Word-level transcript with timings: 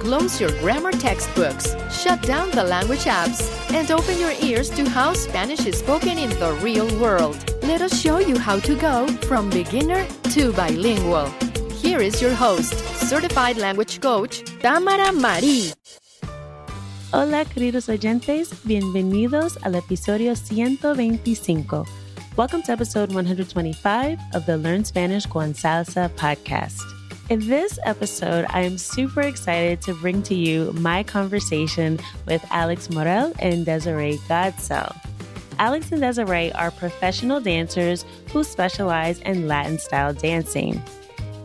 Close 0.00 0.40
your 0.40 0.50
grammar 0.60 0.92
textbooks, 0.92 1.76
shut 1.92 2.22
down 2.22 2.50
the 2.52 2.64
language 2.64 3.04
apps, 3.04 3.44
and 3.70 3.90
open 3.90 4.18
your 4.18 4.32
ears 4.40 4.70
to 4.70 4.88
how 4.88 5.12
Spanish 5.12 5.66
is 5.66 5.78
spoken 5.78 6.16
in 6.16 6.30
the 6.40 6.54
real 6.62 6.88
world. 6.98 7.36
Let 7.62 7.82
us 7.82 8.00
show 8.00 8.18
you 8.18 8.38
how 8.38 8.58
to 8.60 8.74
go 8.76 9.06
from 9.28 9.50
beginner 9.50 10.06
to 10.32 10.52
bilingual. 10.54 11.26
Here 11.82 12.00
is 12.00 12.22
your 12.22 12.32
host, 12.32 12.72
certified 13.08 13.58
language 13.58 14.00
coach, 14.00 14.42
Tamara 14.60 15.12
Marie. 15.12 15.74
Hola, 17.12 17.44
queridos 17.44 17.90
oyentes. 17.90 18.54
Bienvenidos 18.64 19.58
al 19.64 19.74
episodio 19.74 20.34
125. 20.34 21.84
Welcome 22.38 22.62
to 22.62 22.72
episode 22.72 23.12
125 23.12 24.18
of 24.32 24.46
the 24.46 24.56
Learn 24.56 24.82
Spanish 24.82 25.26
con 25.26 25.52
Salsa 25.52 26.08
podcast. 26.16 26.99
In 27.30 27.46
this 27.46 27.78
episode, 27.84 28.44
I 28.48 28.62
am 28.62 28.76
super 28.76 29.20
excited 29.20 29.80
to 29.82 29.94
bring 29.94 30.20
to 30.24 30.34
you 30.34 30.72
my 30.72 31.04
conversation 31.04 32.00
with 32.26 32.44
Alex 32.50 32.90
Morel 32.90 33.32
and 33.38 33.64
Desiree 33.64 34.18
Godsell. 34.28 34.96
Alex 35.60 35.92
and 35.92 36.00
Desiree 36.00 36.50
are 36.54 36.72
professional 36.72 37.40
dancers 37.40 38.04
who 38.32 38.42
specialize 38.42 39.20
in 39.20 39.46
Latin 39.46 39.78
style 39.78 40.12
dancing. 40.12 40.82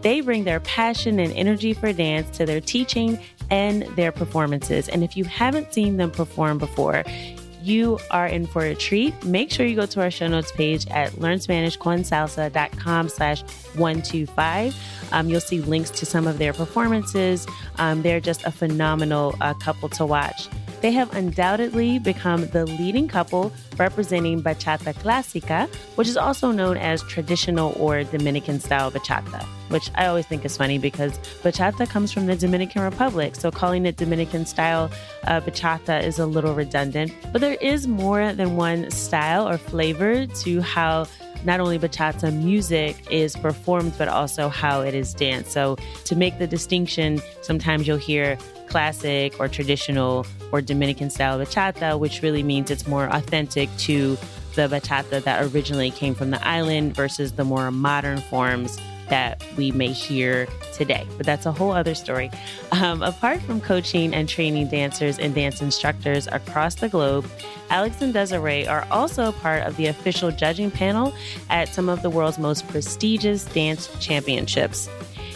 They 0.02 0.22
bring 0.22 0.44
their 0.44 0.60
passion 0.62 1.20
and 1.20 1.32
energy 1.34 1.74
for 1.74 1.94
dance 1.94 2.36
to 2.38 2.48
their 2.48 2.62
teaching 2.62 3.20
and 3.52 3.84
their 3.96 4.12
performances. 4.12 4.90
And 4.90 5.04
if 5.04 5.16
you 5.16 5.24
haven't 5.26 5.72
seen 5.72 5.98
them 5.98 6.10
perform 6.10 6.58
before, 6.58 7.04
you 7.66 8.00
are 8.12 8.28
in 8.28 8.46
for 8.46 8.64
a 8.64 8.76
treat. 8.76 9.24
Make 9.26 9.52
sure 9.52 9.66
you 9.66 9.76
go 9.76 9.86
to 9.86 10.02
our 10.02 10.12
show 10.12 10.28
notes 10.28 10.52
page 10.52 10.88
at 10.88 11.12
learnspanishconsalsa.com 11.14 13.10
slash 13.10 13.42
125. 13.76 14.76
Um, 15.12 15.30
you'll 15.30 15.40
see 15.40 15.62
links 15.62 15.90
to 15.92 16.06
some 16.06 16.28
of 16.28 16.38
their 16.38 16.54
performances. 16.54 17.48
Um, 17.78 18.02
they're 18.02 18.20
just 18.20 18.44
a 18.44 18.52
phenomenal 18.52 19.36
uh, 19.42 19.54
couple 19.56 19.90
to 19.90 20.06
watch. 20.06 20.48
They 20.86 20.92
have 20.92 21.16
undoubtedly 21.16 21.98
become 21.98 22.46
the 22.50 22.68
leading 22.68 23.08
couple 23.08 23.52
representing 23.76 24.44
bachata 24.44 24.94
clásica, 24.94 25.68
which 25.96 26.08
is 26.08 26.16
also 26.16 26.52
known 26.52 26.78
as 26.78 27.02
traditional 27.02 27.74
or 27.80 28.04
Dominican 28.04 28.60
style 28.60 28.92
bachata, 28.92 29.44
which 29.70 29.90
I 29.96 30.06
always 30.06 30.28
think 30.28 30.46
is 30.46 30.56
funny 30.56 30.78
because 30.78 31.18
bachata 31.42 31.90
comes 31.90 32.12
from 32.12 32.28
the 32.28 32.36
Dominican 32.36 32.84
Republic. 32.84 33.36
So 33.36 33.50
calling 33.50 33.88
it 33.88 33.98
Dominican 33.98 34.46
style 34.46 34.92
uh, 35.24 35.42
bachata 35.42 36.04
is 36.04 36.20
a 36.20 36.28
little 36.28 36.54
redundant. 36.54 37.12
But 37.32 37.42
there 37.42 37.56
is 37.56 37.88
more 37.88 38.34
than 38.34 38.56
one 38.56 38.92
style 38.92 39.50
or 39.50 39.58
flavor 39.58 40.28
to 40.28 40.62
how 40.62 41.08
not 41.46 41.60
only 41.60 41.80
bachata 41.80 42.32
music 42.32 42.96
is 43.10 43.36
performed, 43.36 43.94
but 43.98 44.08
also 44.08 44.50
how 44.50 44.82
it 44.82 44.94
is 44.94 45.16
danced. 45.16 45.50
So 45.50 45.78
to 46.04 46.16
make 46.16 46.38
the 46.38 46.46
distinction, 46.46 47.22
sometimes 47.42 47.88
you'll 47.88 47.98
hear 47.98 48.38
classic 48.68 49.40
or 49.40 49.48
traditional 49.48 50.26
or 50.52 50.62
Dominican 50.62 51.10
style 51.10 51.40
bachata, 51.40 52.00
which 52.00 52.22
really 52.22 52.44
means 52.44 52.72
it's 52.72 52.88
more 52.88 53.06
authentic 53.08 53.70
to 53.78 54.18
the 54.56 54.68
bachata 54.68 55.24
that 55.24 55.54
originally 55.54 55.92
came 55.92 56.16
from 56.16 56.32
the 56.32 56.48
island 56.48 56.96
versus 56.96 57.34
the 57.34 57.44
more 57.44 57.72
modern 57.72 58.20
forms 58.20 58.80
that 59.10 59.44
we 59.56 59.72
may 59.72 59.92
hear 59.92 60.48
today. 60.74 61.06
But 61.18 61.26
that's 61.26 61.46
a 61.46 61.52
whole 61.52 61.72
other 61.72 61.96
story. 61.96 62.32
Um, 62.72 63.04
apart 63.04 63.42
from 63.42 63.62
coaching 63.62 64.14
and 64.14 64.28
training 64.28 64.70
dancers 64.70 65.20
and 65.20 65.36
dance 65.36 65.62
instructors 65.62 66.28
across 66.28 66.76
the 66.76 66.90
globe, 66.90 67.28
Alex 67.70 68.02
and 68.02 68.14
Desiree 68.14 68.68
are 68.68 68.88
also 68.92 69.32
part 69.32 69.64
of 69.64 69.78
the 69.78 69.88
official 69.88 70.32
judging 70.32 70.72
panel 70.72 71.14
at 71.50 71.70
some 71.70 71.90
of 71.90 72.02
the 72.02 72.10
world's 72.10 72.40
most 72.40 72.68
prestigious 72.68 73.46
dance 73.46 73.90
championships. 74.00 74.90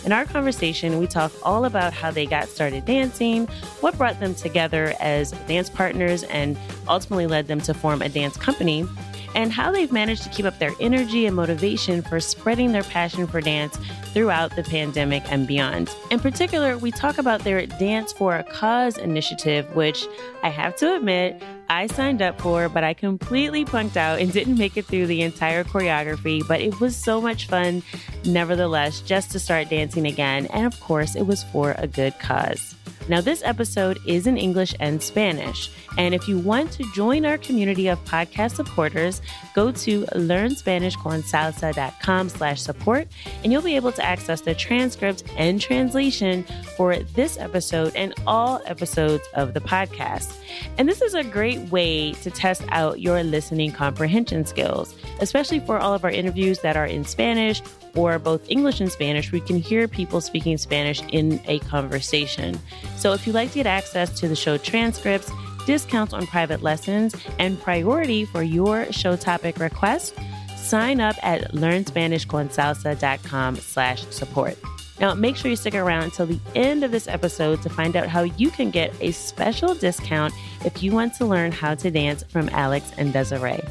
In 0.06 0.12
our 0.12 0.26
conversation, 0.26 0.98
we 0.98 1.08
talk 1.08 1.32
all 1.44 1.66
about 1.66 1.94
how 1.94 2.10
they 2.10 2.26
got 2.26 2.48
started 2.48 2.86
dancing, 2.86 3.48
what 3.82 3.98
brought 3.98 4.20
them 4.20 4.34
together 4.34 4.94
as 5.00 5.32
dance 5.48 5.70
partners, 5.70 6.24
and 6.24 6.58
ultimately 6.88 7.28
led 7.28 7.48
them 7.48 7.62
to 7.62 7.74
form 7.74 8.02
a 8.02 8.10
dance 8.10 8.38
company, 8.38 8.88
and 9.36 9.52
how 9.52 9.72
they've 9.72 9.92
managed 9.92 10.24
to 10.24 10.30
keep 10.30 10.46
up 10.46 10.58
their 10.58 10.72
energy 10.80 11.26
and 11.26 11.36
motivation 11.36 12.02
for 12.02 12.20
spreading 12.20 12.72
their 12.72 12.84
passion 12.84 13.28
for 13.28 13.42
dance 13.42 13.78
throughout 14.14 14.56
the 14.56 14.64
pandemic 14.64 15.24
and 15.32 15.48
beyond. 15.48 15.94
In 16.10 16.20
particular, 16.20 16.78
we 16.78 16.92
talk 16.92 17.18
about 17.18 17.44
their 17.44 17.66
Dance 17.68 18.12
for 18.12 18.36
a 18.36 18.44
Cause 18.44 18.98
initiative, 18.98 19.76
which 19.76 20.08
I 20.42 20.50
have 20.50 20.76
to 20.78 20.96
admit, 20.96 21.42
I 21.70 21.86
signed 21.86 22.22
up 22.22 22.42
for, 22.42 22.68
but 22.68 22.84
I 22.84 22.96
completely 22.96 23.64
punked 23.64 23.96
out 23.96 24.20
and 24.20 24.34
didn't 24.34 24.58
make 24.58 24.76
it 24.76 24.86
through 24.86 25.06
the 25.06 25.22
entire 25.22 25.64
choreography. 25.64 26.46
But 26.48 26.62
it 26.62 26.80
was 26.80 26.96
so 26.96 27.22
much 27.22 27.46
fun, 27.48 27.84
nevertheless, 28.26 29.02
just 29.02 29.32
to 29.32 29.40
start 29.40 29.70
dancing 29.70 30.08
again. 30.08 30.48
And 30.48 30.66
of 30.66 30.80
course, 30.80 31.16
it 31.16 31.28
was 31.28 31.44
for 31.44 31.76
a 31.78 31.86
good 31.86 32.18
cause. 32.20 32.76
Now, 33.10 33.20
this 33.22 33.42
episode 33.44 34.00
is 34.06 34.28
in 34.28 34.38
English 34.38 34.76
and 34.80 35.02
Spanish. 35.02 35.72
And 35.98 36.14
if 36.14 36.28
you 36.28 36.38
want 36.38 36.72
to 36.74 36.84
join 36.94 37.26
our 37.26 37.40
community 37.40 37.88
of 37.88 37.98
podcast 38.06 38.56
supporters, 38.56 39.24
go 39.56 39.72
to 39.72 40.04
learnspanishconsalsa.com 40.06 42.30
slash 42.30 42.62
support, 42.62 43.08
and 43.44 43.52
you'll 43.52 43.64
be 43.64 43.76
able 43.76 43.92
to 43.94 44.06
access 44.06 44.42
the 44.42 44.54
transcript 44.54 45.24
and 45.38 45.60
translation 45.60 46.46
for 46.78 46.98
this 46.98 47.40
episode 47.40 47.96
and 47.96 48.14
all 48.28 48.62
episodes 48.68 49.28
of 49.34 49.56
the 49.56 49.62
podcast. 49.62 50.38
And 50.78 50.88
this 50.88 51.02
is 51.02 51.16
a 51.16 51.24
great 51.24 51.72
way 51.72 52.14
to 52.14 52.30
test 52.30 52.62
out 52.70 53.02
your 53.02 53.24
listening 53.24 53.72
comprehension 53.72 54.46
skills, 54.46 54.94
especially 55.20 55.62
for 55.62 55.80
all 55.80 55.96
of 55.96 56.06
our 56.06 56.12
interviews 56.12 56.60
that 56.60 56.78
are 56.78 56.86
in 56.86 57.04
Spanish 57.04 57.64
or 57.96 58.20
both 58.20 58.50
English 58.50 58.82
and 58.82 58.92
Spanish, 58.92 59.32
we 59.32 59.40
can 59.40 59.58
hear 59.58 59.88
people 59.88 60.22
speaking 60.22 60.58
Spanish 60.58 61.02
in 61.12 61.42
a 61.46 61.60
conversation. 61.60 62.60
So 62.96 63.14
if 63.14 63.26
you'd 63.26 63.34
like 63.34 63.50
to 63.50 63.56
get 63.56 63.68
access 63.68 64.20
to 64.20 64.28
the 64.28 64.36
show 64.36 64.58
transcripts, 64.58 65.32
discounts 65.66 66.14
on 66.14 66.28
private 66.28 66.62
lessons, 66.62 67.16
and 67.38 67.62
priority 67.62 68.26
for 68.26 68.42
your 68.42 68.92
show 68.92 69.16
topic 69.16 69.60
requests, 69.60 70.14
sign 70.58 71.00
up 71.00 71.16
at 71.24 71.54
learnspanishconsalsa.com 71.54 73.56
slash 73.58 74.06
support. 74.08 74.58
Now, 75.00 75.14
make 75.14 75.38
sure 75.38 75.50
you 75.50 75.56
stick 75.56 75.76
around 75.76 76.04
until 76.04 76.26
the 76.26 76.40
end 76.56 76.84
of 76.84 76.92
this 76.92 77.08
episode 77.08 77.62
to 77.62 77.70
find 77.70 77.96
out 77.96 78.08
how 78.08 78.24
you 78.24 78.52
can 78.52 78.70
get 78.70 78.94
a 79.00 79.12
special 79.12 79.74
discount 79.74 80.34
if 80.66 80.84
you 80.84 80.92
want 80.92 81.14
to 81.16 81.26
learn 81.26 81.52
how 81.52 81.76
to 81.76 81.90
dance 81.90 82.24
from 82.24 82.50
Alex 82.50 82.92
and 82.98 83.14
Desiree. 83.14 83.62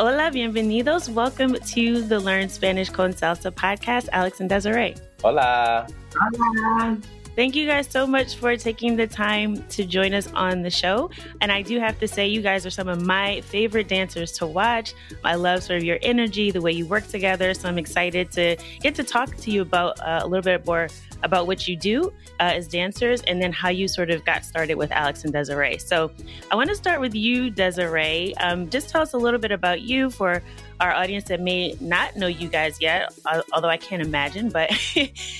Hola, 0.00 0.30
bienvenidos. 0.30 1.08
Welcome 1.08 1.54
to 1.54 2.02
the 2.06 2.20
Learn 2.20 2.48
Spanish 2.48 2.88
con 2.88 3.12
Salsa 3.12 3.50
podcast. 3.50 4.08
Alex 4.12 4.40
and 4.40 4.48
Desiree. 4.48 4.94
Hola. 5.24 5.88
Hola. 6.14 6.96
Thank 7.38 7.54
you 7.54 7.68
guys 7.68 7.88
so 7.88 8.04
much 8.04 8.34
for 8.34 8.56
taking 8.56 8.96
the 8.96 9.06
time 9.06 9.62
to 9.68 9.84
join 9.84 10.12
us 10.12 10.26
on 10.34 10.62
the 10.62 10.70
show. 10.70 11.08
And 11.40 11.52
I 11.52 11.62
do 11.62 11.78
have 11.78 11.96
to 12.00 12.08
say, 12.08 12.26
you 12.26 12.42
guys 12.42 12.66
are 12.66 12.70
some 12.70 12.88
of 12.88 13.00
my 13.00 13.42
favorite 13.42 13.86
dancers 13.86 14.32
to 14.38 14.46
watch. 14.48 14.92
I 15.22 15.36
love 15.36 15.62
sort 15.62 15.76
of 15.76 15.84
your 15.84 16.00
energy, 16.02 16.50
the 16.50 16.60
way 16.60 16.72
you 16.72 16.84
work 16.84 17.06
together. 17.06 17.54
So 17.54 17.68
I'm 17.68 17.78
excited 17.78 18.32
to 18.32 18.56
get 18.80 18.96
to 18.96 19.04
talk 19.04 19.36
to 19.36 19.52
you 19.52 19.62
about 19.62 20.00
uh, 20.00 20.22
a 20.24 20.26
little 20.26 20.42
bit 20.42 20.66
more 20.66 20.88
about 21.22 21.46
what 21.46 21.68
you 21.68 21.76
do 21.76 22.12
uh, 22.40 22.54
as 22.54 22.66
dancers 22.66 23.22
and 23.28 23.40
then 23.40 23.52
how 23.52 23.68
you 23.68 23.86
sort 23.86 24.10
of 24.10 24.24
got 24.24 24.44
started 24.44 24.74
with 24.74 24.90
Alex 24.90 25.22
and 25.22 25.32
Desiree. 25.32 25.78
So 25.78 26.10
I 26.50 26.56
want 26.56 26.70
to 26.70 26.74
start 26.74 27.00
with 27.00 27.14
you, 27.14 27.50
Desiree. 27.50 28.36
Um, 28.38 28.68
just 28.68 28.88
tell 28.88 29.02
us 29.02 29.12
a 29.12 29.16
little 29.16 29.38
bit 29.38 29.52
about 29.52 29.82
you 29.82 30.10
for 30.10 30.42
our 30.80 30.92
audience 30.92 31.24
that 31.24 31.40
may 31.40 31.76
not 31.80 32.16
know 32.16 32.26
you 32.26 32.48
guys 32.48 32.80
yet, 32.80 33.12
although 33.52 33.68
I 33.68 33.76
can't 33.76 34.02
imagine, 34.02 34.48
but 34.48 34.70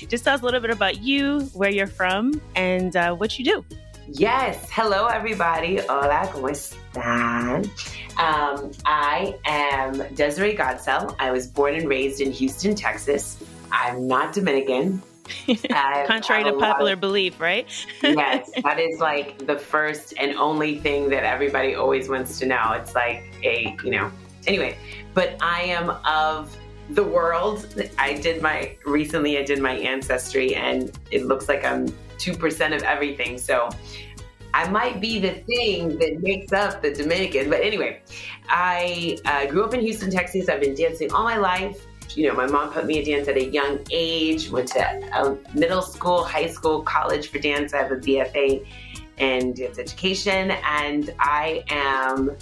just 0.08 0.24
tell 0.24 0.34
us 0.34 0.42
a 0.42 0.44
little 0.44 0.60
bit 0.60 0.70
about 0.70 1.02
you, 1.02 1.40
where 1.54 1.70
you're 1.70 1.86
from, 1.86 2.40
and 2.56 2.96
uh, 2.96 3.14
what 3.14 3.38
you 3.38 3.44
do. 3.44 3.64
Yes. 4.10 4.68
Hello, 4.70 5.06
everybody. 5.06 5.80
Hola, 5.86 6.30
¿cómo 6.32 6.48
están? 6.50 7.66
Um, 8.18 8.70
I 8.86 9.34
am 9.44 10.02
Desiree 10.14 10.56
Godsell. 10.56 11.14
I 11.18 11.30
was 11.30 11.46
born 11.46 11.74
and 11.74 11.88
raised 11.88 12.20
in 12.20 12.32
Houston, 12.32 12.74
Texas. 12.74 13.42
I'm 13.70 14.08
not 14.08 14.32
Dominican. 14.32 15.02
Contrary 16.06 16.42
to 16.44 16.54
popular 16.54 16.94
of, 16.94 17.00
belief, 17.00 17.38
right? 17.38 17.66
yes, 18.02 18.50
that 18.62 18.78
is 18.78 18.98
like 18.98 19.46
the 19.46 19.58
first 19.58 20.14
and 20.18 20.36
only 20.38 20.78
thing 20.78 21.10
that 21.10 21.24
everybody 21.24 21.74
always 21.74 22.08
wants 22.08 22.38
to 22.38 22.46
know. 22.46 22.72
It's 22.72 22.94
like 22.94 23.24
a, 23.44 23.76
you 23.84 23.90
know, 23.90 24.10
anyway, 24.46 24.76
but 25.14 25.36
I 25.40 25.62
am 25.62 25.90
of 26.06 26.56
the 26.90 27.04
world. 27.04 27.66
I 27.98 28.14
did 28.14 28.42
my 28.42 28.76
recently 28.86 29.38
I 29.38 29.42
did 29.42 29.60
my 29.60 29.72
ancestry 29.72 30.54
and 30.54 30.98
it 31.10 31.26
looks 31.26 31.48
like 31.48 31.64
I'm 31.64 31.88
2% 32.18 32.76
of 32.76 32.82
everything. 32.82 33.38
So 33.38 33.68
I 34.54 34.68
might 34.68 35.00
be 35.00 35.20
the 35.20 35.32
thing 35.32 35.98
that 35.98 36.20
makes 36.20 36.52
up 36.52 36.82
the 36.82 36.92
Dominican. 36.92 37.50
But 37.50 37.60
anyway, 37.60 38.00
I 38.48 39.18
uh, 39.24 39.46
grew 39.46 39.64
up 39.64 39.74
in 39.74 39.80
Houston, 39.80 40.10
Texas. 40.10 40.48
I've 40.48 40.60
been 40.60 40.74
dancing 40.74 41.12
all 41.12 41.24
my 41.24 41.36
life. 41.36 41.86
You 42.16 42.28
know, 42.28 42.34
my 42.34 42.46
mom 42.46 42.72
put 42.72 42.86
me 42.86 42.98
in 42.98 43.04
dance 43.04 43.28
at 43.28 43.36
a 43.36 43.44
young 43.44 43.80
age, 43.90 44.50
went 44.50 44.68
to 44.68 45.38
middle 45.54 45.82
school, 45.82 46.24
high 46.24 46.48
school, 46.48 46.82
college 46.82 47.28
for 47.28 47.38
dance. 47.38 47.74
I 47.74 47.78
have 47.78 47.92
a 47.92 47.96
BFA 47.96 48.66
in 49.18 49.52
dance 49.52 49.78
education, 49.78 50.52
and 50.64 51.14
I 51.20 51.62
am 51.68 52.36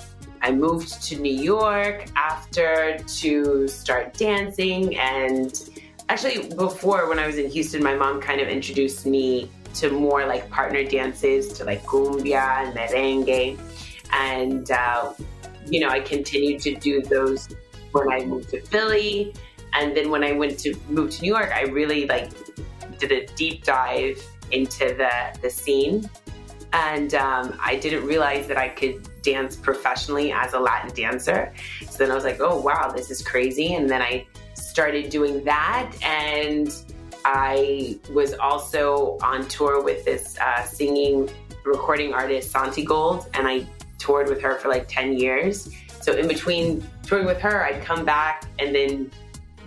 I 0.47 0.53
moved 0.53 1.03
to 1.09 1.19
New 1.19 1.35
York 1.35 2.07
after 2.15 2.99
to 2.99 3.67
start 3.67 4.15
dancing. 4.15 4.97
And 4.97 5.53
actually, 6.09 6.55
before 6.55 7.09
when 7.09 7.19
I 7.19 7.27
was 7.27 7.37
in 7.37 7.51
Houston, 7.51 7.83
my 7.83 7.97
mom 7.97 8.21
kind 8.21 8.41
of 8.41 8.47
introduced 8.47 9.07
me 9.07 9.51
to 9.75 9.91
more 9.91 10.25
like 10.25 10.49
partner 10.49 10.85
dances, 10.85 11.53
to 11.55 11.65
like 11.65 11.83
cumbia 11.83 12.63
and 12.63 12.77
merengue. 12.77 13.59
And, 14.13 14.71
uh, 14.71 15.15
you 15.67 15.81
know, 15.81 15.89
I 15.89 15.99
continued 15.99 16.61
to 16.61 16.77
do 16.77 17.03
those 17.03 17.49
when 17.91 18.09
I 18.13 18.25
moved 18.25 18.51
to 18.51 18.61
Philly. 18.61 19.35
And 19.73 19.97
then 19.97 20.11
when 20.11 20.23
I 20.23 20.31
went 20.31 20.61
to 20.61 20.77
move 20.89 21.11
to 21.11 21.23
New 21.23 21.35
York, 21.35 21.51
I 21.53 21.63
really 21.63 22.07
like 22.07 22.31
did 23.01 23.11
a 23.11 23.27
deep 23.35 23.65
dive 23.65 24.25
into 24.53 24.95
the, 24.95 25.37
the 25.43 25.51
scene. 25.51 26.09
And 26.73 27.17
um, 27.17 27.59
I 27.61 27.75
didn't 27.75 28.07
realize 28.07 28.47
that 28.47 28.59
I 28.59 28.69
could 28.69 29.09
dance 29.27 29.57
professionally 29.57 30.33
as 30.33 30.55
a 30.55 30.59
Latin 30.59 30.95
dancer. 30.95 31.53
So 31.91 31.99
then 31.99 32.11
I 32.11 32.15
was 32.15 32.25
like, 32.25 32.41
oh, 32.41 32.59
wow, 32.59 32.91
this 32.95 33.11
is 33.11 33.21
crazy. 33.21 33.75
And 33.75 33.91
then 33.91 34.01
I 34.01 34.27
started 34.55 35.11
doing 35.11 35.45
that. 35.45 35.93
And 36.03 36.73
I 37.25 37.99
was 38.13 38.35
also 38.35 39.19
on 39.23 39.49
tour 39.49 39.83
with 39.83 40.05
this 40.05 40.39
uh, 40.39 40.63
singing 40.63 41.29
recording 41.65 42.15
artist, 42.15 42.53
Santigold, 42.53 43.29
and 43.35 43.49
I 43.49 43.67
toured 43.99 44.29
with 44.29 44.41
her 44.41 44.55
for 44.59 44.69
like 44.69 44.87
10 44.87 45.15
years. 45.19 45.69
So 46.01 46.13
in 46.13 46.29
between 46.29 46.87
touring 47.03 47.27
with 47.27 47.41
her, 47.41 47.65
I'd 47.65 47.83
come 47.83 48.05
back 48.05 48.45
and 48.61 48.73
then 48.73 49.11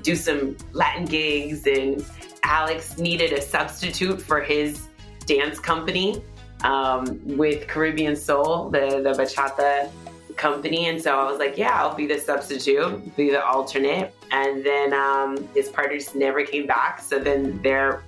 do 0.03 0.15
some 0.15 0.55
Latin 0.71 1.03
gigs. 1.03 1.67
And 1.67 2.05
Alex 2.43 2.97
needed 2.97 3.33
a 3.33 3.41
substitute 3.41 4.21
for 4.21 4.39
his 4.39 4.87
dance 5.25 5.59
company 5.59 6.23
um, 6.63 7.19
with 7.37 7.67
Caribbean 7.67 8.15
Soul, 8.15 8.69
the, 8.69 9.01
the 9.01 9.11
bachata 9.11 9.89
company. 10.35 10.87
And 10.87 11.01
so 11.01 11.19
I 11.19 11.29
was 11.29 11.37
like, 11.37 11.57
yeah, 11.57 11.81
I'll 11.81 11.95
be 11.95 12.07
the 12.07 12.17
substitute, 12.17 13.15
be 13.15 13.29
the 13.29 13.45
alternate. 13.45 14.13
And 14.31 14.65
then 14.65 14.93
um, 14.93 15.47
his 15.53 15.69
partners 15.69 16.15
never 16.15 16.43
came 16.43 16.65
back. 16.65 17.01
So 17.01 17.19
then 17.19 17.61
there 17.61 18.03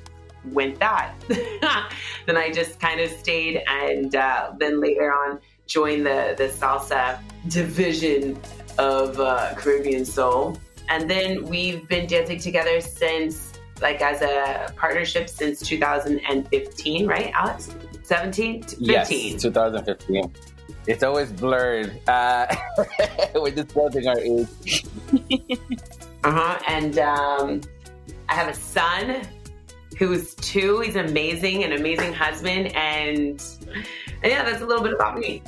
went 0.46 0.80
that. 0.80 1.14
then 2.26 2.38
I 2.38 2.52
just 2.52 2.80
kind 2.80 3.00
of 3.00 3.12
stayed 3.12 3.64
and 3.68 4.16
uh, 4.16 4.54
then 4.58 4.80
later 4.80 5.14
on 5.14 5.40
joined 5.68 6.06
the, 6.06 6.36
the 6.38 6.46
salsa 6.46 7.20
division 7.48 8.40
of 8.78 9.20
uh, 9.20 9.54
Caribbean 9.56 10.06
Soul. 10.06 10.58
And 10.90 11.10
then 11.10 11.46
we've 11.46 11.88
been 11.88 12.08
dancing 12.08 12.40
together 12.40 12.82
since, 12.82 13.54
like, 13.82 14.02
as 14.02 14.22
a 14.22 14.74
partnership 14.76 15.30
since 15.30 15.62
2015, 15.62 17.08
right, 17.08 17.32
Alex? 17.34 17.74
17? 18.12 18.64
15? 18.64 18.78
Yes, 18.82 19.42
2015. 19.42 20.34
It's 20.86 21.02
always 21.02 21.32
blurred. 21.32 21.98
Uh, 22.10 22.54
we're 23.36 23.52
disclosing 23.52 24.06
our 24.06 24.20
age. 24.20 24.84
uh 26.26 26.32
huh. 26.32 26.60
And 26.68 27.00
um, 27.00 27.62
I 28.28 28.34
have 28.34 28.50
a 28.50 28.54
son 28.54 29.22
who's 29.98 30.36
two. 30.36 30.82
He's 30.82 30.98
amazing, 30.98 31.64
an 31.64 31.72
amazing 31.72 32.12
husband. 32.12 32.76
And, 32.76 33.42
and 34.24 34.32
yeah, 34.32 34.44
that's 34.44 34.62
a 34.62 34.66
little 34.66 34.84
bit 34.84 34.92
about 34.92 35.18
me. 35.18 35.42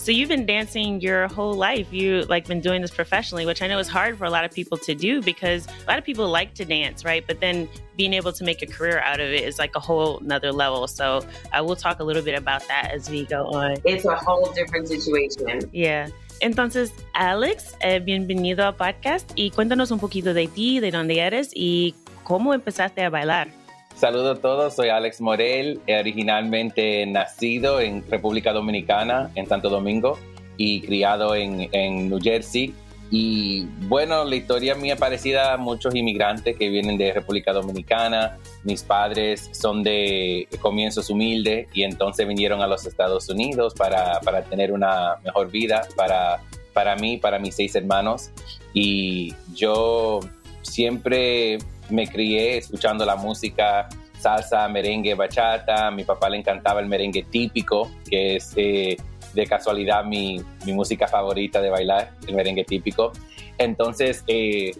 So 0.00 0.12
you've 0.12 0.30
been 0.30 0.46
dancing 0.46 1.02
your 1.02 1.28
whole 1.28 1.52
life. 1.52 1.92
You 1.92 2.22
like 2.22 2.46
been 2.46 2.62
doing 2.62 2.80
this 2.80 2.90
professionally, 2.90 3.44
which 3.44 3.60
I 3.60 3.66
know 3.66 3.78
is 3.78 3.86
hard 3.86 4.16
for 4.16 4.24
a 4.24 4.30
lot 4.30 4.46
of 4.46 4.50
people 4.50 4.78
to 4.78 4.94
do 4.94 5.20
because 5.20 5.66
a 5.66 5.86
lot 5.86 5.98
of 5.98 6.04
people 6.04 6.26
like 6.26 6.54
to 6.54 6.64
dance, 6.64 7.04
right? 7.04 7.22
But 7.26 7.40
then 7.40 7.68
being 7.98 8.14
able 8.14 8.32
to 8.32 8.42
make 8.42 8.62
a 8.62 8.66
career 8.66 9.00
out 9.00 9.20
of 9.20 9.28
it 9.28 9.44
is 9.44 9.58
like 9.58 9.76
a 9.76 9.78
whole 9.78 10.18
nother 10.20 10.52
level. 10.52 10.88
So 10.88 11.20
I 11.52 11.60
will 11.60 11.76
talk 11.76 12.00
a 12.00 12.04
little 12.04 12.22
bit 12.22 12.34
about 12.34 12.66
that 12.68 12.92
as 12.94 13.10
we 13.10 13.26
go 13.26 13.48
on. 13.48 13.76
It's 13.84 14.06
a 14.06 14.16
whole 14.16 14.50
different 14.52 14.88
situation. 14.88 15.68
Yeah. 15.70 16.08
Entonces, 16.40 16.92
Alex, 17.12 17.76
eh, 17.82 17.98
bienvenido 17.98 18.64
al 18.64 18.76
podcast 18.76 19.30
y 19.36 19.50
cuéntanos 19.50 19.90
un 19.90 20.00
poquito 20.00 20.32
de 20.32 20.46
ti, 20.46 20.80
de 20.80 20.90
dónde 20.92 21.18
eres 21.18 21.50
y 21.54 21.94
cómo 22.24 22.54
empezaste 22.54 23.02
a 23.02 23.10
bailar. 23.10 23.59
Saludos 24.00 24.38
a 24.38 24.40
todos, 24.40 24.76
soy 24.76 24.88
Alex 24.88 25.20
Morel, 25.20 25.78
originalmente 25.86 27.04
nacido 27.04 27.82
en 27.82 28.02
República 28.08 28.50
Dominicana, 28.54 29.30
en 29.34 29.46
Santo 29.46 29.68
Domingo, 29.68 30.18
y 30.56 30.80
criado 30.80 31.34
en, 31.34 31.68
en 31.72 32.08
New 32.08 32.18
Jersey. 32.18 32.74
Y 33.10 33.66
bueno, 33.88 34.24
la 34.24 34.36
historia 34.36 34.74
mía 34.74 34.96
parecida 34.96 35.52
a 35.52 35.58
muchos 35.58 35.94
inmigrantes 35.94 36.56
que 36.56 36.70
vienen 36.70 36.96
de 36.96 37.12
República 37.12 37.52
Dominicana. 37.52 38.38
Mis 38.64 38.82
padres 38.82 39.50
son 39.52 39.82
de 39.82 40.48
comienzos 40.62 41.10
humildes 41.10 41.68
y 41.74 41.82
entonces 41.82 42.26
vinieron 42.26 42.62
a 42.62 42.66
los 42.66 42.86
Estados 42.86 43.28
Unidos 43.28 43.74
para, 43.74 44.18
para 44.20 44.40
tener 44.44 44.72
una 44.72 45.16
mejor 45.22 45.50
vida 45.50 45.86
para, 45.94 46.40
para 46.72 46.96
mí, 46.96 47.18
para 47.18 47.38
mis 47.38 47.54
seis 47.54 47.74
hermanos. 47.74 48.30
Y 48.72 49.34
yo 49.52 50.20
siempre 50.62 51.58
me 51.90 52.06
crié 52.06 52.58
escuchando 52.58 53.04
la 53.04 53.16
música 53.16 53.88
salsa, 54.20 54.68
merengue, 54.68 55.14
bachata. 55.14 55.88
A 55.88 55.90
mi 55.90 56.04
papá 56.04 56.28
le 56.28 56.38
encantaba 56.38 56.80
el 56.80 56.86
merengue 56.86 57.24
típico, 57.24 57.90
que 58.08 58.36
es 58.36 58.52
eh, 58.56 58.96
de 59.34 59.46
casualidad 59.46 60.04
mi, 60.04 60.40
mi, 60.64 60.72
música 60.72 61.06
favorita 61.06 61.60
de 61.60 61.70
bailar, 61.70 62.12
el 62.26 62.34
merengue 62.34 62.64
típico. 62.64 63.12
Entonces, 63.58 64.24
eh, 64.26 64.72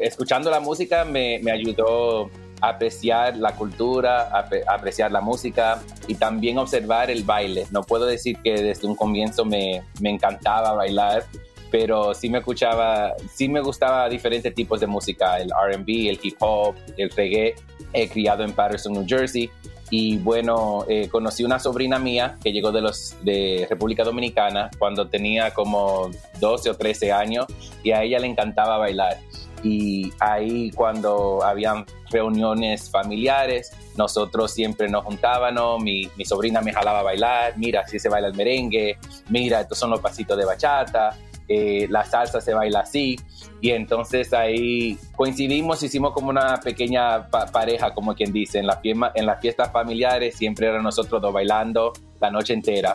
escuchando 0.00 0.50
la 0.50 0.60
música 0.60 1.04
me, 1.04 1.38
me, 1.42 1.50
ayudó 1.50 2.30
a 2.60 2.70
apreciar 2.70 3.36
la 3.36 3.54
cultura, 3.56 4.28
a, 4.28 4.48
apreciar 4.74 5.10
la 5.10 5.20
música 5.20 5.80
y 6.06 6.14
también 6.14 6.58
observar 6.58 7.10
el 7.10 7.24
baile. 7.24 7.66
No 7.70 7.82
puedo 7.82 8.06
decir 8.06 8.36
que 8.42 8.62
desde 8.62 8.86
un 8.86 8.94
comienzo 8.94 9.44
me, 9.44 9.82
me 10.00 10.10
encantaba 10.10 10.72
bailar, 10.74 11.24
pero 11.70 12.14
sí 12.14 12.28
me 12.28 12.38
escuchaba, 12.38 13.14
sí 13.32 13.48
me 13.48 13.60
gustaba 13.60 14.08
diferentes 14.08 14.54
tipos 14.54 14.80
de 14.80 14.86
música, 14.86 15.38
el 15.38 15.50
RB, 15.50 16.08
el 16.08 16.18
hip 16.22 16.36
hop, 16.40 16.74
el 16.96 17.10
reggae. 17.10 17.54
He 17.92 18.08
criado 18.08 18.44
en 18.44 18.52
Patterson, 18.52 18.92
New 18.92 19.04
Jersey. 19.06 19.50
Y 19.90 20.18
bueno, 20.18 20.84
eh, 20.88 21.08
conocí 21.08 21.42
una 21.42 21.58
sobrina 21.58 21.98
mía 21.98 22.38
que 22.42 22.52
llegó 22.52 22.70
de, 22.70 22.80
los, 22.80 23.16
de 23.22 23.66
República 23.68 24.04
Dominicana 24.04 24.70
cuando 24.78 25.08
tenía 25.08 25.52
como 25.52 26.10
12 26.38 26.70
o 26.70 26.76
13 26.76 27.10
años 27.10 27.46
y 27.82 27.90
a 27.90 28.02
ella 28.02 28.20
le 28.20 28.28
encantaba 28.28 28.78
bailar. 28.78 29.18
Y 29.64 30.12
ahí 30.20 30.70
cuando 30.70 31.42
habían 31.44 31.84
reuniones 32.10 32.88
familiares, 32.88 33.72
nosotros 33.96 34.52
siempre 34.52 34.88
nos 34.88 35.04
juntábamos, 35.04 35.82
mi, 35.82 36.08
mi 36.16 36.24
sobrina 36.24 36.60
me 36.60 36.72
jalaba 36.72 37.00
a 37.00 37.02
bailar, 37.02 37.58
mira, 37.58 37.80
así 37.80 37.98
se 37.98 38.08
baila 38.08 38.28
el 38.28 38.34
merengue, 38.34 38.96
mira, 39.28 39.60
estos 39.60 39.78
son 39.78 39.90
los 39.90 40.00
pasitos 40.00 40.38
de 40.38 40.44
bachata, 40.44 41.16
eh, 41.52 41.88
la 41.90 42.04
salsa 42.04 42.40
se 42.40 42.54
baila 42.54 42.80
así. 42.80 43.18
Y 43.60 43.70
entonces 43.70 44.32
ahí 44.32 44.96
coincidimos, 45.16 45.82
hicimos 45.82 46.12
como 46.12 46.30
una 46.30 46.60
pequeña 46.60 47.28
pareja, 47.28 47.92
como 47.92 48.14
quien 48.14 48.32
dice, 48.32 48.60
en, 48.60 48.68
la 48.68 48.80
en 48.84 49.26
las 49.26 49.40
fiestas 49.40 49.72
familiares 49.72 50.36
siempre 50.36 50.68
eran 50.68 50.84
nosotros 50.84 51.20
dos 51.20 51.32
bailando 51.32 51.92
la 52.20 52.30
noche 52.30 52.54
entera. 52.54 52.94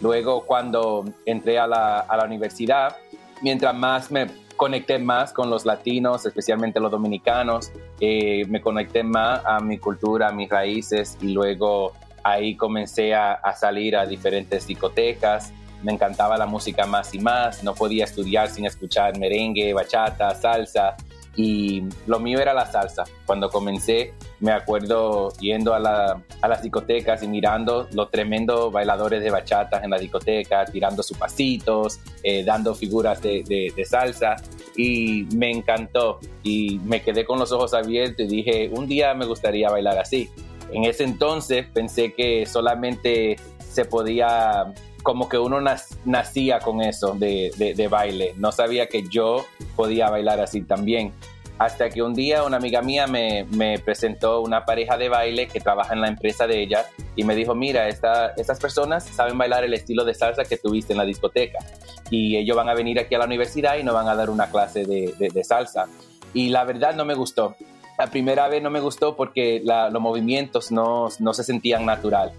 Luego 0.00 0.44
cuando 0.46 1.04
entré 1.24 1.58
a 1.58 1.66
la, 1.66 2.24
universidad, 2.24 2.96
mientras 3.42 3.74
más 3.74 4.12
me 4.12 4.28
conecté 4.56 5.00
más 5.00 5.32
con 5.32 5.50
los 5.50 5.66
latinos, 5.66 6.24
especialmente 6.26 6.78
los 6.78 6.92
dominicanos, 6.92 7.72
eh, 8.00 8.44
me 8.48 8.60
conecté 8.60 9.02
más 9.02 9.44
a 9.44 9.58
mi 9.58 9.78
cultura, 9.78 10.28
a 10.28 10.32
mis 10.32 10.48
raíces 10.48 11.18
y 11.20 11.32
luego 11.32 11.92
ahí 12.22 12.56
comencé 12.56 13.14
a 13.14 13.52
salir 13.56 13.96
a 13.96 14.06
diferentes 14.06 14.64
discotecas 14.68 15.52
me 15.82 15.92
encantaba 15.92 16.36
la 16.36 16.46
música 16.46 16.86
más 16.86 17.14
y 17.14 17.18
más, 17.18 17.62
no 17.62 17.74
podía 17.74 18.04
estudiar 18.04 18.48
sin 18.48 18.66
escuchar 18.66 19.18
merengue, 19.18 19.72
bachata, 19.72 20.34
salsa 20.34 20.96
y 21.36 21.84
lo 22.06 22.18
mío 22.18 22.40
era 22.40 22.54
la 22.54 22.66
salsa. 22.66 23.04
Cuando 23.26 23.50
comencé 23.50 24.14
me 24.40 24.52
acuerdo 24.52 25.32
yendo 25.40 25.74
a, 25.74 25.78
las 25.78 26.62
discotecas 26.62 27.22
y 27.22 27.28
mirando 27.28 27.88
los 27.92 28.10
tremendos 28.10 28.72
bailadores 28.72 29.22
de 29.22 29.30
bachata 29.30 29.80
en 29.82 29.90
la 29.90 29.98
discoteca, 29.98 30.64
tirando 30.64 31.02
sus 31.02 31.16
pasitos, 31.16 32.00
eh, 32.22 32.44
dando 32.44 32.74
figuras 32.74 33.22
de, 33.22 33.42
de, 33.44 33.84
salsa 33.84 34.36
y 34.76 35.26
me 35.34 35.50
encantó 35.50 36.20
y 36.42 36.80
me 36.84 37.02
quedé 37.02 37.24
con 37.24 37.38
los 37.38 37.52
ojos 37.52 37.72
abiertos 37.72 38.26
y 38.26 38.28
dije, 38.28 38.70
un 38.72 38.86
día 38.86 39.14
me 39.14 39.26
gustaría 39.26 39.70
bailar 39.70 39.98
así. 39.98 40.28
En 40.72 40.84
ese 40.84 41.04
entonces 41.04 41.66
pensé 41.72 42.12
que 42.12 42.44
solamente 42.44 43.36
se 43.58 43.84
podía 43.84 44.72
como 45.06 45.28
que 45.28 45.38
uno 45.38 45.60
nacía 46.04 46.58
con 46.58 46.82
eso 46.82 47.14
de, 47.14 47.88
baile. 47.88 48.34
No 48.38 48.50
sabía 48.50 48.88
que 48.88 49.04
yo 49.04 49.46
podía 49.76 50.10
bailar 50.10 50.40
así 50.40 50.62
también. 50.62 51.12
Hasta 51.58 51.90
que 51.90 52.02
un 52.02 52.12
día 52.12 52.42
una 52.42 52.56
amiga 52.56 52.82
mía 52.82 53.06
me, 53.06 53.78
presentó 53.84 54.40
una 54.40 54.64
pareja 54.64 54.98
de 54.98 55.08
baile 55.08 55.46
que 55.46 55.60
trabaja 55.60 55.94
en 55.94 56.00
la 56.00 56.08
empresa 56.08 56.48
de 56.48 56.60
ella 56.60 56.86
y 57.14 57.22
me 57.22 57.36
dijo, 57.36 57.54
mira, 57.54 57.86
esta, 57.86 58.32
estas 58.36 58.58
personas 58.58 59.04
saben 59.04 59.38
bailar 59.38 59.62
el 59.62 59.74
estilo 59.74 60.04
de 60.04 60.12
salsa 60.12 60.42
que 60.42 60.56
tuviste 60.56 60.92
en 60.92 60.98
la 60.98 61.04
discoteca 61.04 61.60
y 62.10 62.36
ellos 62.36 62.56
van 62.56 62.68
a 62.68 62.74
venir 62.74 62.98
aquí 62.98 63.14
a 63.14 63.18
la 63.18 63.26
universidad 63.26 63.78
y 63.78 63.84
nos 63.84 63.94
van 63.94 64.08
a 64.08 64.16
dar 64.16 64.28
una 64.28 64.50
clase 64.50 64.84
de, 64.86 65.44
salsa. 65.44 65.86
Y 66.34 66.48
la 66.48 66.64
verdad 66.64 66.96
no 66.96 67.04
me 67.04 67.14
gustó. 67.14 67.54
La 67.96 68.08
primera 68.08 68.48
vez 68.48 68.60
no 68.60 68.70
me 68.70 68.80
gustó 68.80 69.14
porque 69.14 69.62
los 69.64 70.02
movimientos 70.02 70.72
no, 70.72 71.10
no, 71.20 71.32
se 71.32 71.44
sentían 71.44 71.86
natural. 71.86 72.32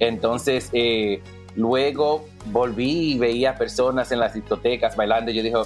Entonces, 0.00 0.68
eh, 0.72 1.22
Luego 1.56 2.26
volví 2.46 3.12
y 3.12 3.18
veía 3.18 3.54
personas 3.54 4.10
en 4.12 4.20
las 4.20 4.34
discotecas 4.34 4.96
bailando 4.96 5.30
yo 5.30 5.42
dije, 5.42 5.56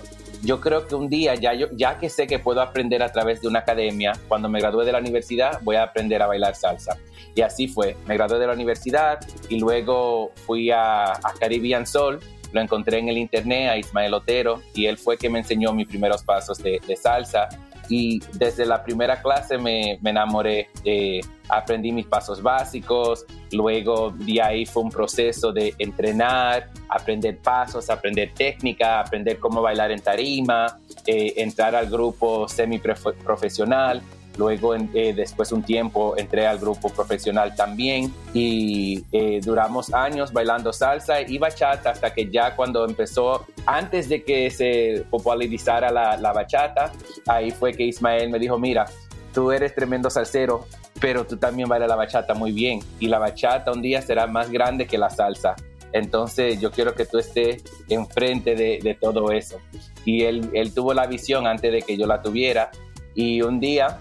yo 0.42 0.60
creo 0.60 0.86
que 0.86 0.94
un 0.94 1.08
día, 1.08 1.34
ya, 1.34 1.54
yo, 1.54 1.68
ya 1.72 1.98
que 1.98 2.10
sé 2.10 2.26
que 2.26 2.38
puedo 2.38 2.60
aprender 2.60 3.02
a 3.02 3.10
través 3.10 3.40
de 3.40 3.48
una 3.48 3.60
academia, 3.60 4.12
cuando 4.28 4.48
me 4.48 4.60
gradué 4.60 4.84
de 4.84 4.92
la 4.92 4.98
universidad, 4.98 5.60
voy 5.62 5.76
a 5.76 5.84
aprender 5.84 6.22
a 6.22 6.26
bailar 6.26 6.54
salsa. 6.54 6.98
Y 7.34 7.42
así 7.42 7.68
fue, 7.68 7.96
me 8.06 8.14
gradué 8.14 8.38
de 8.38 8.46
la 8.46 8.52
universidad 8.52 9.20
y 9.48 9.58
luego 9.58 10.32
fui 10.46 10.70
a, 10.70 11.12
Caribbean 11.38 11.86
Soul, 11.86 12.20
lo 12.52 12.60
encontré 12.60 12.98
en 12.98 13.08
el 13.08 13.18
internet 13.18 13.70
a 13.70 13.76
Ismael 13.76 14.14
Otero 14.14 14.62
y 14.74 14.86
él 14.86 14.96
fue 14.96 15.18
que 15.18 15.28
me 15.28 15.40
enseñó 15.40 15.72
mis 15.72 15.86
primeros 15.86 16.22
pasos 16.22 16.58
de 16.58 16.80
salsa 17.00 17.48
y 17.88 18.20
desde 18.34 18.66
la 18.66 18.82
primera 18.82 19.20
clase 19.20 19.58
me, 19.58 19.98
me 20.00 20.10
enamoré, 20.10 20.68
eh, 20.84 21.20
aprendí 21.48 21.92
mis 21.92 22.06
pasos 22.06 22.42
básicos, 22.42 23.24
luego 23.52 24.10
de 24.10 24.42
ahí 24.42 24.66
fue 24.66 24.82
un 24.82 24.90
proceso 24.90 25.52
de 25.52 25.74
entrenar, 25.78 26.70
aprender 26.88 27.38
pasos, 27.38 27.88
aprender 27.90 28.32
técnica, 28.34 29.00
aprender 29.00 29.38
cómo 29.38 29.62
bailar 29.62 29.90
en 29.92 30.00
tarima, 30.00 30.78
eh, 31.06 31.34
entrar 31.36 31.74
al 31.74 31.88
grupo 31.88 32.48
semi 32.48 32.78
profesional 32.78 34.02
Luego, 34.38 34.74
eh, 34.74 35.14
después 35.14 35.50
un 35.52 35.62
tiempo, 35.62 36.14
entré 36.16 36.46
al 36.46 36.58
grupo 36.58 36.90
profesional 36.90 37.54
también 37.54 38.12
y 38.34 39.04
eh, 39.12 39.40
duramos 39.42 39.92
años 39.94 40.32
bailando 40.32 40.72
salsa 40.72 41.22
y 41.22 41.38
bachata 41.38 41.90
hasta 41.90 42.12
que 42.12 42.30
ya 42.30 42.54
cuando 42.54 42.84
empezó, 42.84 43.46
antes 43.64 44.08
de 44.08 44.22
que 44.24 44.50
se 44.50 45.04
popularizara 45.10 45.90
la, 45.90 46.16
la 46.18 46.32
bachata, 46.32 46.92
ahí 47.26 47.50
fue 47.50 47.72
que 47.72 47.84
Ismael 47.84 48.28
me 48.28 48.38
dijo, 48.38 48.58
mira, 48.58 48.84
tú 49.32 49.52
eres 49.52 49.74
tremendo 49.74 50.10
salsero, 50.10 50.66
pero 51.00 51.26
tú 51.26 51.38
también 51.38 51.68
bailas 51.68 51.88
la 51.88 51.96
bachata 51.96 52.34
muy 52.34 52.52
bien 52.52 52.80
y 53.00 53.08
la 53.08 53.18
bachata 53.18 53.72
un 53.72 53.80
día 53.80 54.02
será 54.02 54.26
más 54.26 54.50
grande 54.50 54.86
que 54.86 54.98
la 54.98 55.08
salsa. 55.08 55.56
Entonces 55.92 56.60
yo 56.60 56.70
quiero 56.70 56.94
que 56.94 57.06
tú 57.06 57.18
estés 57.18 57.64
enfrente 57.88 58.54
de, 58.54 58.80
de 58.82 58.94
todo 58.94 59.30
eso. 59.32 59.58
Y 60.04 60.24
él, 60.24 60.50
él 60.52 60.74
tuvo 60.74 60.92
la 60.92 61.06
visión 61.06 61.46
antes 61.46 61.72
de 61.72 61.80
que 61.80 61.96
yo 61.96 62.06
la 62.06 62.20
tuviera 62.20 62.70
y 63.14 63.40
un 63.40 63.60
día 63.60 63.98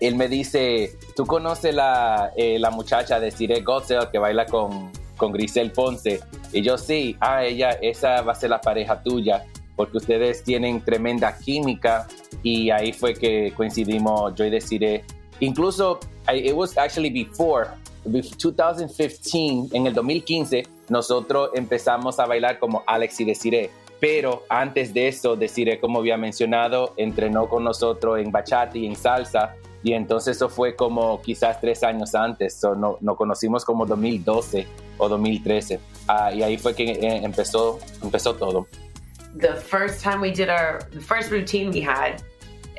él 0.00 0.14
me 0.14 0.28
dice, 0.28 0.96
¿tú 1.16 1.26
conoces 1.26 1.74
la, 1.74 2.32
eh, 2.36 2.58
la 2.58 2.70
muchacha 2.70 3.18
de 3.18 3.30
Cire 3.30 3.62
Gotzel 3.62 4.08
que 4.10 4.18
baila 4.18 4.46
con, 4.46 4.90
con 5.16 5.32
Grisel 5.32 5.72
Ponce? 5.72 6.20
Y 6.52 6.62
yo 6.62 6.78
sí, 6.78 7.16
ah, 7.20 7.44
ella, 7.44 7.70
esa 7.82 8.22
va 8.22 8.32
a 8.32 8.34
ser 8.34 8.50
la 8.50 8.60
pareja 8.60 9.02
tuya, 9.02 9.44
porque 9.74 9.98
ustedes 9.98 10.44
tienen 10.44 10.80
tremenda 10.84 11.36
química 11.36 12.06
y 12.42 12.70
ahí 12.70 12.92
fue 12.92 13.14
que 13.14 13.52
coincidimos 13.56 14.34
yo 14.34 14.44
y 14.44 14.50
Desiree. 14.50 15.04
Incluso, 15.40 15.98
it 16.32 16.54
was 16.54 16.76
actually 16.76 17.10
before, 17.10 17.68
2015, 18.04 19.76
en 19.76 19.86
el 19.86 19.94
2015, 19.94 20.64
nosotros 20.88 21.50
empezamos 21.54 22.18
a 22.18 22.26
bailar 22.26 22.58
como 22.58 22.82
Alex 22.86 23.20
y 23.20 23.24
Desiree. 23.24 23.70
Pero 24.00 24.44
antes 24.48 24.94
de 24.94 25.08
eso, 25.08 25.34
Desiree, 25.34 25.80
como 25.80 25.98
había 25.98 26.16
mencionado, 26.16 26.94
entrenó 26.96 27.48
con 27.48 27.64
nosotros 27.64 28.20
en 28.20 28.30
bachata 28.30 28.78
y 28.78 28.86
en 28.86 28.94
salsa 28.94 29.56
y 29.82 29.92
entonces 29.92 30.36
eso 30.36 30.48
fue 30.48 30.74
como 30.74 31.20
quizás 31.22 31.60
tres 31.60 31.82
años 31.82 32.14
antes, 32.14 32.54
so 32.54 32.74
no, 32.74 32.98
nos 33.00 33.16
conocimos 33.16 33.64
como 33.64 33.86
2012 33.86 34.66
o 34.98 35.08
2013. 35.08 35.78
Ah, 36.08 36.32
y 36.32 36.42
ahí 36.42 36.58
fue 36.58 36.74
que 36.74 36.90
eh, 36.90 37.20
empezó, 37.22 37.78
empezó 38.02 38.34
todo. 38.34 38.66
The 39.36 39.54
first 39.54 40.02
time 40.02 40.20
we 40.20 40.30
did 40.30 40.48
our, 40.48 40.80
the 40.90 41.00
first 41.00 41.30
routine 41.30 41.70
we 41.70 41.80
had 41.80 42.22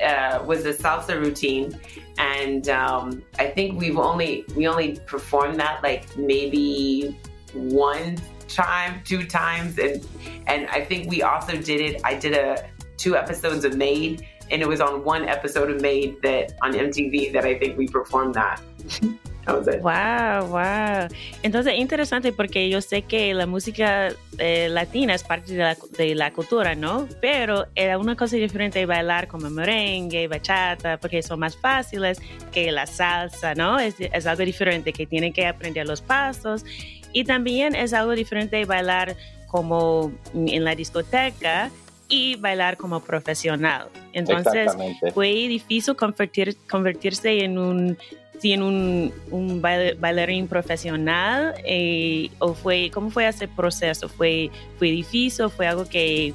uh, 0.00 0.42
was 0.44 0.66
a 0.66 0.72
salsa 0.72 1.18
routine. 1.18 1.78
And 2.18 2.68
um, 2.68 3.22
I 3.38 3.46
think 3.46 3.80
we've 3.80 3.98
only, 3.98 4.44
we 4.54 4.66
only 4.66 4.98
performed 5.06 5.58
that 5.60 5.82
like 5.82 6.04
maybe 6.18 7.16
one 7.54 8.16
time, 8.46 9.00
two 9.04 9.24
times. 9.24 9.78
And, 9.78 10.04
and 10.46 10.66
I 10.68 10.84
think 10.84 11.08
we 11.08 11.22
also 11.22 11.56
did 11.56 11.80
it, 11.80 12.00
I 12.04 12.14
did 12.14 12.34
a, 12.34 12.68
two 13.00 13.16
episodes 13.16 13.64
of 13.64 13.76
Made 13.76 14.26
and 14.50 14.62
it 14.62 14.68
was 14.68 14.80
on 14.80 15.04
one 15.04 15.28
episode 15.28 15.70
of 15.70 15.80
Made 15.80 16.20
that 16.22 16.52
on 16.62 16.72
MTV 16.72 17.32
that 17.32 17.44
I 17.44 17.58
think 17.58 17.78
we 17.78 17.86
performed 17.86 18.34
that. 18.34 18.60
That 19.46 19.56
was 19.56 19.68
it. 19.68 19.80
Wow, 19.80 20.48
wow. 20.52 21.08
Entonces, 21.42 21.72
interesante 21.78 22.30
porque 22.30 22.68
yo 22.68 22.82
sé 22.82 23.02
que 23.02 23.32
la 23.32 23.46
música 23.46 24.10
eh, 24.36 24.68
latina 24.68 25.14
es 25.14 25.22
parte 25.22 25.54
de 25.54 25.58
la, 25.58 25.76
de 25.96 26.14
la, 26.14 26.30
cultura, 26.30 26.74
¿no? 26.74 27.08
Pero 27.22 27.66
era 27.74 27.96
una 27.96 28.16
cosa 28.16 28.36
diferente 28.36 28.84
bailar 28.84 29.28
como 29.28 29.48
merengue, 29.48 30.28
bachata, 30.28 30.98
porque 30.98 31.22
son 31.22 31.40
más 31.40 31.56
fáciles 31.56 32.20
que 32.52 32.70
la 32.70 32.84
salsa, 32.86 33.54
¿no? 33.54 33.78
Es, 33.78 33.94
es 33.98 34.26
algo 34.26 34.44
diferente 34.44 34.92
que 34.92 35.06
tienen 35.06 35.32
que 35.32 35.46
aprender 35.46 35.86
los 35.86 36.02
pasos. 36.02 36.66
Y 37.14 37.24
también 37.24 37.74
es 37.74 37.94
algo 37.94 38.12
diferente 38.12 38.62
bailar 38.66 39.16
como 39.46 40.12
en 40.34 40.64
la 40.64 40.74
discoteca 40.74 41.70
y 42.10 42.36
bailar 42.36 42.76
como 42.76 43.00
profesional. 43.00 43.88
Entonces 44.12 44.72
fue 45.14 45.28
difícil 45.28 45.96
convertir, 45.96 46.56
convertirse 46.68 47.42
en 47.44 47.56
un 47.56 47.96
en 48.42 48.62
un, 48.62 49.12
un 49.30 49.60
bailarín 49.60 50.48
profesional 50.48 51.54
eh, 51.62 52.30
o 52.38 52.54
fue 52.54 52.90
cómo 52.92 53.10
fue 53.10 53.28
ese 53.28 53.46
proceso 53.46 54.08
fue 54.08 54.50
fue 54.78 54.88
difícil 54.88 55.50
fue 55.50 55.66
algo 55.66 55.86
que 55.86 56.32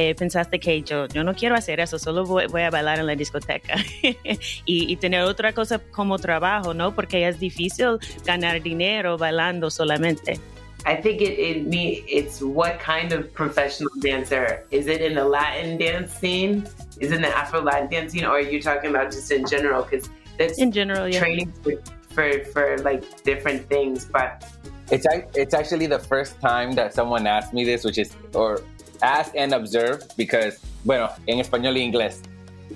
eh, 0.00 0.14
pensaste 0.14 0.60
que 0.60 0.82
yo, 0.82 1.08
yo 1.08 1.24
no 1.24 1.34
quiero 1.34 1.56
hacer 1.56 1.80
eso, 1.80 1.98
solo 1.98 2.24
voy, 2.24 2.46
voy 2.46 2.62
a 2.62 2.70
bailar 2.70 3.00
en 3.00 3.06
la 3.06 3.16
discoteca 3.16 3.74
y, 4.02 4.92
y, 4.92 4.96
tener 4.96 5.22
otra 5.22 5.52
cosa 5.52 5.80
como 5.90 6.20
trabajo, 6.20 6.72
¿no? 6.72 6.94
Porque 6.94 7.26
es 7.26 7.40
difícil 7.40 7.98
ganar 8.24 8.62
dinero 8.62 9.18
bailando 9.18 9.70
solamente. 9.70 10.38
I 10.86 10.94
think 10.96 11.20
it, 11.20 11.38
it 11.38 11.66
me 11.66 12.04
it's 12.08 12.40
what 12.40 12.78
kind 12.78 13.12
of 13.12 13.32
professional 13.34 13.90
dancer 14.00 14.64
is 14.70 14.86
it 14.86 15.00
in 15.00 15.14
the 15.14 15.24
Latin 15.24 15.76
dance 15.76 16.12
scene? 16.14 16.66
Is 17.00 17.12
it 17.12 17.16
in 17.16 17.22
the 17.22 17.36
Afro 17.36 17.60
Latin 17.60 17.90
dance 17.90 18.12
scene, 18.12 18.24
or 18.24 18.36
are 18.36 18.40
you 18.40 18.62
talking 18.62 18.90
about 18.90 19.10
just 19.10 19.30
in 19.30 19.46
general? 19.46 19.82
Because 19.82 20.08
that's 20.38 20.58
in 20.58 20.70
general 20.70 21.08
yeah. 21.08 21.18
training 21.18 21.52
for, 21.62 21.72
for 22.10 22.44
for 22.52 22.78
like 22.78 23.22
different 23.24 23.68
things, 23.68 24.04
but 24.04 24.44
it's 24.90 25.06
it's 25.34 25.54
actually 25.54 25.86
the 25.86 25.98
first 25.98 26.40
time 26.40 26.72
that 26.72 26.94
someone 26.94 27.26
asked 27.26 27.52
me 27.52 27.64
this, 27.64 27.84
which 27.84 27.98
is 27.98 28.14
or 28.34 28.60
ask 29.02 29.32
and 29.36 29.52
observe, 29.52 30.04
because 30.16 30.58
bueno, 30.84 31.10
en 31.26 31.38
español 31.38 31.74
y 31.74 31.82
inglés. 31.82 32.22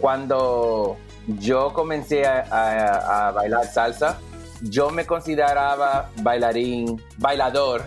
Cuando 0.00 0.96
yo 1.38 1.70
comencé 1.70 2.24
a, 2.24 2.42
a, 2.50 3.28
a 3.28 3.32
bailar 3.32 3.66
salsa, 3.66 4.18
yo 4.62 4.90
me 4.90 5.04
consideraba 5.06 6.10
bailarín, 6.22 7.00
bailador 7.18 7.82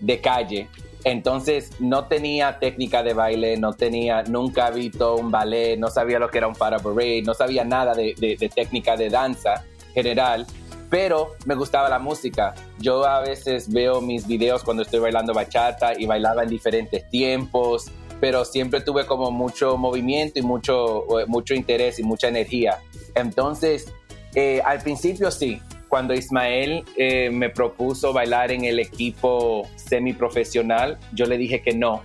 de 0.00 0.20
calle. 0.20 0.68
Entonces 1.04 1.70
no 1.80 2.06
tenía 2.06 2.58
técnica 2.58 3.02
de 3.02 3.12
baile, 3.12 3.58
no 3.58 3.74
tenía, 3.74 4.22
nunca 4.22 4.70
visto 4.70 5.16
un 5.16 5.30
ballet, 5.30 5.76
no 5.78 5.90
sabía 5.90 6.18
lo 6.18 6.30
que 6.30 6.38
era 6.38 6.48
un 6.48 6.54
para 6.54 6.78
no 6.78 7.34
sabía 7.34 7.64
nada 7.64 7.94
de, 7.94 8.14
de, 8.16 8.48
técnica 8.48 8.96
de 8.96 9.10
danza 9.10 9.64
general, 9.92 10.46
pero 10.88 11.34
me 11.44 11.54
gustaba 11.54 11.90
la 11.90 11.98
música. 11.98 12.54
Yo 12.78 13.04
a 13.04 13.20
veces 13.20 13.70
veo 13.70 14.00
mis 14.00 14.26
videos 14.26 14.64
cuando 14.64 14.82
estoy 14.82 15.00
bailando 15.00 15.34
bachata 15.34 15.92
y 15.98 16.06
bailaba 16.06 16.42
en 16.42 16.48
diferentes 16.48 17.06
tiempos, 17.10 17.90
pero 18.18 18.46
siempre 18.46 18.80
tuve 18.80 19.04
como 19.04 19.30
mucho 19.30 19.76
movimiento 19.76 20.38
y 20.38 20.42
mucho, 20.42 21.04
mucho 21.26 21.52
interés 21.52 21.98
y 21.98 22.02
mucha 22.02 22.28
energía. 22.28 22.78
Entonces, 23.14 23.92
eh, 24.34 24.62
al 24.64 24.80
principio 24.80 25.30
sí, 25.30 25.60
cuando 25.94 26.12
Ismael 26.12 26.84
eh, 26.96 27.30
me 27.30 27.50
propuso 27.50 28.12
bailar 28.12 28.50
en 28.50 28.64
el 28.64 28.80
equipo 28.80 29.68
semiprofesional, 29.76 30.98
yo 31.12 31.24
le 31.26 31.38
dije 31.38 31.62
que 31.62 31.72
no, 31.72 32.02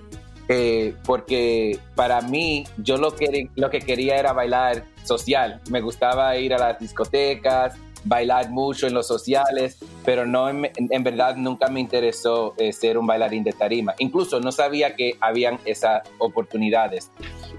eh, 0.47 0.93
porque 1.03 1.79
para 1.95 2.21
mí 2.21 2.65
yo 2.77 2.97
lo 2.97 3.15
que, 3.15 3.49
lo 3.55 3.71
que 3.71 3.79
quería 3.79 4.17
era 4.17 4.31
bailar 4.31 4.83
social. 5.03 5.59
Me 5.71 5.81
gustaba 5.81 6.37
ir 6.37 6.53
a 6.53 6.59
las 6.59 6.77
discotecas, 6.77 7.77
bailar 8.03 8.51
mucho 8.51 8.85
en 8.85 8.93
los 8.93 9.07
sociales, 9.07 9.79
pero 10.05 10.23
no 10.27 10.49
en, 10.49 11.03
verdad 11.03 11.35
nunca 11.35 11.67
me 11.67 11.79
interesó 11.79 12.53
eh, 12.59 12.71
ser 12.71 12.95
un 12.95 13.07
bailarín 13.07 13.43
de 13.43 13.53
tarima. 13.53 13.95
Incluso 13.97 14.39
no 14.39 14.51
sabía 14.51 14.95
que 14.95 15.17
habían 15.19 15.59
esas 15.65 16.03
oportunidades. 16.19 17.09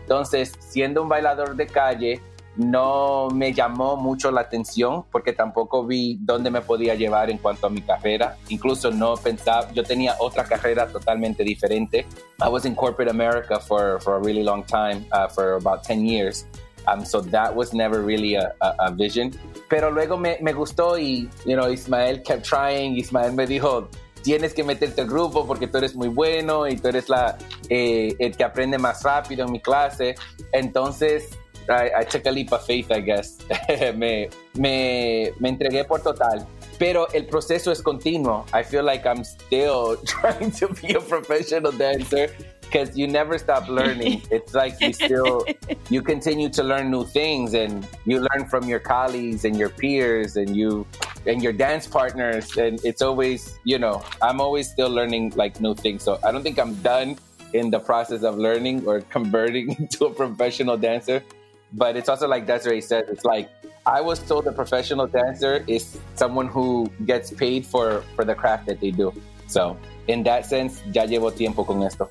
Entonces, 0.01 0.53
siendo 0.61 1.03
un 1.03 1.09
bailador 1.09 1.57
de 1.57 1.67
calle, 1.67 2.21
no 2.61 3.29
me 3.33 3.52
llamó 3.52 3.97
mucho 3.97 4.31
la 4.31 4.43
atención 4.43 5.05
porque 5.11 5.33
tampoco 5.33 5.87
vi 5.87 6.19
dónde 6.21 6.50
me 6.50 6.61
podía 6.61 6.95
llevar 6.95 7.31
en 7.31 7.38
cuanto 7.38 7.67
a 7.67 7.71
mi 7.71 7.81
carrera. 7.81 8.37
Incluso 8.49 8.90
no 8.90 9.14
pensaba, 9.14 9.73
yo 9.73 9.83
tenía 9.83 10.17
otra 10.19 10.45
carrera 10.45 10.87
totalmente 10.87 11.43
diferente. 11.43 12.07
I 12.43 12.49
was 12.49 12.67
in 12.67 12.75
corporate 12.75 13.11
America 13.11 13.59
for, 13.59 14.00
for 14.00 14.17
a 14.17 14.19
really 14.21 14.43
long 14.43 14.62
time, 14.64 15.07
uh, 15.12 15.29
for 15.29 15.55
about 15.55 15.83
10 15.85 16.07
years. 16.07 16.47
Um, 16.87 17.05
so 17.05 17.21
that 17.21 17.55
was 17.55 17.73
never 17.73 18.00
really 18.02 18.35
a, 18.35 18.52
a, 18.61 18.90
vision. 18.90 19.33
Pero 19.69 19.90
luego 19.90 20.17
me, 20.17 20.38
me, 20.40 20.52
gustó 20.52 20.99
y, 20.99 21.29
you 21.45 21.55
know, 21.55 21.71
Ismael 21.71 22.23
kept 22.23 22.45
trying. 22.45 22.97
Ismael 22.97 23.33
me 23.33 23.47
dijo, 23.47 23.88
tienes 24.23 24.55
que 24.55 24.64
meterte 24.64 25.02
al 25.02 25.07
grupo 25.07 25.47
porque 25.47 25.67
tú 25.67 25.79
eres 25.79 25.95
muy 25.95 26.09
bueno 26.09 26.67
y 26.67 26.76
tú 26.76 26.88
eres 26.88 27.09
la, 27.09 27.37
eh, 27.69 28.14
el 28.19 28.37
que 28.37 28.45
aprende 28.45 28.79
más 28.79 29.02
rápido 29.02 29.47
en 29.47 29.52
mi 29.52 29.61
clase. 29.61 30.14
Entonces, 30.52 31.29
I, 31.69 31.90
I 31.99 32.05
took 32.05 32.26
a 32.26 32.31
leap 32.31 32.52
of 32.52 32.64
faith, 32.64 32.90
I 32.90 33.00
guess. 33.00 33.38
me, 33.97 34.29
me, 34.55 35.31
me 35.38 35.49
entregué 35.49 35.87
por 35.87 36.00
total. 36.00 36.47
Pero 36.79 37.07
el 37.12 37.26
proceso 37.26 37.71
es 37.71 37.83
continuo. 37.83 38.47
I 38.55 38.62
feel 38.62 38.85
like 38.85 39.07
I'm 39.07 39.25
still 39.25 39.97
trying 40.07 40.50
to 40.52 40.69
be 40.69 40.95
a 40.95 41.00
professional 41.00 41.73
dancer 41.73 42.31
because 42.71 42.97
you 42.97 43.07
never 43.07 43.37
stop 43.37 43.69
learning. 43.69 44.23
it's 44.31 44.55
like 44.55 44.81
you 44.81 44.93
still 44.93 45.45
you 45.90 46.02
continue 46.02 46.49
to 46.50 46.62
learn 46.62 46.90
new 46.90 47.05
things 47.05 47.52
and 47.55 47.87
you 48.07 48.21
learn 48.21 48.47
from 48.49 48.69
your 48.69 48.79
colleagues 48.79 49.45
and 49.45 49.57
your 49.57 49.69
peers 49.69 50.37
and 50.37 50.57
you 50.57 50.87
and 51.26 51.43
your 51.43 51.52
dance 51.52 51.87
partners 51.87 52.57
and 52.57 52.81
it's 52.85 53.02
always, 53.02 53.59
you 53.64 53.79
know, 53.79 54.02
I'm 54.23 54.40
always 54.40 54.71
still 54.71 54.88
learning 54.88 55.33
like 55.37 55.61
new 55.61 55.75
things. 55.75 56.03
So 56.03 56.18
I 56.25 56.31
don't 56.31 56.42
think 56.42 56.59
I'm 56.59 56.75
done 56.77 57.18
in 57.53 57.70
the 57.70 57.81
process 57.81 58.23
of 58.23 58.38
learning 58.38 58.87
or 58.87 59.01
converting 59.03 59.73
into 59.79 60.07
a 60.07 60.11
professional 60.11 60.77
dancer. 60.77 61.23
But 61.72 61.96
it's 61.96 62.09
also 62.09 62.26
like 62.26 62.46
Desiree 62.46 62.80
said, 62.80 63.06
it's 63.09 63.24
like 63.24 63.48
I 63.87 64.00
was 64.00 64.18
told 64.18 64.46
a 64.46 64.52
professional 64.52 65.06
dancer 65.06 65.64
is 65.66 65.98
someone 66.14 66.48
who 66.48 66.90
gets 67.06 67.30
paid 67.30 67.64
for 67.64 68.02
for 68.14 68.24
the 68.24 68.35
craft 68.35 68.66
that 68.66 68.80
they 68.80 68.90
do. 68.90 69.12
So 69.46 69.76
in 70.06 70.22
that 70.24 70.46
sense, 70.46 70.83
ya 70.92 71.06
llevo 71.06 71.35
tiempo 71.35 71.64
con 71.64 71.83
esto. 71.83 72.11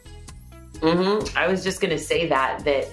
Mm-hmm. 0.82 1.38
I 1.38 1.48
was 1.48 1.64
just 1.64 1.82
going 1.82 1.92
to 1.92 2.00
say 2.00 2.28
that 2.28 2.64
that 2.66 2.88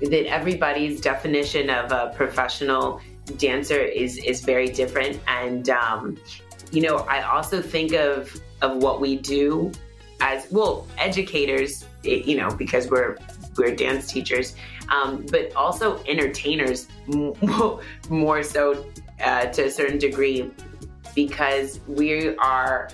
that 0.00 0.26
everybody's 0.26 1.00
definition 1.00 1.70
of 1.70 1.92
a 1.92 2.12
professional 2.14 3.00
dancer 3.38 3.78
is 3.78 4.18
is 4.18 4.42
very 4.42 4.68
different, 4.68 5.20
and 5.28 5.68
um, 5.70 6.16
you 6.72 6.82
know, 6.82 6.98
I 7.08 7.22
also 7.22 7.62
think 7.62 7.92
of 7.92 8.34
of 8.60 8.82
what 8.82 9.00
we 9.00 9.16
do 9.16 9.72
as 10.20 10.46
well 10.50 10.86
educators. 10.98 11.84
You 12.02 12.36
know, 12.36 12.50
because 12.50 12.88
we're 12.90 13.16
we're 13.56 13.74
dance 13.74 14.10
teachers, 14.10 14.54
um, 14.92 15.26
but 15.30 15.54
also 15.56 16.02
entertainers 16.04 16.86
more 18.08 18.42
so 18.42 18.86
uh, 19.20 19.46
to 19.46 19.64
a 19.64 19.70
certain 19.70 19.98
degree 19.98 20.50
because 21.14 21.80
we 21.86 22.36
are 22.36 22.90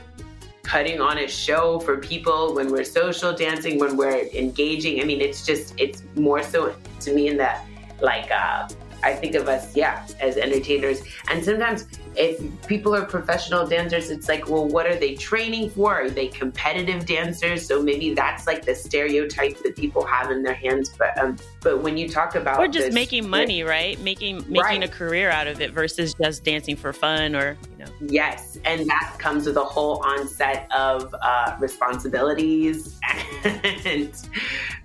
putting 0.63 1.01
on 1.01 1.19
a 1.19 1.29
show 1.29 1.81
for 1.81 1.97
people 1.97 2.55
when 2.55 2.71
we're 2.71 2.85
social 2.85 3.35
dancing, 3.35 3.79
when 3.79 3.97
we're 3.97 4.27
engaging. 4.35 5.01
I 5.01 5.05
mean, 5.05 5.21
it's 5.21 5.45
just, 5.45 5.75
it's 5.79 6.03
more 6.15 6.43
so 6.43 6.75
to 7.01 7.15
me 7.15 7.29
in 7.29 7.37
that 7.39 7.65
like 8.01 8.31
uh, 8.31 8.69
I 9.03 9.15
think 9.15 9.35
of 9.35 9.49
us, 9.49 9.77
yeah, 9.77 10.07
as 10.21 10.37
entertainers. 10.37 11.03
And 11.29 11.45
sometimes 11.45 11.87
if 12.17 12.41
people 12.67 12.95
are 12.95 13.05
professional 13.05 13.67
dancers, 13.67 14.11
it's 14.11 14.29
like, 14.29 14.49
well, 14.49 14.67
what 14.67 14.87
are 14.87 14.97
they 14.97 15.15
training 15.15 15.71
for? 15.71 15.95
Are 15.95 16.11
they 16.11 16.27
competitive 16.29 17.07
dancers? 17.07 17.67
So 17.67 17.81
maybe 17.81 18.13
that's 18.13 18.47
like 18.47 18.65
the 18.65 18.75
stereotype 18.75 19.63
that 19.63 19.77
people 19.77 20.05
have 20.05 20.31
in 20.31 20.43
their 20.43 20.55
hands. 20.55 20.91
But 20.99 21.17
um, 21.19 21.37
but 21.61 21.83
when 21.83 21.97
you 21.97 22.09
talk 22.09 22.35
about 22.35 22.59
or 22.59 22.67
just 22.67 22.87
this, 22.87 22.95
making 22.95 23.29
money, 23.29 23.63
right? 23.63 24.01
Making 24.01 24.39
making 24.49 24.61
right. 24.63 24.85
a 24.85 24.89
career 24.89 25.31
out 25.31 25.47
of 25.47 25.61
it 25.61 25.73
versus 25.73 26.15
just 26.15 26.45
dancing 26.45 26.77
for 26.77 26.93
fun 26.93 27.37
or 27.37 27.57
you 27.79 27.85
know. 27.85 27.91
Yes, 28.01 28.59
and 28.65 28.89
that 28.89 29.17
comes 29.19 29.47
with 29.47 29.57
a 29.57 29.65
whole 29.65 30.03
onset 30.05 30.69
of 30.77 31.15
uh, 31.23 31.57
responsibilities 31.61 32.99
and 33.45 34.13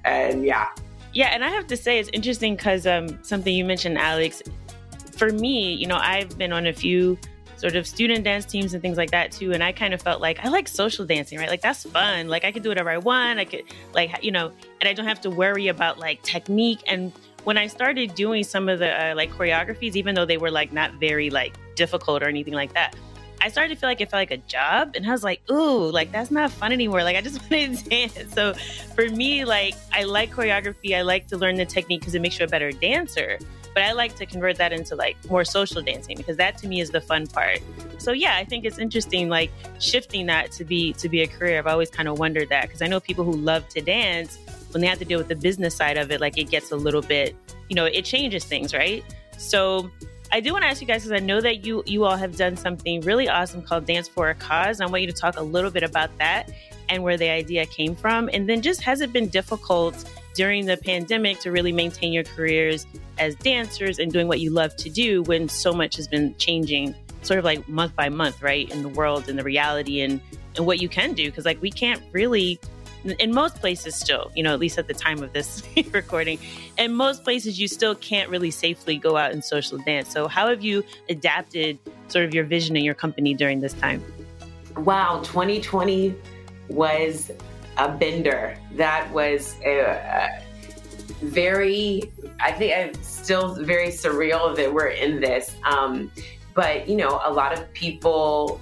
and 0.06 0.46
yeah, 0.46 0.70
yeah, 1.14 1.28
and 1.28 1.44
I 1.44 1.50
have 1.50 1.68
to 1.68 1.78
say 1.78 2.00
it's 2.00 2.10
interesting 2.12 2.56
because 2.56 2.88
um, 2.88 3.20
something 3.24 3.54
you 3.54 3.66
mentioned, 3.66 3.98
Alex. 3.98 4.42
For 5.16 5.30
me, 5.30 5.74
you 5.74 5.86
know, 5.86 5.98
I've 5.98 6.38
been 6.40 6.52
on 6.52 6.66
a 6.66 6.74
few 6.74 7.20
sort 7.56 7.76
of 7.76 7.88
student 7.88 8.24
dance 8.24 8.46
teams 8.46 8.74
and 8.74 8.82
things 8.82 8.98
like 8.98 9.12
that 9.12 9.32
too, 9.32 9.54
and 9.54 9.64
I 9.64 9.72
kind 9.72 9.94
of 9.94 10.02
felt 10.02 10.22
like 10.22 10.44
I 10.44 10.50
like 10.50 10.68
social 10.68 11.06
dancing, 11.06 11.38
right? 11.38 11.48
Like 11.48 11.62
that's 11.62 11.84
fun. 11.84 12.28
Like 12.28 12.44
I 12.44 12.52
could 12.52 12.64
do 12.64 12.70
whatever 12.70 12.90
I 12.90 12.98
want. 12.98 13.40
I 13.40 13.46
could 13.46 13.64
like 13.94 14.24
you 14.24 14.32
know, 14.32 14.52
and 14.82 14.90
I 14.90 14.94
don't 14.94 15.08
have 15.08 15.22
to 15.22 15.30
worry 15.30 15.68
about 15.68 16.00
like 16.00 16.22
technique. 16.24 16.82
And 16.88 17.12
when 17.44 17.58
I 17.58 17.68
started 17.68 18.16
doing 18.16 18.44
some 18.44 18.68
of 18.68 18.80
the 18.80 19.12
uh, 19.12 19.16
like 19.16 19.32
choreographies, 19.32 19.96
even 19.96 20.16
though 20.16 20.26
they 20.26 20.38
were 20.38 20.52
like 20.52 20.74
not 20.74 20.96
very 20.96 21.30
like 21.30 21.56
difficult 21.76 22.24
or 22.24 22.28
anything 22.28 22.54
like 22.54 22.74
that, 22.74 22.96
I 23.44 23.50
started 23.50 23.74
to 23.76 23.80
feel 23.80 23.90
like 23.90 24.00
it 24.00 24.10
felt 24.10 24.22
like 24.22 24.32
a 24.32 24.38
job. 24.38 24.94
And 24.96 25.06
I 25.06 25.12
was 25.12 25.24
like, 25.24 25.42
ooh, 25.52 25.92
like 25.92 26.14
that's 26.14 26.32
not 26.32 26.50
fun 26.50 26.72
anymore. 26.72 27.04
Like 27.04 27.18
I 27.18 27.22
just 27.22 27.42
want 27.52 27.78
to 27.78 27.90
dance. 27.90 28.34
So 28.34 28.54
for 28.96 29.10
me, 29.10 29.44
like 29.44 29.76
I 29.92 30.04
like 30.04 30.32
choreography. 30.32 30.96
I 30.96 31.02
like 31.02 31.28
to 31.28 31.38
learn 31.38 31.58
the 31.58 31.66
technique 31.66 32.02
because 32.02 32.16
it 32.16 32.22
makes 32.22 32.40
you 32.40 32.46
a 32.46 32.48
better 32.48 32.72
dancer. 32.72 33.38
But 33.74 33.84
I 33.84 33.92
like 33.92 34.16
to 34.18 34.26
convert 34.26 34.58
that 34.58 34.72
into 34.72 34.96
like 34.96 35.18
more 35.30 35.44
social 35.44 35.82
dancing 35.82 36.16
because 36.16 36.38
that 36.38 36.58
to 36.60 36.68
me 36.68 36.80
is 36.80 36.92
the 36.92 37.02
fun 37.02 37.28
part. 37.28 37.60
So 37.98 38.14
yeah, 38.14 38.36
I 38.38 38.46
think 38.46 38.64
it's 38.64 38.78
interesting 38.78 39.28
like 39.28 39.52
shifting 39.80 40.26
that 40.28 40.52
to 40.54 40.64
be 40.64 40.94
to 40.94 41.10
be 41.10 41.22
a 41.22 41.28
career. 41.28 41.58
I've 41.58 41.68
always 41.68 41.90
kind 41.90 42.08
of 42.08 42.20
wondered 42.20 42.48
that 42.50 42.64
because 42.68 42.82
I 42.82 42.88
know 42.88 43.02
people 43.02 43.26
who 43.26 43.34
love 43.34 43.68
to 43.70 43.82
dance 43.82 44.38
when 44.72 44.80
they 44.80 44.88
have 44.88 45.00
to 45.00 45.06
deal 45.06 45.18
with 45.18 45.28
the 45.28 45.36
business 45.36 45.76
side 45.76 45.98
of 45.98 46.12
it, 46.12 46.22
like 46.22 46.38
it 46.38 46.46
gets 46.46 46.72
a 46.72 46.78
little 46.78 47.02
bit, 47.02 47.36
you 47.68 47.76
know, 47.76 47.86
it 47.86 48.06
changes 48.06 48.46
things, 48.46 48.74
right? 48.74 49.04
So 49.38 49.92
I 50.34 50.40
do 50.40 50.52
want 50.52 50.64
to 50.64 50.68
ask 50.68 50.82
you 50.82 50.88
guys 50.88 51.04
because 51.04 51.22
I 51.22 51.24
know 51.24 51.40
that 51.42 51.64
you 51.64 51.84
you 51.86 52.06
all 52.06 52.18
have 52.18 52.36
done 52.36 52.58
something 52.58 53.02
really 53.02 53.30
awesome 53.30 53.62
called 53.62 53.86
Dance 53.86 54.08
for 54.08 54.32
a 54.32 54.36
Cause. 54.36 54.82
I 54.82 54.88
want 54.88 55.02
you 55.02 55.08
to 55.08 55.14
talk 55.14 55.38
a 55.38 55.44
little 55.44 55.70
bit 55.70 55.84
about 55.84 56.10
that 56.18 56.52
and 56.90 57.04
where 57.04 57.18
the 57.18 57.30
idea 57.30 57.68
came 57.68 57.96
from, 57.96 58.32
and 58.34 58.50
then 58.50 58.64
just 58.64 58.82
has 58.82 59.02
it 59.02 59.14
been 59.14 59.28
difficult 59.28 60.04
during 60.34 60.66
the 60.66 60.76
pandemic 60.76 61.40
to 61.42 61.52
really 61.52 61.72
maintain 61.72 62.12
your 62.12 62.24
careers 62.24 62.88
as 63.20 63.36
dancers 63.36 64.00
and 64.00 64.12
doing 64.12 64.28
what 64.28 64.40
you 64.40 64.50
love 64.50 64.76
to 64.78 64.90
do 64.90 65.22
when 65.24 65.48
so 65.48 65.72
much 65.72 65.96
has 65.98 66.08
been 66.08 66.36
changing, 66.38 66.96
sort 67.22 67.38
of 67.38 67.46
like 67.46 67.70
month 67.70 67.96
by 67.96 68.10
month, 68.10 68.42
right, 68.42 68.72
in 68.72 68.82
the 68.82 68.90
world 68.90 69.30
and 69.30 69.38
the 69.38 69.44
reality 69.44 70.02
and 70.02 70.20
and 70.56 70.66
what 70.66 70.82
you 70.82 70.90
can 70.90 71.14
do 71.14 71.30
because 71.30 71.46
like 71.46 71.62
we 71.62 71.70
can't 71.70 72.02
really 72.12 72.60
in 73.20 73.34
most 73.34 73.56
places 73.56 73.96
still 73.96 74.32
you 74.36 74.44
know 74.44 74.54
at 74.54 74.60
least 74.60 74.78
at 74.78 74.88
the 74.88 74.94
time 74.94 75.22
of 75.22 75.34
this 75.34 75.64
recording 75.92 76.40
in 76.78 76.94
most 76.94 77.24
places 77.24 77.60
you 77.60 77.68
still 77.68 77.96
can't 77.96 78.30
really 78.30 78.52
safely 78.52 78.98
go 78.98 79.18
out 79.18 79.32
and 79.32 79.44
social 79.44 79.78
dance 79.80 80.10
so 80.10 80.28
how 80.28 80.48
have 80.48 80.64
you 80.64 80.84
adapted 81.10 81.78
sort 82.08 82.26
of 82.26 82.34
your 82.34 82.44
vision 82.44 82.76
in 82.76 82.84
your 82.84 82.94
company 82.94 83.34
during 83.34 83.60
this 83.60 83.74
time 83.74 84.04
wow 84.78 85.20
2020 85.24 86.16
was 86.70 87.32
a 87.78 87.90
bender. 87.90 88.58
That 88.76 89.12
was 89.12 89.56
a, 89.66 90.42
very, 91.22 92.12
I 92.40 92.52
think 92.52 92.76
I'm 92.76 93.04
still 93.04 93.56
very 93.56 93.88
surreal 93.88 94.56
that 94.56 94.74
we're 94.74 94.88
in 94.88 95.20
this. 95.20 95.56
Um, 95.64 96.12
but, 96.54 96.88
you 96.88 96.96
know, 96.96 97.22
a 97.24 97.32
lot 97.32 97.54
of 97.54 97.72
people 97.74 98.60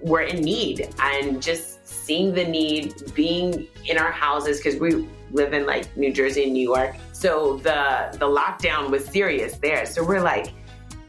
were 0.00 0.20
in 0.20 0.42
need 0.42 0.88
and 1.00 1.42
just 1.42 1.71
seeing 2.12 2.34
the 2.34 2.44
need, 2.44 3.14
being 3.14 3.66
in 3.86 3.96
our 3.96 4.12
houses, 4.12 4.58
because 4.58 4.78
we 4.78 5.08
live 5.30 5.54
in 5.54 5.64
like 5.64 5.96
New 5.96 6.12
Jersey 6.12 6.44
and 6.44 6.52
New 6.52 6.68
York. 6.74 6.94
So 7.12 7.56
the 7.68 8.14
the 8.22 8.26
lockdown 8.26 8.90
was 8.90 9.02
serious 9.06 9.56
there. 9.56 9.86
So 9.86 10.04
we're 10.04 10.20
like 10.20 10.52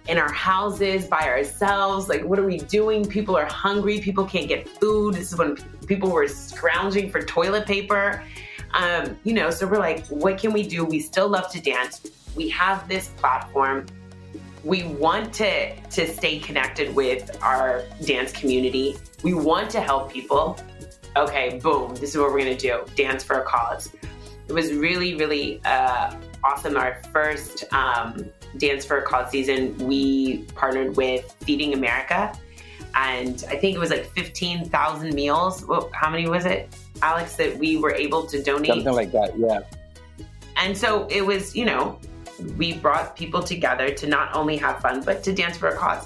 in 0.08 0.18
our 0.18 0.32
houses 0.32 1.06
by 1.06 1.24
ourselves. 1.28 2.08
Like, 2.08 2.24
what 2.24 2.40
are 2.40 2.46
we 2.46 2.60
doing? 2.80 3.06
People 3.06 3.36
are 3.36 3.46
hungry. 3.46 4.00
People 4.00 4.26
can't 4.26 4.48
get 4.48 4.62
food. 4.80 5.16
This 5.16 5.34
is 5.34 5.38
when 5.38 5.58
people 5.88 6.10
were 6.10 6.30
scrounging 6.30 7.10
for 7.10 7.22
toilet 7.22 7.66
paper. 7.66 8.24
Um, 8.74 9.18
you 9.26 9.34
know, 9.34 9.50
so 9.52 9.68
we're 9.68 9.86
like, 9.90 10.06
what 10.08 10.38
can 10.38 10.54
we 10.54 10.64
do? 10.76 10.86
We 10.86 11.00
still 11.02 11.28
love 11.28 11.52
to 11.52 11.60
dance. 11.62 11.94
We 12.34 12.48
have 12.50 12.88
this 12.88 13.10
platform. 13.22 13.86
We 14.64 14.84
want 15.06 15.34
to 15.42 15.76
to 15.98 16.02
stay 16.20 16.40
connected 16.40 16.96
with 16.96 17.24
our 17.44 17.84
dance 18.06 18.32
community. 18.32 18.96
We 19.22 19.34
want 19.34 19.70
to 19.72 19.82
help 19.82 20.12
people. 20.18 20.58
Okay, 21.16 21.60
boom. 21.60 21.96
This 21.96 22.12
is 22.12 22.18
what 22.18 22.32
we're 22.32 22.40
gonna 22.40 22.58
do. 22.58 22.84
Dance 22.96 23.24
for 23.24 23.40
a 23.40 23.44
cause. 23.44 23.92
It 24.48 24.54
was 24.54 24.74
really, 24.74 25.16
really 25.16 25.62
uh, 25.64 26.16
awesome. 26.44 26.76
Our 26.76 27.02
first 27.12 27.64
um, 27.74 28.30
Dance 28.58 28.86
for 28.86 28.98
a 28.98 29.04
Cause 29.04 29.32
season, 29.32 29.78
we 29.78 30.40
partnered 30.56 30.96
with 30.98 31.36
Feeding 31.42 31.74
America. 31.74 32.38
And 32.96 33.44
I 33.50 33.56
think 33.56 33.76
it 33.76 33.80
was 33.80 33.90
like 33.90 34.06
15,000 34.12 35.14
meals. 35.16 35.66
Well, 35.66 35.90
how 35.94 36.10
many 36.10 36.28
was 36.28 36.46
it, 36.46 36.76
Alex, 37.02 37.36
that 37.38 37.58
we 37.58 37.78
were 37.78 37.94
able 37.94 38.28
to 38.28 38.44
donate? 38.44 38.68
Something 38.68 38.94
like 38.94 39.12
that, 39.14 39.38
yeah. 39.38 39.62
And 40.58 40.78
so 40.78 41.08
it 41.10 41.26
was, 41.26 41.56
you 41.56 41.66
know, 41.66 42.00
we 42.58 42.74
brought 42.74 43.16
people 43.16 43.42
together 43.42 43.90
to 43.90 44.08
not 44.08 44.36
only 44.36 44.58
have 44.58 44.80
fun, 44.80 45.02
but 45.02 45.24
to 45.24 45.34
dance 45.34 45.58
for 45.58 45.70
a 45.70 45.78
cause. 45.78 46.06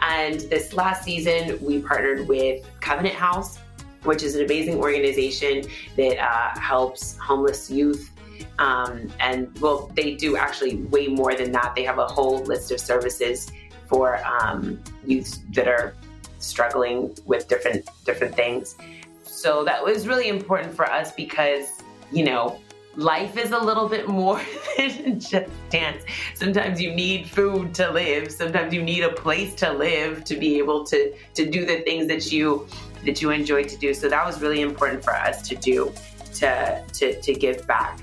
And 0.00 0.40
this 0.42 0.72
last 0.74 1.02
season, 1.02 1.58
we 1.60 1.80
partnered 1.80 2.28
with 2.28 2.64
Covenant 2.80 3.16
House, 3.16 3.58
which 4.04 4.22
is 4.22 4.34
an 4.34 4.44
amazing 4.44 4.76
organization 4.76 5.64
that 5.96 6.18
uh, 6.18 6.58
helps 6.58 7.16
homeless 7.18 7.70
youth 7.70 8.12
um, 8.58 9.12
and 9.20 9.56
well, 9.60 9.90
they 9.94 10.14
do 10.14 10.36
actually 10.36 10.76
way 10.76 11.06
more 11.06 11.34
than 11.34 11.52
that. 11.52 11.74
They 11.74 11.84
have 11.84 11.98
a 11.98 12.06
whole 12.06 12.38
list 12.44 12.70
of 12.72 12.80
services 12.80 13.50
for 13.86 14.24
um, 14.26 14.82
youths 15.06 15.40
that 15.52 15.68
are 15.68 15.94
struggling 16.38 17.16
with 17.24 17.48
different 17.48 17.88
different 18.04 18.34
things. 18.34 18.76
So 19.22 19.64
that 19.64 19.82
was 19.82 20.06
really 20.06 20.28
important 20.28 20.74
for 20.74 20.90
us 20.90 21.12
because 21.12 21.82
you 22.10 22.24
know 22.24 22.60
life 22.96 23.36
is 23.36 23.52
a 23.52 23.58
little 23.58 23.88
bit 23.88 24.08
more 24.08 24.40
than 24.76 25.20
just 25.20 25.50
dance. 25.70 26.02
Sometimes 26.34 26.80
you 26.80 26.92
need 26.92 27.28
food 27.28 27.72
to 27.74 27.90
live. 27.90 28.32
Sometimes 28.32 28.74
you 28.74 28.82
need 28.82 29.04
a 29.04 29.12
place 29.12 29.54
to 29.56 29.72
live 29.72 30.24
to 30.24 30.36
be 30.36 30.58
able 30.58 30.84
to 30.86 31.14
to 31.34 31.48
do 31.48 31.64
the 31.64 31.78
things 31.82 32.08
that 32.08 32.32
you 32.32 32.66
that 33.04 33.22
you 33.22 33.30
enjoy 33.30 33.64
to 33.64 33.76
do. 33.76 33.94
So 33.94 34.08
that 34.08 34.24
was 34.24 34.40
really 34.40 34.60
important 34.60 35.04
for 35.04 35.14
us 35.14 35.46
to 35.48 35.56
do 35.56 35.92
to 36.34 36.82
to 36.94 37.20
to 37.20 37.34
give 37.34 37.66
back. 37.66 38.00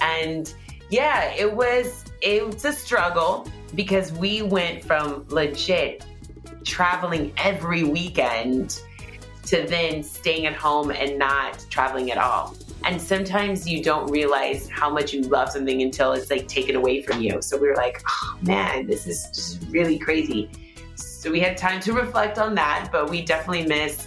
And 0.00 0.52
yeah, 0.90 1.32
it 1.34 1.52
was 1.52 2.04
it's 2.22 2.64
a 2.64 2.72
struggle 2.72 3.46
because 3.74 4.12
we 4.12 4.42
went 4.42 4.84
from 4.84 5.24
legit 5.28 6.04
traveling 6.64 7.32
every 7.36 7.82
weekend 7.82 8.80
to 9.46 9.62
then 9.66 10.02
staying 10.02 10.44
at 10.46 10.54
home 10.54 10.90
and 10.90 11.18
not 11.18 11.64
traveling 11.70 12.10
at 12.10 12.18
all. 12.18 12.54
And 12.84 13.00
sometimes 13.00 13.66
you 13.66 13.82
don't 13.82 14.10
realize 14.10 14.68
how 14.68 14.90
much 14.90 15.12
you 15.12 15.22
love 15.22 15.50
something 15.50 15.82
until 15.82 16.12
it's 16.12 16.30
like 16.30 16.46
taken 16.48 16.76
away 16.76 17.02
from 17.02 17.22
you. 17.22 17.40
So 17.40 17.56
we 17.56 17.68
were 17.68 17.74
like, 17.74 18.02
oh 18.08 18.38
man, 18.42 18.86
this 18.86 19.06
is 19.06 19.24
just 19.34 19.62
really 19.70 19.98
crazy. 19.98 20.50
So 20.94 21.30
we 21.30 21.40
had 21.40 21.56
time 21.56 21.80
to 21.80 21.92
reflect 21.92 22.38
on 22.38 22.54
that, 22.56 22.90
but 22.92 23.10
we 23.10 23.22
definitely 23.22 23.66
miss 23.66 24.06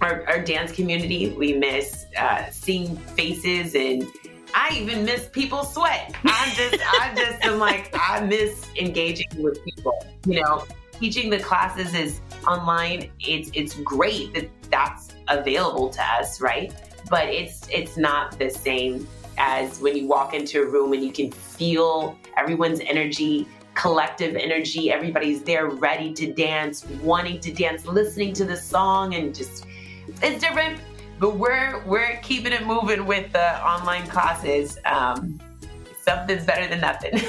our, 0.00 0.26
our 0.28 0.40
dance 0.40 0.72
community. 0.72 1.30
We 1.30 1.54
miss 1.54 2.06
uh, 2.16 2.50
seeing 2.50 2.96
faces 2.96 3.74
and 3.74 4.06
I 4.54 4.76
even 4.80 5.04
miss 5.04 5.28
people 5.28 5.64
sweat. 5.64 6.14
I 6.24 6.52
just, 6.56 6.82
I 7.00 7.14
just 7.14 7.44
am 7.44 7.58
like, 7.58 7.90
I 7.92 8.20
miss 8.20 8.66
engaging 8.76 9.42
with 9.42 9.62
people. 9.64 10.04
You 10.26 10.42
know, 10.42 10.64
teaching 10.98 11.30
the 11.30 11.38
classes 11.38 11.94
is 11.94 12.20
online. 12.46 13.10
It's 13.20 13.50
it's 13.54 13.74
great 13.74 14.34
that 14.34 14.48
that's 14.70 15.14
available 15.28 15.90
to 15.90 16.02
us, 16.02 16.40
right? 16.40 16.72
But 17.10 17.28
it's 17.28 17.68
it's 17.68 17.96
not 17.96 18.38
the 18.38 18.50
same 18.50 19.06
as 19.38 19.80
when 19.80 19.96
you 19.96 20.06
walk 20.06 20.34
into 20.34 20.62
a 20.62 20.66
room 20.66 20.92
and 20.92 21.04
you 21.04 21.12
can 21.12 21.30
feel 21.30 22.18
everyone's 22.36 22.80
energy, 22.80 23.46
collective 23.74 24.34
energy. 24.34 24.90
Everybody's 24.90 25.42
there 25.42 25.68
ready 25.68 26.12
to 26.14 26.32
dance, 26.32 26.84
wanting 27.02 27.40
to 27.40 27.52
dance, 27.52 27.86
listening 27.86 28.32
to 28.34 28.44
the 28.44 28.56
song, 28.56 29.14
and 29.14 29.34
just 29.34 29.66
it's 30.22 30.40
different 30.40 30.80
but 31.18 31.36
we're 31.36 31.82
we're 31.84 32.16
keeping 32.22 32.52
it 32.52 32.64
moving 32.66 33.06
with 33.06 33.32
the 33.32 33.64
online 33.64 34.06
classes. 34.06 34.78
Um, 34.84 35.40
something's 36.04 36.44
better 36.44 36.66
than 36.66 36.80
nothing. 36.80 37.20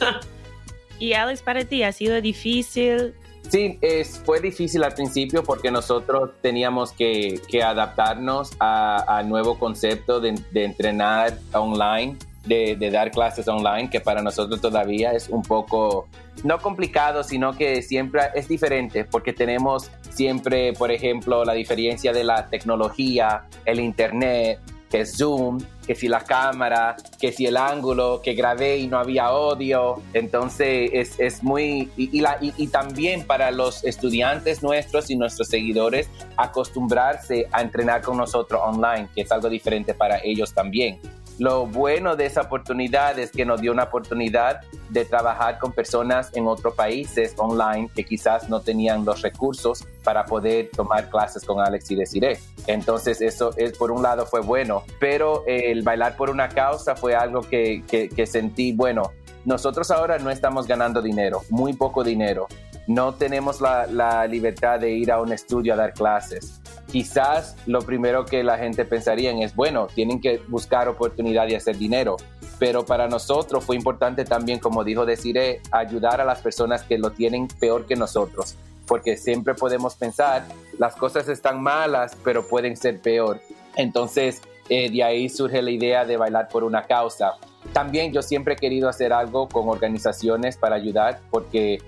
y 0.98 1.12
Alex, 1.12 1.42
para 1.42 1.64
ti 1.64 1.82
ha 1.82 1.92
sido 1.92 2.20
difícil. 2.20 3.14
Sí, 3.48 3.78
es, 3.80 4.20
fue 4.24 4.40
difícil 4.40 4.82
al 4.82 4.92
principio 4.92 5.44
porque 5.44 5.70
nosotros 5.70 6.30
teníamos 6.42 6.90
que, 6.90 7.40
que 7.48 7.62
adaptarnos 7.62 8.50
al 8.58 9.28
nuevo 9.28 9.56
concepto 9.56 10.18
de, 10.18 10.34
de 10.50 10.64
entrenar 10.64 11.38
online 11.52 12.18
de, 12.44 12.76
de, 12.76 12.90
dar 12.90 13.10
clases 13.10 13.46
online, 13.48 13.90
que 13.90 14.00
para 14.00 14.22
nosotros 14.22 14.60
todavía 14.60 15.12
es 15.12 15.28
un 15.28 15.42
poco, 15.42 16.08
no 16.44 16.58
complicado, 16.58 17.22
sino 17.22 17.56
que 17.56 17.82
siempre 17.82 18.22
es 18.34 18.48
diferente, 18.48 19.04
porque 19.04 19.32
tenemos 19.32 19.90
siempre, 20.16 20.72
por 20.72 20.90
ejemplo, 20.90 21.44
la 21.44 21.52
diferencia 21.52 22.12
de 22.12 22.24
la 22.24 22.46
tecnología, 22.46 23.44
el 23.64 23.80
Internet, 23.80 24.60
que 24.90 25.00
es 25.00 25.16
Zoom, 25.16 25.58
que 25.86 25.94
si 25.94 26.08
la 26.08 26.20
cámara, 26.20 26.96
que 27.20 27.32
si 27.32 27.46
el 27.46 27.56
ángulo, 27.56 28.20
que 28.22 28.34
grabé 28.34 28.78
y 28.78 28.86
no 28.86 28.98
había 28.98 29.24
audio. 29.26 30.00
Entonces 30.14 30.90
es, 30.92 31.20
es 31.20 31.42
muy... 31.42 31.90
Y, 31.96 32.20
la, 32.20 32.38
y, 32.40 32.52
y, 32.56 32.68
también 32.68 33.26
para 33.26 33.50
los 33.50 33.84
estudiantes 33.84 34.62
nuestros 34.62 35.10
y 35.10 35.16
nuestros 35.16 35.48
seguidores 35.48 36.08
acostumbrarse 36.36 37.46
a 37.52 37.62
entrenar 37.62 38.02
con 38.02 38.16
nosotros 38.16 38.60
online, 38.64 39.08
que 39.14 39.22
es 39.22 39.32
algo 39.32 39.48
diferente 39.48 39.92
para 39.92 40.18
ellos 40.22 40.54
también. 40.54 40.98
Lo 41.38 41.66
bueno 41.66 42.16
de 42.16 42.26
esa 42.26 42.42
oportunidad 42.42 43.18
es 43.18 43.30
que 43.30 43.44
nos 43.44 43.60
dio 43.60 43.72
una 43.72 43.84
oportunidad 43.84 44.62
de 44.88 45.04
trabajar 45.04 45.58
con 45.58 45.72
personas 45.72 46.30
en 46.34 46.46
otros 46.46 46.74
países 46.74 47.34
online 47.36 47.90
que 47.94 48.04
quizás 48.04 48.48
no 48.48 48.60
tenían 48.60 49.04
los 49.04 49.20
recursos 49.20 49.86
para 50.02 50.24
poder 50.24 50.70
tomar 50.70 51.10
clases 51.10 51.44
con 51.44 51.60
Alex 51.60 51.90
y 51.90 51.96
Desiree. 51.96 52.38
Entonces 52.66 53.20
eso 53.20 53.50
es 53.56 53.76
por 53.76 53.90
un 53.90 54.02
lado 54.02 54.24
fue 54.24 54.40
bueno, 54.40 54.84
pero 54.98 55.44
el 55.46 55.82
bailar 55.82 56.16
por 56.16 56.30
una 56.30 56.48
causa 56.48 56.96
fue 56.96 57.14
algo 57.14 57.42
que 57.42 58.26
sentí, 58.26 58.72
bueno, 58.72 59.12
nosotros 59.46 59.92
ahora 59.92 60.18
no 60.18 60.30
estamos 60.30 60.66
ganando 60.66 61.00
dinero, 61.00 61.42
muy 61.50 61.72
poco 61.72 62.02
dinero. 62.02 62.48
No 62.88 63.14
tenemos 63.14 63.60
la, 63.60 63.86
la 63.86 64.26
libertad 64.26 64.80
de 64.80 64.90
ir 64.90 65.12
a 65.12 65.20
un 65.20 65.32
estudio 65.32 65.74
a 65.74 65.76
dar 65.76 65.92
clases 65.92 66.60
quizás 66.90 67.56
lo 67.66 67.80
primero 67.80 68.24
que 68.24 68.42
la 68.42 68.58
gente 68.58 68.84
pensaría 68.84 69.32
es, 69.42 69.54
bueno, 69.54 69.88
tienen 69.94 70.20
que 70.20 70.40
buscar 70.48 70.88
oportunidad 70.88 71.46
de 71.46 71.56
hacer 71.56 71.76
dinero. 71.76 72.16
Pero 72.58 72.86
para 72.86 73.08
nosotros 73.08 73.64
fue 73.64 73.76
importante 73.76 74.24
también, 74.24 74.58
como 74.58 74.82
dijo 74.82 75.04
Desiree, 75.04 75.60
ayudar 75.72 76.20
a 76.20 76.24
las 76.24 76.40
personas 76.40 76.82
que 76.82 76.98
lo 76.98 77.10
tienen 77.10 77.48
peor 77.48 77.86
que 77.86 77.96
nosotros. 77.96 78.56
Porque 78.86 79.16
siempre 79.16 79.54
podemos 79.54 79.96
pensar, 79.96 80.44
las 80.78 80.96
cosas 80.96 81.28
están 81.28 81.62
malas, 81.62 82.16
pero 82.24 82.46
pueden 82.46 82.76
ser 82.76 83.00
peor. 83.00 83.40
Entonces, 83.74 84.40
eh, 84.68 84.90
de 84.90 85.02
ahí 85.02 85.28
surge 85.28 85.60
la 85.60 85.70
idea 85.70 86.04
de 86.04 86.16
bailar 86.16 86.48
por 86.48 86.64
una 86.64 86.84
causa. 86.84 87.32
También 87.72 88.12
yo 88.12 88.22
siempre 88.22 88.54
he 88.54 88.56
querido 88.56 88.88
hacer 88.88 89.12
algo 89.12 89.48
con 89.48 89.68
organizaciones 89.68 90.56
para 90.56 90.76
ayudar, 90.76 91.20
porque 91.30 91.82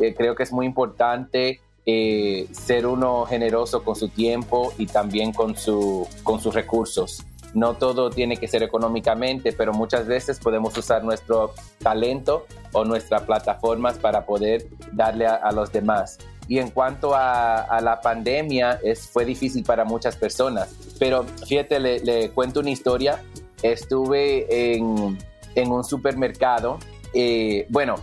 eh, 0.00 0.14
creo 0.16 0.34
que 0.34 0.44
es 0.44 0.52
muy 0.52 0.64
importante 0.64 1.60
eh, 1.86 2.48
ser 2.52 2.86
uno 2.86 3.26
generoso 3.26 3.82
con 3.84 3.94
su 3.94 4.08
tiempo 4.08 4.72
y 4.78 4.86
también 4.86 5.32
con, 5.32 5.56
su, 5.56 6.08
con 6.22 6.40
sus 6.40 6.54
recursos. 6.54 7.22
No 7.52 7.74
todo 7.74 8.10
tiene 8.10 8.36
que 8.36 8.48
ser 8.48 8.62
económicamente, 8.62 9.52
pero 9.52 9.72
muchas 9.72 10.06
veces 10.06 10.40
podemos 10.40 10.76
usar 10.76 11.04
nuestro 11.04 11.52
talento 11.78 12.46
o 12.72 12.84
nuestras 12.84 13.22
plataformas 13.22 13.98
para 13.98 14.26
poder 14.26 14.66
darle 14.92 15.26
a, 15.26 15.52
los 15.52 15.70
demás. 15.70 16.18
Y 16.48 16.58
en 16.58 16.70
cuanto 16.70 17.14
a, 17.14 17.80
la 17.80 18.00
pandemia, 18.00 18.80
fue 19.12 19.24
difícil 19.24 19.62
para 19.62 19.84
muchas 19.84 20.16
personas. 20.16 20.74
Pero 20.98 21.24
fíjate, 21.46 21.78
le, 21.78 22.30
cuento 22.30 22.60
una 22.60 22.70
historia. 22.70 23.22
Estuve 23.62 24.74
en, 24.74 25.16
en 25.54 25.70
un 25.70 25.84
supermercado. 25.84 26.78
Eh, 27.14 27.66
bueno, 27.68 27.96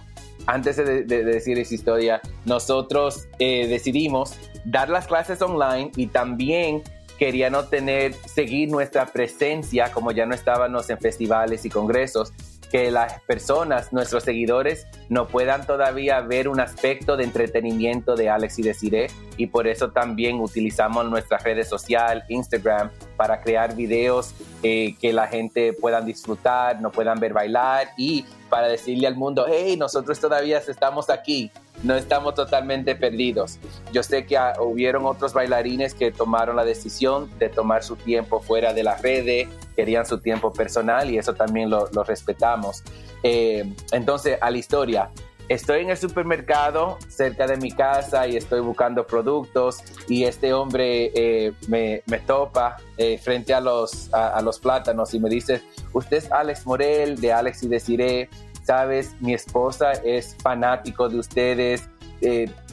antes 0.48 0.78
de, 0.78 1.04
decir 1.04 1.58
esa 1.60 1.74
historia, 1.74 2.22
nosotros 2.46 3.28
eh, 3.40 3.68
decidimos 3.68 4.38
dar 4.66 4.90
las 4.90 5.08
clases 5.08 5.42
online 5.42 5.92
y 5.96 6.08
también 6.08 6.84
querían 7.18 7.54
obtener, 7.54 8.14
seguir 8.14 8.70
nuestra 8.70 9.06
presencia, 9.06 9.92
como 9.92 10.12
ya 10.12 10.26
no 10.26 10.34
estábamos 10.34 10.90
en 10.90 10.98
festivales 10.98 11.66
y 11.66 11.70
congresos, 11.70 12.34
que 12.72 12.90
las 12.90 13.22
personas, 13.22 13.92
nuestros 13.92 14.24
seguidores, 14.24 14.88
no 15.10 15.28
puedan 15.28 15.68
todavía 15.68 16.22
ver 16.22 16.48
un 16.48 16.60
aspecto 16.60 17.18
de 17.18 17.26
entretenimiento 17.26 18.16
de 18.16 18.30
Alex 18.30 18.60
y 18.60 18.64
de 18.64 18.74
Cire 18.74 19.08
y 19.38 19.48
por 19.48 19.68
eso 19.68 19.92
también 19.92 20.40
utilizamos 20.40 21.08
nuestras 21.10 21.44
redes 21.44 21.68
sociales, 21.68 22.24
Instagram, 22.30 22.90
para 23.22 23.40
crear 23.40 23.76
videos 23.76 24.34
eh, 24.64 24.96
que 25.00 25.14
la 25.14 25.28
gente 25.28 25.74
pueda 25.74 26.02
disfrutar, 26.02 26.82
no 26.82 26.92
puedan 26.92 27.20
ver 27.20 27.34
bailar 27.34 27.90
y 27.96 28.26
para 28.50 28.68
decirle 28.68 29.06
al 29.06 29.16
mundo, 29.16 29.46
hey, 29.48 29.78
nosotros 29.78 30.20
todavía 30.20 30.58
estamos 30.58 31.08
aquí, 31.12 31.52
no 31.84 31.94
estamos 31.94 32.34
totalmente 32.34 32.96
perdidos. 32.96 33.60
Yo 33.94 34.02
sé 34.02 34.26
que 34.26 34.38
ah, 34.38 34.54
hubieron 34.60 35.06
otros 35.06 35.34
bailarines 35.34 35.94
que 35.94 36.12
tomaron 36.12 36.56
la 36.56 36.66
decisión 36.66 37.30
de 37.38 37.50
tomar 37.50 37.84
su 37.84 37.96
tiempo 37.96 38.42
fuera 38.42 38.74
de 38.74 38.82
la 38.82 38.98
red, 38.98 39.48
querían 39.76 40.08
su 40.08 40.18
tiempo 40.18 40.52
personal 40.52 41.12
y 41.12 41.20
eso 41.20 41.36
también 41.36 41.70
lo, 41.70 41.86
respetamos. 42.04 42.82
Eh, 43.22 43.72
entonces, 43.92 44.40
a 44.42 44.50
la 44.50 44.58
historia. 44.58 45.12
Estoy 45.52 45.82
en 45.82 45.90
el 45.90 45.98
supermercado 45.98 46.98
cerca 47.10 47.46
de 47.46 47.58
mi 47.58 47.72
casa 47.74 48.26
y 48.26 48.38
estoy 48.38 48.62
buscando 48.62 49.06
productos 49.06 49.84
y 50.08 50.24
este 50.24 50.54
hombre 50.54 51.12
eh, 51.14 51.52
me, 51.68 52.02
topa 52.26 52.78
eh, 52.96 53.18
frente 53.18 53.54
a 53.54 53.60
los, 53.60 54.14
a, 54.14 54.42
los 54.42 54.60
plátanos 54.60 55.14
y 55.14 55.20
me 55.20 55.30
dice, 55.30 55.62
usted 55.92 56.18
es 56.20 56.32
Alex 56.32 56.66
Morel 56.66 57.20
de 57.20 57.34
Alex 57.34 57.64
y 57.64 57.68
Desiree, 57.68 58.30
sabes, 58.64 59.14
mi 59.20 59.34
esposa 59.34 59.92
es 59.92 60.38
fanático 60.42 61.10
de 61.10 61.20
ustedes, 61.20 61.90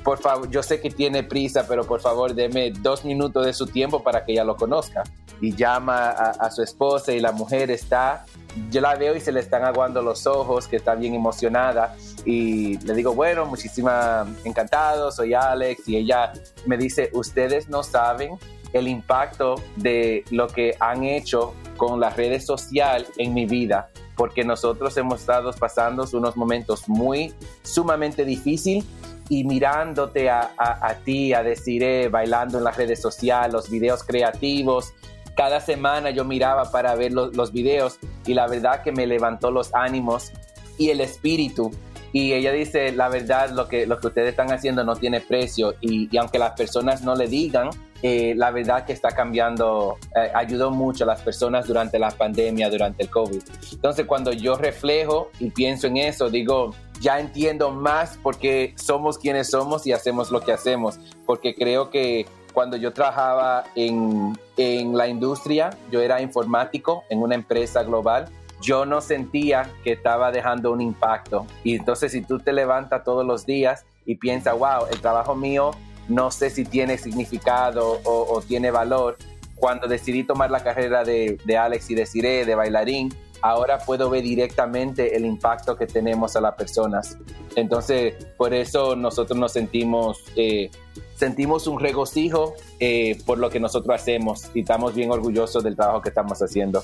por 0.03 0.19
favor, 0.19 0.49
yo 0.51 0.63
sé 0.63 0.81
que 0.81 0.91
tiene 0.91 1.23
prisa, 1.23 1.67
pero 1.69 1.85
por 1.85 2.01
favor 2.01 2.35
deme 2.35 2.71
dos 2.71 3.05
minutos 3.05 3.45
de 3.45 3.53
su 3.53 3.67
tiempo 3.67 4.03
para 4.03 4.25
que 4.25 4.33
ella 4.33 4.45
lo 4.45 4.57
conozca. 4.57 5.05
Y 5.41 5.55
llama 5.55 6.09
a, 6.09 6.51
su 6.51 6.63
esposa 6.63 7.13
y 7.13 7.21
la 7.21 7.31
mujer 7.31 7.71
está, 7.71 8.25
yo 8.71 8.81
la 8.81 8.97
veo 8.97 9.15
y 9.15 9.21
se 9.21 9.31
le 9.31 9.41
están 9.41 9.65
aguando 9.65 10.03
los 10.03 10.27
ojos, 10.27 10.67
que 10.67 10.77
está 10.77 10.95
bien 10.95 11.15
emocionada. 11.15 11.95
Y 12.25 12.79
le 12.79 12.95
digo, 12.95 13.15
bueno, 13.15 13.47
muchísima 13.47 14.27
encantado, 14.45 15.13
soy 15.13 15.35
Alex 15.35 15.89
y 15.89 15.97
ella 15.97 16.33
me 16.67 16.77
dice, 16.77 17.11
ustedes 17.13 17.69
no 17.69 17.83
saben 17.83 18.39
el 18.73 18.89
impacto 18.89 19.57
de 19.77 20.25
lo 20.31 20.49
que 20.49 20.77
han 20.81 21.05
hecho 21.05 21.55
con 21.77 22.01
las 22.01 22.17
redes 22.17 22.45
sociales 22.45 23.09
en 23.17 23.33
mi 23.33 23.47
vida, 23.47 23.91
porque 24.17 24.43
nosotros 24.45 24.97
hemos 24.97 25.21
estado 25.21 25.53
pasando 25.53 26.05
unos 26.13 26.37
momentos 26.37 26.89
muy 26.89 27.33
sumamente 27.63 28.25
difíciles 28.25 28.85
y 29.29 29.45
mirándote 29.45 30.31
a, 30.31 30.53
a, 30.57 30.95
ti, 31.05 31.33
a 31.35 31.43
decir, 31.43 31.83
eh, 31.83 32.09
bailando 32.09 32.59
en 32.59 32.65
las 32.65 32.77
redes 32.77 33.01
sociales, 33.01 33.53
los 33.53 33.71
videos 33.71 34.03
creativos, 34.05 34.95
cada 35.39 35.61
semana 35.61 36.11
yo 36.11 36.25
miraba 36.25 36.73
para 36.73 36.97
ver 36.97 37.13
los 37.13 37.53
videos 37.53 38.01
y 38.27 38.35
la 38.35 38.49
verdad 38.49 38.83
que 38.83 38.91
me 38.91 39.07
levantó 39.07 39.53
los 39.53 39.73
ánimos 39.73 40.33
y 40.79 40.91
el 40.91 41.01
espíritu. 41.01 41.71
Y 42.13 42.33
ella 42.33 42.51
dice, 42.51 42.91
la 42.91 43.09
verdad, 43.09 43.51
lo 43.51 43.69
que, 43.69 43.87
lo 43.87 44.01
que 44.01 44.09
ustedes 44.09 44.31
están 44.31 44.51
haciendo 44.51 44.83
no 44.83 44.97
tiene 44.97 45.21
precio 45.21 45.75
y, 45.81 46.17
aunque 46.17 46.41
las 46.41 46.53
personas 46.53 47.03
no 47.03 47.15
le 47.15 47.29
digan, 47.29 47.71
eh, 48.03 48.35
la 48.37 48.51
verdad 48.51 48.85
que 48.85 48.93
está 48.93 49.11
cambiando, 49.11 49.99
eh, 50.17 50.29
ayudó 50.35 50.73
mucho 50.73 51.05
a 51.05 51.07
las 51.07 51.21
personas 51.21 51.69
durante 51.69 52.01
la 52.01 52.11
pandemia, 52.11 52.69
durante 52.69 53.05
el 53.05 53.09
COVID. 53.09 53.43
Entonces 53.73 54.07
cuando 54.07 54.33
yo 54.33 54.57
reflejo 54.57 55.31
y 55.39 55.51
pienso 55.51 55.87
en 55.87 55.99
eso, 55.99 56.31
digo, 56.31 56.75
ya 57.01 57.21
entiendo 57.21 57.71
más 57.71 58.19
porque 58.23 58.75
somos 58.77 59.19
quienes 59.19 59.51
somos 59.51 59.87
y 59.87 59.93
hacemos 59.93 60.31
lo 60.31 60.41
que 60.41 60.53
hacemos, 60.53 60.99
porque 61.27 61.55
creo 61.55 61.91
que 61.91 62.27
cuando 62.53 62.77
yo 62.77 62.93
trabajaba 62.93 63.65
en, 63.75 64.37
en 64.57 64.97
la 64.97 65.07
industria, 65.07 65.71
yo 65.91 66.01
era 66.01 66.21
informático 66.21 67.05
en 67.09 67.23
una 67.23 67.35
empresa 67.35 67.83
global, 67.83 68.29
yo 68.61 68.85
no 68.85 69.01
sentía 69.01 69.71
que 69.85 69.93
estaba 69.93 70.33
dejando 70.33 70.73
un 70.73 70.81
impacto. 70.81 71.47
Y 71.63 71.77
entonces 71.77 72.13
si 72.13 72.23
tú 72.23 72.41
te 72.41 72.53
levantas 72.53 73.05
todos 73.05 73.25
los 73.25 73.47
días 73.47 73.85
y 74.05 74.17
piensas, 74.17 74.59
wow, 74.59 74.87
el 74.91 75.01
trabajo 75.01 75.35
mío 75.35 75.71
no 76.09 76.31
sé 76.31 76.51
si 76.51 76.65
tiene 76.65 76.97
significado 76.99 78.01
o, 78.05 78.41
tiene 78.41 78.71
valor, 78.71 79.19
cuando 79.55 79.87
decidí 79.87 80.25
tomar 80.25 80.51
la 80.51 80.63
carrera 80.65 81.05
de, 81.05 81.39
de 81.45 81.57
Alex 81.57 81.91
y 81.91 81.95
de 81.95 82.07
Cire, 82.07 82.45
de 82.45 82.55
bailarín, 82.55 83.15
ahora 83.43 83.79
puedo 83.79 84.11
ver 84.11 84.23
directamente 84.23 85.17
el 85.17 85.25
impacto 85.25 85.77
que 85.77 85.87
tenemos 85.87 86.37
a 86.37 86.41
las 86.41 86.55
personas. 86.55 87.17
Entonces, 87.57 88.15
por 88.37 88.55
eso 88.55 88.97
nosotros 88.97 89.39
nos 89.39 89.53
sentimos 89.53 90.23
eh, 90.37 90.71
sentimos 91.19 91.67
un 91.67 91.81
regocijo 91.81 92.55
eh, 92.79 93.19
por 93.27 93.39
lo 93.39 93.51
que 93.51 93.59
nosotros 93.59 94.01
hacemos 94.01 94.51
y 94.55 94.61
estamos 94.61 94.95
bien 94.95 95.11
orgullosos 95.11 95.65
del 95.65 95.75
trabajo 95.75 96.01
que 96.01 96.11
estamos 96.11 96.39
haciendo. 96.41 96.83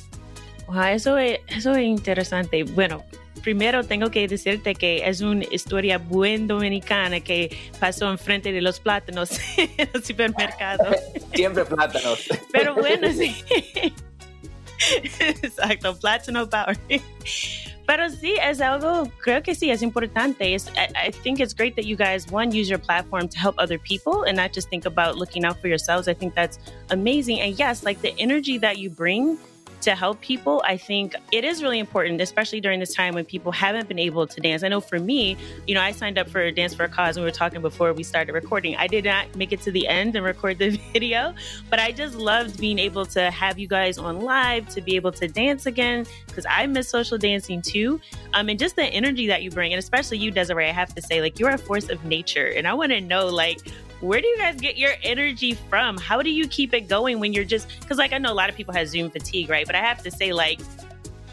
eso, 0.90 1.16
es, 1.18 1.38
eso 1.48 1.72
es 1.72 1.84
interesante. 1.84 2.64
Bueno, 2.64 3.04
primero 3.42 3.84
tengo 3.84 4.10
que 4.10 4.26
decirte 4.26 4.74
que 4.74 5.06
es 5.08 5.20
una 5.20 5.44
historia 5.50 5.98
buen 5.98 6.48
dominicana 6.48 7.20
que 7.20 7.56
pasó 7.78 8.10
enfrente 8.10 8.50
de 8.50 8.60
los 8.60 8.80
plátanos 8.80 9.38
en 9.56 9.88
el 9.94 10.04
supermercado. 10.04 10.84
Siempre 11.34 11.64
plátanos. 11.64 12.26
Pero 12.52 12.74
bueno, 12.74 13.08
sí. 13.12 13.36
Exacto, 15.20 15.94
plátano 15.94 16.48
power. 16.48 16.76
Pero 17.87 18.08
sí, 18.08 18.37
es 18.40 18.60
algo, 18.62 19.10
creo 19.20 19.42
que 19.42 19.54
sí, 19.54 19.70
es 19.70 19.82
importante. 19.82 20.54
It's, 20.54 20.68
I, 20.68 21.08
I 21.08 21.10
think 21.10 21.38
it's 21.38 21.52
great 21.52 21.76
that 21.76 21.84
you 21.84 21.96
guys, 21.96 22.26
one, 22.30 22.50
use 22.50 22.68
your 22.68 22.78
platform 22.78 23.28
to 23.28 23.38
help 23.38 23.56
other 23.58 23.78
people 23.78 24.22
and 24.22 24.37
not 24.37 24.52
just 24.54 24.70
think 24.70 24.87
about 24.87 25.18
looking 25.18 25.44
out 25.44 25.60
for 25.60 25.68
yourselves. 25.68 26.08
I 26.08 26.14
think 26.14 26.34
that's 26.34 26.58
amazing. 26.90 27.40
And 27.40 27.58
yes, 27.58 27.84
like 27.84 28.00
the 28.00 28.14
energy 28.18 28.56
that 28.58 28.78
you 28.78 28.88
bring 28.88 29.37
to 29.84 29.94
help 29.94 30.20
people, 30.20 30.62
I 30.66 30.76
think 30.76 31.14
it 31.30 31.44
is 31.44 31.62
really 31.62 31.78
important, 31.78 32.20
especially 32.20 32.60
during 32.60 32.80
this 32.80 32.94
time 32.94 33.14
when 33.14 33.24
people 33.24 33.52
haven't 33.52 33.86
been 33.86 33.98
able 33.98 34.26
to 34.26 34.40
dance. 34.40 34.62
I 34.62 34.68
know 34.68 34.80
for 34.80 34.98
me, 34.98 35.36
you 35.66 35.74
know, 35.74 35.82
I 35.82 35.92
signed 35.92 36.18
up 36.18 36.28
for 36.28 36.50
Dance 36.50 36.74
for 36.74 36.84
a 36.84 36.88
Cause 36.88 37.18
we 37.18 37.22
were 37.22 37.30
talking 37.30 37.60
before 37.60 37.92
we 37.92 38.02
started 38.02 38.32
recording. 38.32 38.76
I 38.76 38.86
did 38.86 39.04
not 39.04 39.34
make 39.36 39.52
it 39.52 39.60
to 39.62 39.70
the 39.70 39.86
end 39.86 40.16
and 40.16 40.24
record 40.24 40.58
the 40.58 40.70
video, 40.92 41.34
but 41.68 41.78
I 41.78 41.92
just 41.92 42.14
loved 42.14 42.58
being 42.58 42.78
able 42.78 43.04
to 43.06 43.30
have 43.30 43.58
you 43.58 43.68
guys 43.68 43.98
on 43.98 44.20
live 44.20 44.68
to 44.70 44.80
be 44.80 44.96
able 44.96 45.12
to 45.12 45.28
dance 45.28 45.66
again 45.66 46.06
because 46.26 46.46
I 46.48 46.66
miss 46.66 46.88
social 46.88 47.18
dancing 47.18 47.60
too. 47.60 48.00
Um, 48.32 48.48
and 48.48 48.58
just 48.58 48.76
the 48.76 48.84
energy 48.84 49.26
that 49.26 49.42
you 49.42 49.50
bring, 49.50 49.72
and 49.72 49.78
especially 49.78 50.18
you, 50.18 50.30
Desiree, 50.30 50.68
I 50.68 50.72
have 50.72 50.94
to 50.94 51.02
say, 51.02 51.20
like, 51.20 51.38
you're 51.38 51.50
a 51.50 51.58
force 51.58 51.88
of 51.90 52.04
nature. 52.04 52.46
And 52.46 52.66
I 52.66 52.74
want 52.74 52.90
to 52.92 53.00
know, 53.00 53.26
like, 53.26 53.60
where 54.04 54.20
do 54.20 54.26
you 54.26 54.36
guys 54.36 54.60
get 54.60 54.76
your 54.76 54.92
energy 55.02 55.54
from? 55.54 55.96
How 55.96 56.20
do 56.20 56.30
you 56.30 56.46
keep 56.46 56.74
it 56.74 56.88
going 56.88 57.20
when 57.20 57.32
you're 57.32 57.44
just 57.44 57.68
because 57.80 57.96
like 57.96 58.12
I 58.12 58.18
know 58.18 58.30
a 58.30 58.34
lot 58.34 58.50
of 58.50 58.54
people 58.54 58.74
have 58.74 58.86
Zoom 58.88 59.10
fatigue, 59.10 59.48
right? 59.48 59.66
But 59.66 59.76
I 59.76 59.80
have 59.80 60.02
to 60.02 60.10
say, 60.10 60.34
like, 60.34 60.60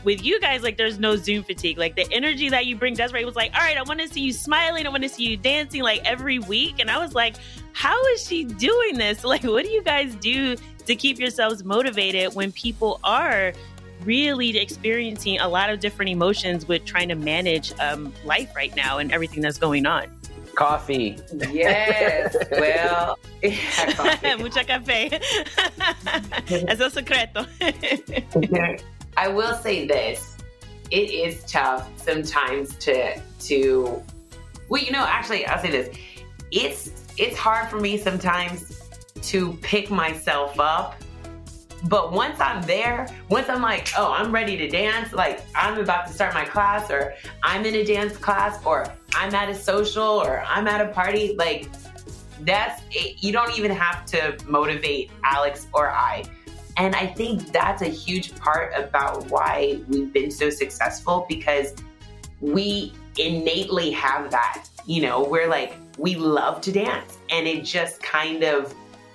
with 0.06 0.24
you 0.24 0.40
guys, 0.40 0.64
like 0.64 0.78
there's 0.78 0.98
no 0.98 1.18
Zoom 1.18 1.44
fatigue. 1.44 1.78
Like 1.78 1.98
the 1.98 2.08
energy 2.14 2.48
that 2.48 2.66
you 2.68 2.78
bring, 2.78 2.94
Desiree 2.94 3.26
was 3.26 3.36
like, 3.36 3.54
all 3.54 3.60
right, 3.60 3.78
I 3.78 3.84
want 3.84 4.00
to 4.00 4.08
see 4.08 4.22
you 4.22 4.32
smiling, 4.32 4.88
I 4.88 4.90
want 4.90 5.04
to 5.04 5.10
see 5.10 5.28
you 5.28 5.36
dancing 5.36 5.84
like 5.84 6.02
every 6.06 6.40
week. 6.40 6.80
And 6.80 6.90
I 6.90 6.98
was 6.98 7.14
like, 7.14 7.36
how 7.74 8.02
is 8.08 8.26
she 8.26 8.46
doing 8.46 8.98
this? 8.98 9.24
Like, 9.32 9.44
what 9.44 9.66
do 9.66 9.72
you 9.72 9.84
guys 9.84 10.16
do 10.16 10.56
to 10.86 10.96
keep 10.96 11.20
yourselves 11.20 11.64
motivated 11.64 12.36
when 12.36 12.52
people 12.52 13.00
are 13.04 13.54
really 14.04 14.58
experiencing 14.58 15.40
a 15.40 15.48
lot 15.48 15.70
of 15.70 15.80
different 15.80 16.10
emotions 16.10 16.68
with 16.68 16.84
trying 16.86 17.10
to 17.10 17.16
manage 17.16 17.78
um, 17.80 18.14
life 18.26 18.54
right 18.56 18.76
now 18.76 18.98
and 18.98 19.12
everything 19.12 19.42
that's 19.42 19.58
going 19.58 19.86
on? 19.86 20.21
Coffee. 20.56 21.18
Yes. 21.52 22.36
Well, 22.52 23.18
yeah, 23.44 24.36
Mucha 24.40 24.64
café. 24.64 25.12
Eso 26.70 26.86
es 26.86 26.94
secreto. 26.94 27.46
I 29.18 29.28
will 29.28 29.56
say 29.56 29.88
this. 29.88 30.38
It 30.90 31.12
is 31.12 31.44
tough 31.46 31.90
sometimes 31.98 32.76
to 32.76 33.20
to 33.20 34.04
well, 34.70 34.82
you 34.82 34.92
know, 34.92 35.06
actually 35.08 35.46
I'll 35.46 35.62
say 35.62 35.72
this. 35.72 35.96
It's 36.52 36.92
it's 37.18 37.38
hard 37.38 37.70
for 37.70 37.80
me 37.80 37.98
sometimes 37.98 38.90
to 39.24 39.54
pick 39.62 39.90
myself 39.90 40.60
up 40.60 41.02
but 41.84 42.12
once 42.12 42.40
I'm 42.40 42.62
there, 42.64 43.08
once 43.30 43.50
I'm 43.50 43.62
like, 43.62 43.90
oh, 43.98 44.12
I'm 44.12 44.32
ready 44.32 44.56
to 44.58 44.68
dance, 44.68 45.14
like 45.14 45.42
I'm 45.56 45.80
about 45.80 46.08
to 46.08 46.14
start 46.14 46.34
my 46.34 46.46
class, 46.46 46.92
or 46.92 47.16
I'm 47.44 47.66
in 47.66 47.76
a 47.76 47.84
dance 47.84 48.16
class, 48.18 48.64
or 48.66 48.86
I'm 49.16 49.34
at 49.36 49.50
a 49.50 49.56
social, 49.56 50.04
or 50.04 50.44
I'm 50.48 50.68
at 50.68 50.82
a 50.82 50.92
party, 50.92 51.36
like 51.38 51.70
that's 52.42 52.82
it. 52.92 53.24
you 53.24 53.32
don't 53.32 53.56
even 53.58 53.72
have 53.72 54.06
to 54.08 54.38
motivate 54.48 55.12
Alex 55.24 55.68
or 55.74 55.90
I. 55.90 56.24
And 56.78 56.96
I 56.96 57.08
think 57.08 57.52
that's 57.52 57.82
a 57.82 57.88
huge 57.88 58.36
part 58.36 58.74
about 58.76 59.30
why 59.30 59.82
we've 59.88 60.12
been 60.12 60.32
so 60.32 60.50
successful 60.50 61.26
because 61.28 61.76
we 62.40 62.94
innately 63.18 63.92
have 63.92 64.32
that. 64.32 64.66
You 64.86 65.02
know, 65.04 65.24
we're 65.24 65.48
like, 65.48 65.76
we 65.98 66.16
love 66.16 66.62
to 66.62 66.72
dance, 66.72 67.18
and 67.30 67.48
it 67.48 67.64
just 67.64 68.02
kind 68.02 68.44
of 68.44 68.74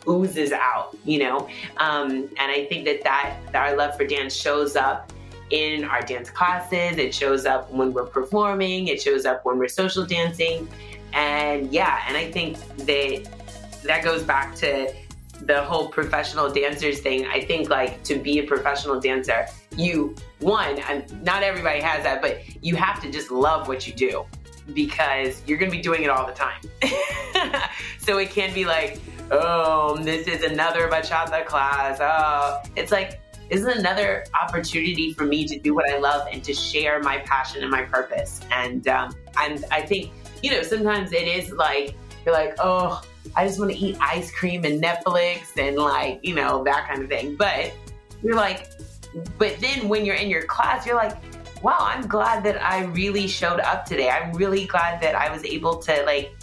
oozes 0.09 0.53
out, 0.53 0.97
you 1.05 1.19
know? 1.19 1.49
Um, 1.79 2.29
and 2.39 2.53
I 2.53 2.67
think 2.67 2.85
that, 2.85 3.03
that 3.03 3.37
that 3.53 3.71
our 3.71 3.77
love 3.77 3.97
for 3.97 4.07
dance 4.07 4.35
shows 4.35 4.77
up 4.77 5.13
in 5.51 5.85
our 5.85 6.03
dance 6.03 6.31
classes, 6.31 6.99
it 6.99 7.15
shows 7.15 7.47
up 7.47 7.71
when 7.71 7.93
we're 7.93 8.07
performing, 8.07 8.89
it 8.89 9.01
shows 9.01 9.25
up 9.25 9.45
when 9.45 9.59
we're 9.59 9.69
social 9.69 10.05
dancing. 10.05 10.69
And 11.13 11.73
yeah, 11.73 12.03
and 12.09 12.17
I 12.17 12.31
think 12.31 12.59
that 12.79 13.29
that 13.85 14.05
goes 14.05 14.23
back 14.23 14.55
to 14.57 14.93
the 15.43 15.63
whole 15.63 15.89
professional 15.89 16.51
dancers 16.51 17.01
thing, 17.01 17.27
I 17.27 17.41
think 17.41 17.69
like 17.69 18.03
to 18.05 18.19
be 18.19 18.39
a 18.39 18.45
professional 18.45 19.01
dancer, 19.01 19.47
you 19.77 20.15
one, 20.41 20.81
not 21.23 21.43
everybody 21.43 21.81
has 21.81 22.03
that, 22.05 22.23
but 22.23 22.41
you 22.63 22.77
have 22.77 23.01
to 23.03 23.11
just 23.11 23.31
love 23.31 23.69
what 23.69 23.87
you 23.87 23.93
do 23.93 24.25
because 24.75 25.43
you're 25.47 25.59
going 25.59 25.71
to 25.71 25.77
be 25.77 25.83
doing 25.83 26.03
it 26.03 26.11
all 26.11 26.27
the 26.27 26.33
time. 26.33 26.61
so 27.99 28.19
it 28.19 28.31
can 28.31 28.53
be 28.53 28.65
like, 28.65 29.01
oh, 29.31 29.97
this 29.99 30.27
is 30.27 30.43
another 30.43 30.89
bachata 30.89 31.45
class. 31.47 31.99
Oh, 32.01 32.63
it's 32.75 32.91
like, 32.91 33.21
isn't 33.51 33.79
another 33.79 34.25
opportunity 34.41 35.13
for 35.13 35.25
me 35.25 35.47
to 35.47 35.59
do 35.59 35.75
what 35.75 35.89
I 35.89 35.99
love 35.99 36.29
and 36.33 36.43
to 36.45 36.55
share 36.55 37.01
my 37.01 37.19
passion 37.19 37.63
and 37.63 37.71
my 37.71 37.83
purpose. 37.83 38.41
And 38.51 38.87
um, 38.89 39.15
and 39.39 39.65
I 39.71 39.83
think 39.83 40.13
you 40.43 40.51
know 40.51 40.63
sometimes 40.63 41.13
it 41.13 41.29
is 41.29 41.53
like 41.53 41.95
you're 42.25 42.35
like, 42.35 42.57
oh, 42.59 43.03
I 43.37 43.47
just 43.47 43.59
want 43.59 43.71
to 43.71 43.79
eat 43.79 43.97
ice 44.01 44.31
cream 44.33 44.65
and 44.65 44.83
Netflix 44.83 45.57
and 45.57 45.77
like, 45.77 46.21
you 46.23 46.35
know, 46.35 46.65
that 46.65 46.89
kind 46.89 47.03
of 47.03 47.09
thing. 47.09 47.37
But 47.37 47.73
you're 48.23 48.35
like, 48.35 48.69
but 49.39 49.59
then 49.61 49.89
when 49.89 50.05
you're 50.05 50.17
in 50.17 50.29
your 50.29 50.43
class, 50.43 50.85
you're 50.85 50.97
like, 50.97 51.17
wow, 51.63 51.79
I'm 51.79 52.07
glad 52.07 52.45
that 52.45 52.63
I 52.63 52.85
really 52.85 53.29
showed 53.29 53.61
up 53.61 53.87
today. 53.87 54.11
I'm 54.11 54.33
really 54.33 54.67
glad 54.67 55.01
that 55.03 55.15
I 55.15 55.31
was 55.31 55.45
able 55.45 55.79
to 55.79 56.03
like 56.05 56.35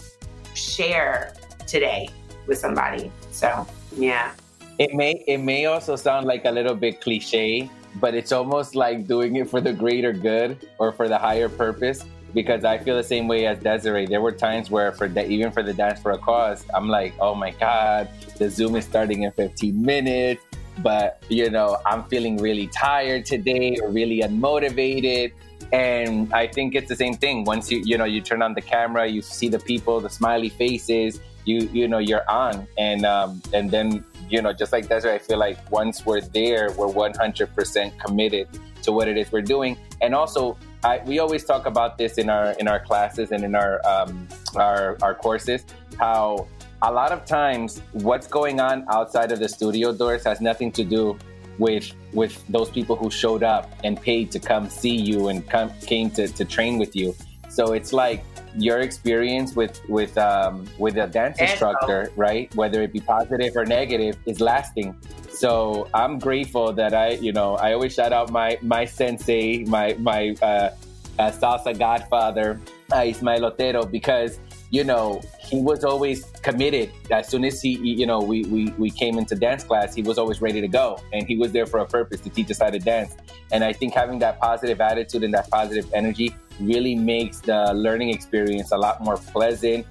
share 0.54 1.34
today 1.66 2.08
with 2.46 2.58
somebody. 2.58 3.12
So, 3.30 3.66
yeah. 3.96 4.32
It 4.78 4.92
may 4.92 5.22
it 5.26 5.38
may 5.38 5.66
also 5.66 5.94
sound 5.94 6.26
like 6.26 6.44
a 6.46 6.50
little 6.50 6.74
bit 6.74 7.00
cliche, 7.00 7.70
but 8.00 8.14
it's 8.14 8.32
almost 8.32 8.74
like 8.74 9.06
doing 9.06 9.36
it 9.36 9.48
for 9.48 9.60
the 9.60 9.72
greater 9.72 10.12
good 10.12 10.66
or 10.78 10.92
for 10.92 11.08
the 11.08 11.18
higher 11.18 11.48
purpose 11.48 12.04
because 12.34 12.64
I 12.64 12.78
feel 12.78 12.96
the 12.96 13.04
same 13.04 13.28
way 13.28 13.46
as 13.46 13.60
Desiree. 13.60 14.06
There 14.06 14.20
were 14.20 14.32
times 14.32 14.70
where, 14.70 14.90
for 14.90 15.08
the, 15.08 15.24
even 15.28 15.52
for 15.52 15.62
the 15.62 15.72
dance 15.72 16.00
for 16.00 16.10
a 16.10 16.18
cause, 16.18 16.66
I'm 16.74 16.88
like, 16.88 17.14
oh 17.20 17.36
my 17.36 17.52
god, 17.52 18.08
the 18.38 18.50
Zoom 18.50 18.74
is 18.74 18.84
starting 18.84 19.22
in 19.22 19.30
15 19.30 19.80
minutes, 19.80 20.44
but 20.78 21.22
you 21.28 21.48
know, 21.48 21.78
I'm 21.86 22.02
feeling 22.04 22.36
really 22.38 22.66
tired 22.66 23.24
today 23.24 23.78
or 23.80 23.90
really 23.90 24.22
unmotivated. 24.22 25.32
And 25.72 26.32
I 26.34 26.48
think 26.48 26.74
it's 26.74 26.88
the 26.88 26.96
same 26.96 27.14
thing. 27.14 27.44
Once 27.44 27.70
you 27.70 27.80
you 27.84 27.96
know 27.96 28.04
you 28.04 28.20
turn 28.20 28.42
on 28.42 28.54
the 28.54 28.60
camera, 28.60 29.06
you 29.06 29.22
see 29.22 29.48
the 29.48 29.60
people, 29.60 30.00
the 30.00 30.10
smiley 30.10 30.48
faces, 30.48 31.20
you 31.44 31.68
you 31.72 31.88
know 31.88 31.98
you're 31.98 32.28
on, 32.28 32.66
and 32.76 33.06
um, 33.06 33.40
and 33.52 33.70
then 33.70 34.04
you 34.28 34.42
know 34.42 34.52
just 34.52 34.72
like 34.72 34.88
Desiree, 34.88 35.14
I 35.14 35.18
feel 35.18 35.38
like 35.38 35.58
once 35.70 36.04
we're 36.06 36.20
there, 36.20 36.70
we're 36.72 36.88
100% 36.88 37.98
committed 37.98 38.48
to 38.82 38.92
what 38.92 39.08
it 39.08 39.16
is 39.16 39.32
we're 39.32 39.42
doing, 39.42 39.76
and 40.00 40.14
also 40.14 40.56
I, 40.82 41.00
we 41.06 41.18
always 41.18 41.44
talk 41.44 41.66
about 41.66 41.98
this 41.98 42.18
in 42.18 42.28
our 42.28 42.52
in 42.52 42.68
our 42.68 42.80
classes 42.80 43.32
and 43.32 43.44
in 43.44 43.54
our 43.54 43.80
um, 43.86 44.28
our 44.54 44.96
our 45.02 45.14
courses 45.14 45.64
how 45.98 46.46
a 46.82 46.92
lot 46.92 47.12
of 47.12 47.24
times 47.24 47.80
what's 47.92 48.26
going 48.26 48.60
on 48.60 48.84
outside 48.90 49.32
of 49.32 49.38
the 49.38 49.48
studio 49.48 49.92
doors 49.92 50.24
has 50.24 50.40
nothing 50.40 50.70
to 50.72 50.84
do 50.84 51.18
with 51.58 51.92
with 52.12 52.44
those 52.48 52.68
people 52.70 52.96
who 52.96 53.10
showed 53.10 53.42
up 53.42 53.70
and 53.84 54.00
paid 54.00 54.30
to 54.32 54.38
come 54.38 54.68
see 54.68 54.94
you 54.96 55.28
and 55.28 55.48
come, 55.48 55.70
came 55.80 56.10
to, 56.10 56.28
to 56.28 56.44
train 56.44 56.78
with 56.78 56.94
you. 56.94 57.14
So 57.48 57.72
it's 57.72 57.92
like 57.92 58.24
your 58.56 58.80
experience 58.80 59.56
with 59.56 59.80
with 59.88 60.16
um, 60.18 60.66
with 60.78 60.96
a 60.96 61.06
dance 61.06 61.40
instructor 61.40 62.10
right? 62.16 62.54
Whether 62.54 62.82
it 62.82 62.92
be 62.92 63.00
positive 63.00 63.56
or 63.56 63.64
negative 63.64 64.16
is 64.26 64.40
lasting. 64.40 64.96
So 65.30 65.88
I'm 65.94 66.18
grateful 66.18 66.72
that 66.74 66.94
I, 66.94 67.10
you 67.10 67.32
know, 67.32 67.56
I 67.56 67.72
always 67.72 67.94
shout 67.94 68.12
out 68.12 68.30
my 68.30 68.58
my 68.62 68.84
sensei, 68.84 69.64
my 69.64 69.94
my 69.98 70.34
uh, 70.40 70.70
uh, 71.18 71.30
salsa 71.30 71.76
godfather, 71.76 72.60
uh, 72.92 73.04
Ismael 73.04 73.44
Otero, 73.46 73.84
because 73.84 74.38
you 74.74 74.82
know 74.82 75.22
he 75.38 75.60
was 75.60 75.84
always 75.84 76.24
committed. 76.42 76.90
As 77.10 77.28
soon 77.28 77.44
as 77.44 77.62
he, 77.62 77.72
you 78.00 78.06
know, 78.06 78.18
we, 78.18 78.42
we 78.54 78.62
we 78.82 78.90
came 78.90 79.18
into 79.18 79.34
dance 79.36 79.62
class, 79.62 79.94
he 79.94 80.02
was 80.02 80.18
always 80.18 80.40
ready 80.40 80.60
to 80.60 80.68
go, 80.68 80.98
and 81.12 81.26
he 81.26 81.36
was 81.36 81.52
there 81.52 81.66
for 81.66 81.78
a 81.78 81.86
purpose 81.86 82.20
to 82.22 82.30
teach 82.30 82.50
us 82.50 82.58
how 82.58 82.70
to 82.70 82.80
dance. 82.80 83.16
And 83.52 83.62
I 83.62 83.72
think 83.72 83.94
having 83.94 84.18
that 84.18 84.40
positive 84.40 84.80
attitude 84.80 85.22
and 85.22 85.32
that 85.34 85.48
positive 85.48 85.86
energy 85.94 86.34
really 86.58 86.96
makes 86.96 87.38
the 87.40 87.72
learning 87.72 88.10
experience 88.10 88.72
a 88.72 88.76
lot 88.76 89.02
more 89.02 89.16
pleasant 89.16 89.86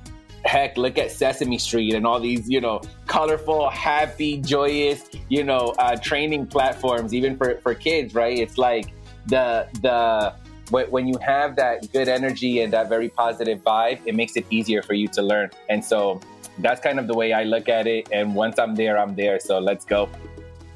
heck, 0.46 0.76
look 0.78 0.98
at 0.98 1.10
Sesame 1.10 1.58
Street 1.58 1.94
and 1.94 2.06
all 2.06 2.20
these, 2.20 2.50
you 2.50 2.60
know, 2.60 2.82
colorful, 3.08 3.70
happy, 3.70 4.38
joyous, 4.42 5.10
you 5.30 5.42
know, 5.42 5.74
uh, 5.80 5.96
training 5.96 6.48
platforms, 6.48 7.14
even 7.14 7.38
for, 7.38 7.56
for 7.62 7.74
kids, 7.74 8.14
right? 8.14 8.38
It's 8.38 8.58
like 8.58 8.94
the, 9.28 9.68
the, 9.82 10.36
when 10.70 11.08
you 11.08 11.18
have 11.20 11.56
that 11.58 11.92
good 11.92 12.08
energy 12.08 12.62
and 12.62 12.72
that 12.74 12.90
very 12.90 13.10
positive 13.10 13.60
vibe, 13.60 14.00
it 14.06 14.16
makes 14.16 14.36
it 14.36 14.46
easier 14.50 14.82
for 14.82 14.94
you 14.94 15.08
to 15.10 15.22
learn. 15.22 15.52
And 15.70 15.84
so 15.84 16.22
that's 16.60 16.82
kind 16.82 17.00
of 17.00 17.08
the 17.08 17.14
way 17.14 17.34
I 17.34 17.44
look 17.44 17.70
at 17.70 17.88
it. 17.88 18.10
And 18.12 18.36
once 18.36 18.60
I'm 18.60 18.76
there, 18.76 18.98
I'm 18.98 19.16
there. 19.16 19.40
So 19.40 19.60
let's 19.60 19.86
go. 19.86 20.10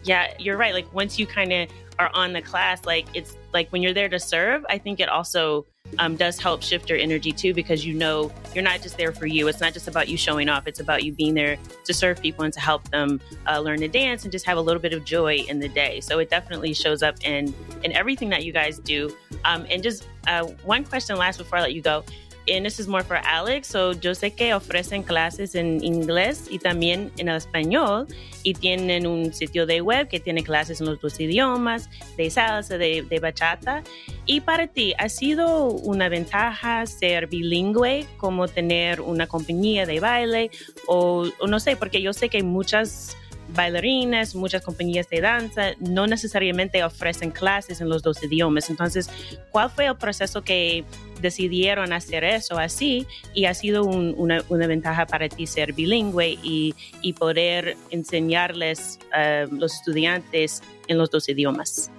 Yeah, 0.03 0.33
you're 0.39 0.57
right. 0.57 0.73
Like 0.73 0.91
once 0.93 1.19
you 1.19 1.27
kind 1.27 1.51
of 1.53 1.69
are 1.99 2.11
on 2.13 2.33
the 2.33 2.41
class, 2.41 2.85
like 2.85 3.07
it's 3.13 3.35
like 3.53 3.69
when 3.71 3.81
you're 3.81 3.93
there 3.93 4.09
to 4.09 4.19
serve, 4.19 4.65
I 4.69 4.77
think 4.77 4.99
it 4.99 5.09
also 5.09 5.65
um, 5.99 6.15
does 6.15 6.37
help 6.39 6.61
shift 6.61 6.89
your 6.89 6.99
energy 6.99 7.31
too 7.31 7.53
because 7.53 7.85
you 7.85 7.93
know 7.93 8.31
you're 8.53 8.63
not 8.63 8.81
just 8.81 8.97
there 8.97 9.11
for 9.11 9.25
you. 9.25 9.47
It's 9.47 9.61
not 9.61 9.73
just 9.73 9.87
about 9.87 10.09
you 10.09 10.17
showing 10.17 10.49
off. 10.49 10.67
It's 10.67 10.79
about 10.79 11.03
you 11.03 11.11
being 11.13 11.33
there 11.33 11.57
to 11.85 11.93
serve 11.93 12.21
people 12.21 12.43
and 12.43 12.53
to 12.53 12.59
help 12.59 12.87
them 12.89 13.19
uh, 13.47 13.59
learn 13.59 13.79
to 13.79 13.87
dance 13.87 14.23
and 14.23 14.31
just 14.31 14.45
have 14.45 14.57
a 14.57 14.61
little 14.61 14.81
bit 14.81 14.93
of 14.93 15.05
joy 15.05 15.37
in 15.47 15.59
the 15.59 15.69
day. 15.69 15.99
So 16.01 16.19
it 16.19 16.29
definitely 16.29 16.73
shows 16.73 17.01
up 17.03 17.15
in 17.23 17.53
in 17.83 17.91
everything 17.93 18.29
that 18.29 18.43
you 18.43 18.51
guys 18.51 18.79
do. 18.79 19.15
Um, 19.45 19.65
and 19.69 19.81
just 19.81 20.07
uh, 20.27 20.45
one 20.63 20.83
question 20.83 21.15
last 21.17 21.37
before 21.37 21.59
I 21.59 21.61
let 21.61 21.73
you 21.73 21.81
go. 21.81 22.03
And 22.49 22.65
this 22.65 22.79
is 22.79 22.87
more 22.87 23.03
for 23.03 23.17
Alex. 23.23 23.67
So 23.67 23.93
yo 23.93 24.13
sé 24.13 24.33
que 24.33 24.53
ofrecen 24.53 25.03
clases 25.03 25.55
en 25.55 25.83
inglés 25.83 26.47
y 26.49 26.59
también 26.59 27.11
en 27.17 27.29
español 27.29 28.07
y 28.43 28.53
tienen 28.53 29.05
un 29.07 29.33
sitio 29.33 29.65
de 29.65 29.81
web 29.81 30.07
que 30.07 30.19
tiene 30.19 30.43
clases 30.43 30.79
en 30.79 30.87
los 30.87 31.01
dos 31.01 31.19
idiomas, 31.19 31.89
de 32.15 32.29
salsa, 32.29 32.77
de, 32.77 33.01
de 33.01 33.19
bachata. 33.19 33.83
Y 34.25 34.41
para 34.41 34.67
ti, 34.67 34.93
¿ha 34.97 35.09
sido 35.09 35.69
una 35.69 36.09
ventaja 36.09 36.85
ser 36.85 37.27
bilingüe 37.27 38.05
como 38.17 38.47
tener 38.47 39.01
una 39.01 39.27
compañía 39.27 39.85
de 39.85 39.99
baile? 39.99 40.51
O, 40.87 41.27
o 41.39 41.47
no 41.47 41.59
sé, 41.59 41.75
porque 41.75 42.01
yo 42.01 42.13
sé 42.13 42.29
que 42.29 42.37
hay 42.37 42.43
muchas 42.43 43.17
bailarinas, 43.49 44.35
muchas 44.35 44.61
compañías 44.61 45.09
de 45.09 45.21
danza 45.21 45.71
no 45.79 46.07
necesariamente 46.07 46.83
ofrecen 46.83 47.31
clases 47.31 47.81
en 47.81 47.89
los 47.89 48.01
dos 48.03 48.23
idiomas. 48.23 48.69
Entonces, 48.69 49.09
¿cuál 49.51 49.69
fue 49.69 49.85
el 49.85 49.95
proceso 49.95 50.41
que 50.41 50.83
decidieron 51.21 51.93
hacer 51.93 52.23
eso 52.23 52.57
así 52.57 53.07
y 53.33 53.45
ha 53.45 53.53
sido 53.53 53.83
una, 53.83 54.43
ventaja 54.49 55.05
para 55.05 55.29
ti 55.29 55.47
ser 55.47 55.73
bilingüe 55.73 56.37
y, 56.43 56.73
poder 57.17 57.77
enseñarles 57.89 58.99
a 59.11 59.45
uh, 59.49 59.55
los 59.55 59.73
estudiantes 59.75 60.61
en 60.87 60.97
los 60.97 61.09
dos 61.09 61.27
idiomas? 61.29 61.89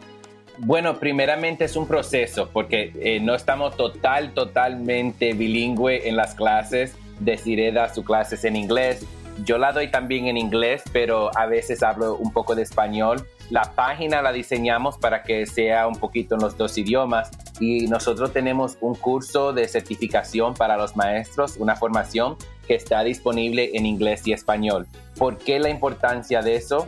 Bueno, 0.58 0.98
primeramente 0.98 1.64
es 1.64 1.76
un 1.76 1.86
proceso 1.86 2.50
porque 2.52 2.92
eh, 3.00 3.20
no 3.20 3.34
estamos 3.34 3.76
total, 3.76 4.34
totalmente 4.34 5.32
bilingüe 5.32 6.08
en 6.08 6.16
las 6.16 6.34
clases. 6.34 6.94
Desiree 7.20 7.72
da 7.72 7.92
sus 7.92 8.04
clases 8.04 8.44
en 8.44 8.56
inglés, 8.56 9.04
yo 9.44 9.58
la 9.58 9.72
doy 9.72 9.90
también 9.90 10.26
en 10.26 10.36
inglés, 10.36 10.82
pero 10.92 11.30
a 11.36 11.46
veces 11.46 11.82
hablo 11.82 12.16
un 12.16 12.32
poco 12.32 12.54
de 12.54 12.62
español. 12.62 13.26
La 13.50 13.72
página 13.74 14.20
la 14.20 14.32
diseñamos 14.32 14.98
para 14.98 15.22
que 15.22 15.46
sea 15.46 15.86
un 15.86 15.96
poquito 15.96 16.34
en 16.34 16.42
los 16.42 16.56
dos 16.56 16.76
idiomas 16.76 17.30
y 17.60 17.86
nosotros 17.86 18.32
tenemos 18.32 18.76
un 18.80 18.94
curso 18.94 19.52
de 19.52 19.66
certificación 19.68 20.54
para 20.54 20.76
los 20.76 20.96
maestros, 20.96 21.56
una 21.56 21.76
formación 21.76 22.36
que 22.66 22.74
está 22.74 23.02
disponible 23.02 23.70
en 23.74 23.86
inglés 23.86 24.26
y 24.26 24.32
español. 24.32 24.86
¿Por 25.16 25.38
qué 25.38 25.58
la 25.58 25.70
importancia 25.70 26.42
de 26.42 26.56
eso? 26.56 26.86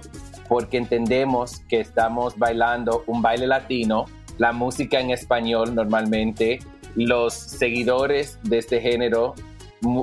Porque 0.49 0.77
entendemos 0.77 1.61
que 1.69 1.81
estamos 1.81 2.37
bailando 2.37 3.05
un 3.07 3.23
baile 3.23 3.47
latino, 3.47 4.05
la 4.37 4.53
música 4.53 5.01
en 5.01 5.11
español 5.11 5.75
normalmente, 5.75 6.59
los 6.95 7.35
seguidores 7.35 8.39
de 8.43 8.59
este 8.59 8.81
género 8.81 9.35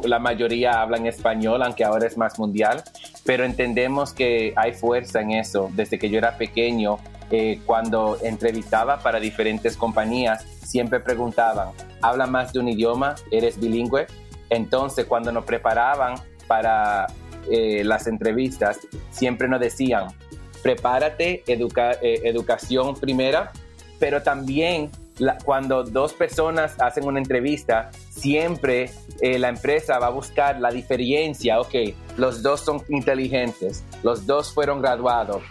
la 0.04 0.20
mayoría 0.20 0.82
hablan 0.82 1.06
español, 1.06 1.62
aunque 1.62 1.84
ahora 1.84 2.08
es 2.08 2.18
más 2.18 2.40
mundial, 2.40 2.84
pero 3.26 3.46
entendemos 3.46 4.14
que 4.14 4.54
hay 4.56 4.74
fuerza 4.74 5.22
en 5.22 5.32
eso. 5.32 5.70
Desde 5.74 6.00
que 6.00 6.10
yo 6.10 6.18
era 6.18 6.38
pequeño, 6.38 6.98
eh, 7.30 7.60
cuando 7.66 8.18
entrevistaba 8.24 9.00
para 9.00 9.20
diferentes 9.20 9.76
compañías, 9.76 10.46
siempre 10.64 11.00
preguntaban, 11.00 11.70
¿habla 12.02 12.26
más 12.26 12.54
de 12.54 12.60
un 12.60 12.70
idioma? 12.70 13.16
¿Eres 13.32 13.60
bilingüe? 13.60 14.08
Entonces, 14.50 15.06
cuando 15.06 15.32
nos 15.32 15.44
preparaban 15.46 16.16
para 16.48 17.08
eh, 17.52 17.84
las 17.84 18.08
entrevistas, 18.08 18.80
siempre 19.12 19.48
nos 19.48 19.60
decían, 19.60 20.08
prepárate, 20.64 21.44
eh, 21.48 22.22
educación 22.24 22.96
primera, 22.96 23.52
pero 24.00 24.24
también 24.24 24.90
cuando 25.44 25.84
dos 25.84 26.14
personas 26.14 26.76
hacen 26.80 27.06
una 27.06 27.20
entrevista, 27.20 27.90
siempre 28.10 28.92
eh, 29.22 29.40
la 29.40 29.50
empresa 29.50 30.00
va 30.00 30.08
a 30.08 30.12
buscar 30.12 30.60
la 30.60 30.70
diferencia. 30.72 31.60
Ok, 31.60 31.76
los 32.18 32.42
dos 32.44 32.62
son 32.62 32.84
inteligentes, 32.90 33.84
los 34.04 34.26
dos 34.26 34.54
fueron 34.54 34.82
graduados, 34.82 35.42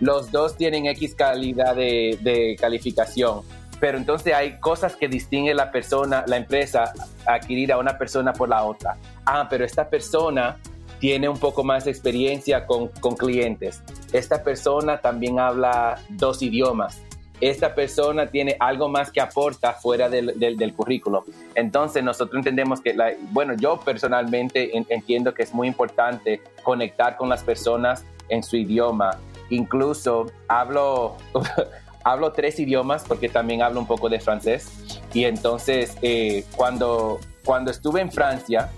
los 0.00 0.30
dos 0.30 0.56
tienen 0.56 0.86
X 0.86 1.14
calidad 1.14 1.76
de, 1.76 2.56
calificación. 2.58 3.42
Pero 3.78 3.96
entonces 3.96 4.34
hay 4.34 4.58
cosas 4.60 4.94
que 4.94 5.08
distinguen 5.08 5.56
la 5.56 5.70
persona, 5.70 6.22
la 6.26 6.36
empresa, 6.36 6.92
adquirir 7.24 7.72
a 7.72 7.78
una 7.78 7.96
persona 7.96 8.34
por 8.34 8.50
la 8.50 8.64
otra. 8.64 8.98
Ah, 9.24 9.46
pero 9.48 9.64
esta 9.64 9.88
persona 9.88 10.58
tiene 10.98 11.30
un 11.30 11.38
poco 11.38 11.64
más 11.64 11.86
de 11.86 11.90
experiencia 11.90 12.66
con, 12.66 12.88
con 13.00 13.16
clientes. 13.16 13.82
Esta 14.12 14.42
persona 14.42 15.00
también 15.00 15.40
habla 15.40 15.98
dos 16.10 16.42
idiomas 16.42 17.00
esta 17.40 17.74
persona 17.74 18.26
tiene 18.26 18.56
algo 18.60 18.88
más 18.88 19.10
que 19.10 19.20
aporta 19.20 19.72
fuera 19.72 20.08
del, 20.08 20.38
del, 20.38 20.74
currículo. 20.74 21.24
Entonces 21.54 22.04
nosotros 22.04 22.38
entendemos 22.38 22.80
que, 22.80 22.94
la, 22.94 23.12
bueno, 23.30 23.54
yo 23.56 23.80
personalmente 23.80 24.70
entiendo 24.88 25.32
que 25.32 25.42
es 25.42 25.54
muy 25.54 25.68
importante 25.68 26.42
conectar 26.62 27.16
con 27.16 27.28
las 27.28 27.42
personas 27.42 28.04
en 28.28 28.42
su 28.42 28.56
idioma. 28.56 29.18
Incluso 29.48 30.26
hablo, 30.48 31.16
hablo 32.04 32.32
tres 32.32 32.60
idiomas 32.60 33.04
porque 33.04 33.28
también 33.28 33.62
hablo 33.62 33.80
un 33.80 33.86
poco 33.86 34.08
de 34.08 34.20
francés. 34.20 34.98
Y 35.14 35.24
entonces 35.24 35.96
eh, 36.02 36.44
cuando, 36.56 37.20
cuando 37.44 37.70
estuve 37.70 38.00
en 38.00 38.12
Francia 38.12 38.70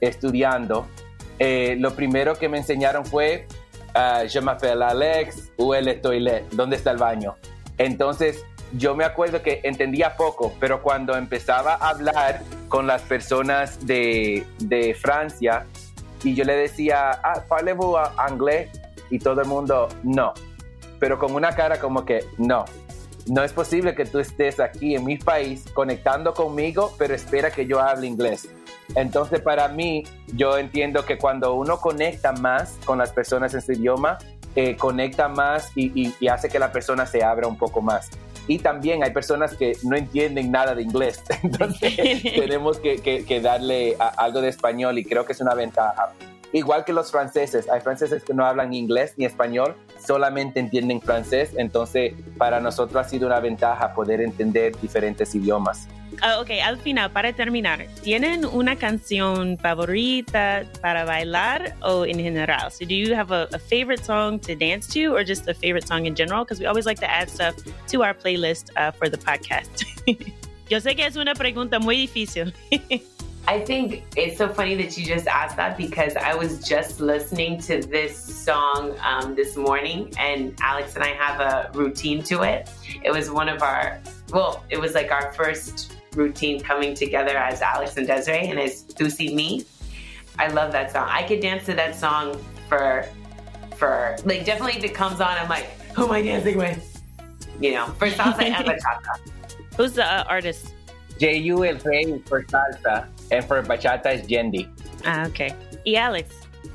estudiando, 0.00 0.86
eh, 1.38 1.76
lo 1.78 1.94
primero 1.94 2.34
que 2.34 2.48
me 2.48 2.58
enseñaron 2.58 3.04
fue, 3.04 3.46
uh, 3.94 4.26
je 4.26 4.40
m'appelle 4.40 4.82
Alex, 4.82 5.52
où 5.58 5.74
est 5.74 5.84
le 5.84 5.94
toilette? 5.94 6.48
¿Dónde 6.52 6.76
está 6.76 6.90
el 6.92 6.98
baño? 6.98 7.36
Entonces, 7.78 8.44
yo 8.72 8.94
me 8.94 9.04
acuerdo 9.04 9.42
que 9.42 9.60
entendía 9.62 10.16
poco, 10.16 10.52
pero 10.58 10.82
cuando 10.82 11.16
empezaba 11.16 11.74
a 11.74 11.90
hablar 11.90 12.42
con 12.68 12.86
las 12.86 13.02
personas 13.02 13.86
de, 13.86 14.44
Francia 15.00 15.66
y 16.24 16.34
yo 16.34 16.44
le 16.44 16.56
decía, 16.56 17.12
ah, 17.22 17.44
¿parlez-vous 17.48 17.96
anglais? 18.16 18.68
Y 19.10 19.18
todo 19.18 19.40
el 19.40 19.46
mundo, 19.46 19.88
no. 20.02 20.34
Pero 20.98 21.18
con 21.18 21.34
una 21.34 21.54
cara 21.54 21.78
como 21.78 22.04
que, 22.04 22.24
no. 22.38 22.64
No 23.26 23.42
es 23.42 23.52
posible 23.52 23.94
que 23.94 24.04
tú 24.04 24.18
estés 24.18 24.60
aquí 24.60 24.94
en 24.94 25.04
mi 25.04 25.16
país 25.16 25.64
conectando 25.74 26.32
conmigo, 26.32 26.92
pero 26.96 27.14
espera 27.14 27.50
que 27.50 27.66
yo 27.66 27.80
hable 27.80 28.06
inglés. 28.06 28.48
Entonces, 28.94 29.40
para 29.40 29.68
mí, 29.68 30.04
yo 30.28 30.58
entiendo 30.58 31.04
que 31.04 31.18
cuando 31.18 31.54
uno 31.54 31.78
conecta 31.78 32.32
más 32.32 32.78
con 32.84 32.98
las 32.98 33.12
personas 33.12 33.52
en 33.54 33.62
su 33.62 33.72
idioma, 33.72 34.18
eh, 34.56 34.74
conecta 34.74 35.28
más 35.28 35.70
y, 35.76 36.14
hace 36.28 36.48
que 36.48 36.58
la 36.58 36.72
persona 36.72 37.04
se 37.04 37.22
abra 37.22 37.46
un 37.46 37.58
poco 37.58 37.82
más. 37.82 38.08
Y 38.48 38.58
también 38.58 39.04
hay 39.04 39.10
personas 39.10 39.54
que 39.54 39.76
no 39.82 39.96
entienden 39.96 40.50
nada 40.50 40.74
de 40.74 40.80
inglés, 40.82 41.22
entonces 41.42 41.94
tenemos 42.22 42.78
que, 42.78 43.40
darle 43.42 43.96
algo 44.16 44.40
de 44.40 44.48
español 44.48 44.98
y 44.98 45.04
creo 45.04 45.26
que 45.26 45.34
es 45.34 45.40
una 45.42 45.54
ventaja. 45.54 46.12
Igual 46.52 46.86
que 46.86 46.94
los 46.94 47.10
franceses, 47.10 47.68
hay 47.68 47.82
franceses 47.82 48.24
que 48.24 48.32
no 48.32 48.46
hablan 48.46 48.72
inglés 48.72 49.12
ni 49.18 49.26
español, 49.26 49.76
solamente 49.98 50.58
entienden 50.58 51.02
francés, 51.02 51.50
entonces 51.58 52.14
para 52.38 52.58
nosotros 52.58 53.04
ha 53.04 53.08
sido 53.08 53.26
una 53.26 53.40
ventaja 53.40 53.92
poder 53.92 54.22
entender 54.22 54.74
diferentes 54.80 55.34
idiomas. 55.34 55.86
Uh, 56.22 56.40
ok, 56.40 56.50
al 56.62 56.78
final, 56.78 57.10
para 57.10 57.32
terminar, 57.32 57.86
¿tienen 58.02 58.46
una 58.46 58.76
canción 58.76 59.58
favorita 59.58 60.64
para 60.80 61.04
bailar 61.04 61.74
o 61.82 62.04
en 62.06 62.18
general? 62.18 62.70
So, 62.70 62.86
do 62.86 62.94
you 62.94 63.14
have 63.14 63.32
a, 63.32 63.48
a 63.52 63.58
favorite 63.58 64.04
song 64.04 64.38
to 64.40 64.54
dance 64.54 64.86
to 64.94 65.14
or 65.14 65.24
just 65.24 65.46
a 65.46 65.54
favorite 65.54 65.86
song 65.86 66.06
in 66.06 66.14
general? 66.14 66.44
Because 66.44 66.58
we 66.58 66.66
always 66.66 66.86
like 66.86 67.00
to 67.00 67.10
add 67.10 67.28
stuff 67.28 67.54
to 67.88 68.02
our 68.02 68.14
playlist 68.14 68.70
uh, 68.76 68.92
for 68.92 69.08
the 69.08 69.18
podcast. 69.18 69.84
Yo 70.68 70.80
sé 70.80 70.96
que 70.96 71.04
es 71.04 71.16
una 71.16 71.34
pregunta 71.34 71.78
muy 71.78 71.96
difícil. 71.96 72.52
I 73.48 73.60
think 73.60 74.02
it's 74.16 74.36
so 74.36 74.48
funny 74.48 74.74
that 74.74 74.98
you 74.98 75.06
just 75.06 75.28
asked 75.28 75.56
that 75.56 75.76
because 75.76 76.16
I 76.16 76.34
was 76.34 76.66
just 76.66 77.00
listening 77.00 77.60
to 77.60 77.80
this 77.80 78.18
song 78.18 78.96
um, 79.04 79.36
this 79.36 79.56
morning, 79.56 80.12
and 80.18 80.52
Alex 80.60 80.96
and 80.96 81.04
I 81.04 81.10
have 81.10 81.40
a 81.40 81.70
routine 81.72 82.24
to 82.24 82.42
it. 82.42 82.68
It 83.04 83.12
was 83.12 83.30
one 83.30 83.48
of 83.48 83.62
our, 83.62 84.00
well, 84.32 84.64
it 84.68 84.80
was 84.80 84.94
like 84.94 85.12
our 85.12 85.32
first 85.32 85.95
routine 86.16 86.60
coming 86.60 86.94
together 86.94 87.36
as 87.36 87.62
Alex 87.62 87.96
and 87.96 88.06
Desiree 88.06 88.48
and 88.48 88.58
as 88.58 88.82
Tu 88.82 89.10
Si 89.10 89.34
Me. 89.34 89.64
I 90.38 90.48
love 90.48 90.72
that 90.72 90.92
song. 90.92 91.08
I 91.10 91.22
could 91.22 91.40
dance 91.40 91.64
to 91.66 91.74
that 91.74 91.94
song 91.94 92.38
for, 92.68 93.06
for 93.76 94.16
like 94.24 94.44
definitely 94.44 94.78
if 94.78 94.84
it 94.84 94.94
comes 94.94 95.20
on, 95.20 95.36
I'm 95.38 95.48
like, 95.48 95.66
who 95.94 96.04
am 96.04 96.12
I 96.12 96.22
dancing 96.22 96.58
with? 96.58 97.02
You 97.60 97.72
know, 97.72 97.86
for 97.98 98.08
salsa 98.08 98.42
and 98.42 98.66
bachata. 98.66 99.76
Who's 99.76 99.92
the 99.92 100.04
uh, 100.04 100.24
artist? 100.28 100.74
J.U. 101.18 101.64
El 101.64 101.78
Rey 101.78 102.18
for 102.26 102.42
salsa 102.44 103.06
and 103.30 103.44
for 103.44 103.62
bachata 103.62 104.14
is 104.14 104.26
Yendi. 104.26 104.68
Ah, 105.04 105.26
ok. 105.28 105.54
Y 105.84 105.96
Alex, 105.96 106.34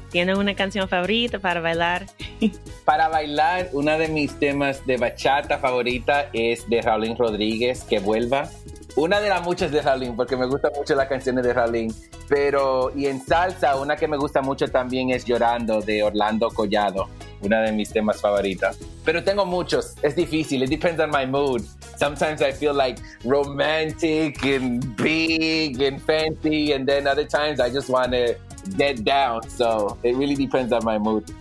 ¿tiene 0.09 0.35
una 0.35 0.55
canción 0.55 0.87
favorita 0.87 1.37
para 1.39 1.61
bailar? 1.61 2.07
para 2.85 3.09
bailar, 3.09 3.69
una 3.73 3.97
de 3.97 4.07
mis 4.07 4.33
temas 4.39 4.85
de 4.87 4.97
bachata 4.97 5.59
favorita 5.59 6.29
es 6.33 6.67
de 6.69 6.81
Raulín 6.81 7.15
Rodríguez, 7.15 7.83
Que 7.83 7.99
Vuelva. 7.99 8.49
Una 8.95 9.21
de 9.21 9.29
las 9.29 9.41
muchas 9.43 9.71
de 9.71 9.81
Raulín, 9.81 10.15
porque 10.15 10.35
me 10.35 10.45
gustan 10.45 10.71
mucho 10.75 10.95
las 10.95 11.07
canciones 11.07 11.45
de 11.45 11.53
Raulín. 11.53 11.93
Pero, 12.27 12.91
y 12.95 13.05
en 13.05 13.25
salsa, 13.25 13.77
una 13.77 13.95
que 13.95 14.07
me 14.07 14.17
gusta 14.17 14.41
mucho 14.41 14.67
también 14.67 15.11
es 15.11 15.25
Llorando, 15.25 15.81
de 15.81 16.03
Orlando 16.03 16.49
Collado. 16.49 17.07
Una 17.41 17.61
de 17.61 17.71
mis 17.71 17.89
temas 17.89 18.21
favoritas. 18.21 18.77
Pero 19.03 19.23
tengo 19.23 19.45
muchos. 19.45 19.95
Es 20.03 20.15
difícil. 20.15 20.61
It 20.63 20.69
depends 20.69 20.99
on 21.01 21.09
my 21.09 21.25
mood. 21.25 21.63
Sometimes 21.97 22.41
I 22.41 22.51
feel 22.51 22.73
like 22.75 23.01
romantic 23.23 24.43
and 24.43 24.95
big 24.95 25.81
and 25.81 25.99
fancy. 25.99 26.73
And 26.73 26.85
then 26.85 27.07
other 27.07 27.25
times 27.25 27.59
I 27.59 27.71
just 27.71 27.89
want 27.89 28.11
to 28.11 28.35
get 28.77 29.03
down. 29.03 29.41
So 29.49 29.97
it 30.03 30.15
really 30.15 30.35
depends 30.35 30.71
on 30.71 30.83
my 30.83 30.99
mood. 30.99 31.31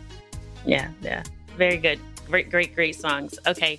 Yeah, 0.64 0.88
yeah. 1.02 1.22
Very 1.58 1.76
good. 1.76 1.98
Great, 2.30 2.50
great, 2.50 2.74
great 2.74 2.94
songs. 2.94 3.38
Okay. 3.46 3.78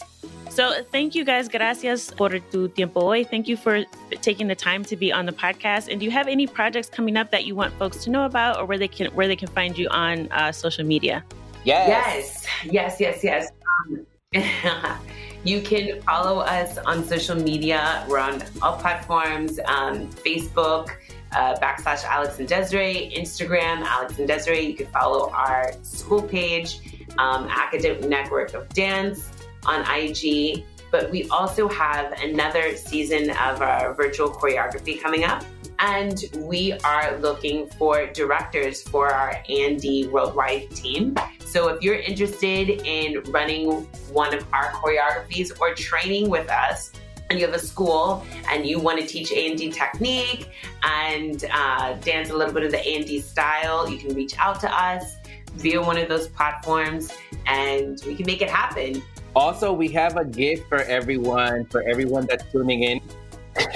So 0.49 0.83
thank 0.91 1.15
you 1.15 1.23
guys. 1.23 1.47
Gracias 1.47 2.11
por 2.11 2.29
tu 2.51 2.67
tiempo 2.67 2.99
hoy. 2.99 3.23
Thank 3.23 3.47
you 3.47 3.55
for 3.55 3.85
taking 4.21 4.47
the 4.47 4.55
time 4.55 4.83
to 4.85 4.97
be 4.97 5.11
on 5.13 5.25
the 5.25 5.31
podcast. 5.31 5.89
And 5.89 5.99
do 5.99 6.05
you 6.05 6.11
have 6.11 6.27
any 6.27 6.45
projects 6.45 6.89
coming 6.89 7.15
up 7.15 7.31
that 7.31 7.45
you 7.45 7.55
want 7.55 7.73
folks 7.75 8.03
to 8.03 8.09
know 8.09 8.25
about 8.25 8.59
or 8.59 8.65
where 8.65 8.77
they 8.77 8.89
can 8.89 9.07
where 9.15 9.27
they 9.27 9.37
can 9.37 9.47
find 9.47 9.77
you 9.77 9.87
on 9.89 10.27
uh, 10.31 10.51
social 10.51 10.85
media? 10.85 11.23
Yes. 11.63 12.45
Yes, 12.65 12.99
yes, 12.99 13.23
yes, 13.23 13.23
yes. 13.23 13.51
Um, 13.79 14.05
you 15.43 15.61
can 15.61 16.01
follow 16.01 16.39
us 16.39 16.77
on 16.79 17.05
social 17.05 17.35
media. 17.35 18.05
We're 18.09 18.19
on 18.19 18.43
all 18.61 18.77
platforms 18.77 19.59
um, 19.65 20.09
Facebook, 20.09 20.89
uh, 21.33 21.55
backslash 21.59 22.03
Alex 22.03 22.39
and 22.39 22.47
Desiree, 22.47 23.13
Instagram, 23.15 23.83
Alex 23.83 24.19
and 24.19 24.27
Desiree. 24.27 24.65
You 24.67 24.75
can 24.75 24.87
follow 24.87 25.29
our 25.31 25.73
school 25.83 26.21
page, 26.21 26.79
um, 27.17 27.47
Academic 27.49 28.07
Network 28.07 28.53
of 28.53 28.69
Dance 28.69 29.29
on 29.65 29.85
IG. 29.89 30.65
But 30.91 31.09
we 31.09 31.27
also 31.29 31.69
have 31.69 32.11
another 32.21 32.75
season 32.75 33.29
of 33.31 33.61
our 33.61 33.93
virtual 33.93 34.29
choreography 34.29 35.01
coming 35.01 35.23
up. 35.23 35.43
And 35.79 36.23
we 36.37 36.73
are 36.83 37.17
looking 37.19 37.67
for 37.71 38.05
directors 38.07 38.83
for 38.83 39.11
our 39.11 39.41
A&D 39.47 40.07
Worldwide 40.07 40.69
team. 40.71 41.15
So 41.39 41.69
if 41.69 41.81
you're 41.81 41.95
interested 41.95 42.81
in 42.85 43.23
running 43.31 43.83
one 44.11 44.33
of 44.33 44.45
our 44.53 44.71
choreographies 44.73 45.59
or 45.59 45.73
training 45.73 46.29
with 46.29 46.49
us, 46.49 46.91
and 47.31 47.39
you 47.39 47.45
have 47.45 47.55
a 47.55 47.59
school 47.59 48.25
and 48.49 48.65
you 48.65 48.77
want 48.77 48.99
to 48.99 49.07
teach 49.07 49.31
A&D 49.31 49.71
technique 49.71 50.49
and 50.83 51.45
uh, 51.51 51.93
dance 51.93 52.29
a 52.29 52.35
little 52.35 52.53
bit 52.53 52.63
of 52.63 52.71
the 52.71 52.79
A&D 52.79 53.21
style, 53.21 53.89
you 53.89 53.97
can 53.97 54.13
reach 54.13 54.37
out 54.37 54.59
to 54.59 54.71
us 54.71 55.15
via 55.55 55.81
one 55.81 55.97
of 55.97 56.07
those 56.09 56.27
platforms 56.27 57.11
and 57.45 58.01
we 58.05 58.15
can 58.15 58.25
make 58.25 58.41
it 58.41 58.49
happen. 58.49 59.01
Also, 59.35 59.71
we 59.71 59.87
have 59.89 60.17
a 60.17 60.25
gift 60.25 60.67
for 60.67 60.79
everyone, 60.83 61.65
for 61.65 61.81
everyone 61.83 62.25
that's 62.25 62.49
tuning 62.51 62.83
in. 62.83 63.01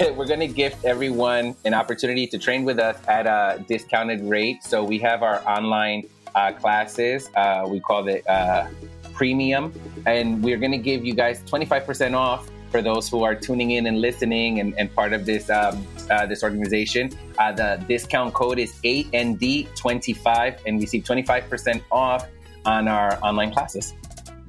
We're 0.16 0.26
going 0.26 0.40
to 0.40 0.48
gift 0.48 0.84
everyone 0.84 1.54
an 1.64 1.74
opportunity 1.74 2.26
to 2.28 2.38
train 2.38 2.64
with 2.64 2.78
us 2.78 2.96
at 3.08 3.26
a 3.26 3.62
discounted 3.66 4.22
rate. 4.22 4.62
So 4.62 4.84
we 4.84 4.98
have 4.98 5.22
our 5.22 5.46
online 5.48 6.08
uh, 6.34 6.52
classes. 6.52 7.30
Uh, 7.34 7.66
we 7.68 7.80
call 7.80 8.06
it 8.08 8.26
uh, 8.28 8.68
premium. 9.12 9.72
And 10.04 10.42
we're 10.42 10.58
going 10.58 10.72
to 10.72 10.78
give 10.78 11.04
you 11.04 11.14
guys 11.14 11.40
25% 11.40 12.14
off 12.14 12.48
for 12.76 12.82
those 12.82 13.08
who 13.08 13.24
are 13.24 13.34
tuning 13.34 13.70
in 13.70 13.86
and 13.86 14.02
listening 14.02 14.60
and, 14.60 14.78
and 14.78 14.94
part 14.94 15.14
of 15.14 15.24
this 15.24 15.48
um, 15.48 15.86
uh, 16.10 16.26
this 16.26 16.42
organization. 16.42 17.10
Uh, 17.38 17.50
the 17.50 17.82
discount 17.88 18.34
code 18.34 18.58
is 18.58 18.74
AND25 18.84 20.60
and 20.66 20.78
receive 20.78 21.02
25% 21.02 21.80
off 21.90 22.28
on 22.66 22.86
our 22.86 23.18
online 23.24 23.50
classes. 23.50 23.94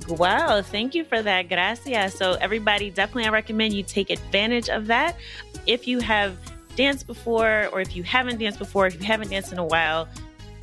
Wow, 0.09 0.61
thank 0.61 0.93
you 0.93 1.05
for 1.05 1.21
that. 1.21 1.47
Gracias. 1.47 2.15
So, 2.15 2.34
everybody, 2.34 2.89
definitely, 2.89 3.28
I 3.28 3.30
recommend 3.30 3.73
you 3.73 3.84
take 3.84 4.09
advantage 4.09 4.67
of 4.67 4.88
that. 4.88 5.15
If 5.65 5.88
you 5.88 5.99
have 6.01 6.36
danced 6.75 7.07
before, 7.07 7.69
or 7.71 7.80
if 7.80 7.95
you 7.95 8.03
haven't 8.03 8.39
danced 8.39 8.59
before, 8.59 8.88
if 8.88 8.95
you 8.99 9.05
haven't 9.05 9.30
danced 9.30 9.53
in 9.53 9.57
a 9.57 9.65
while, 9.65 10.09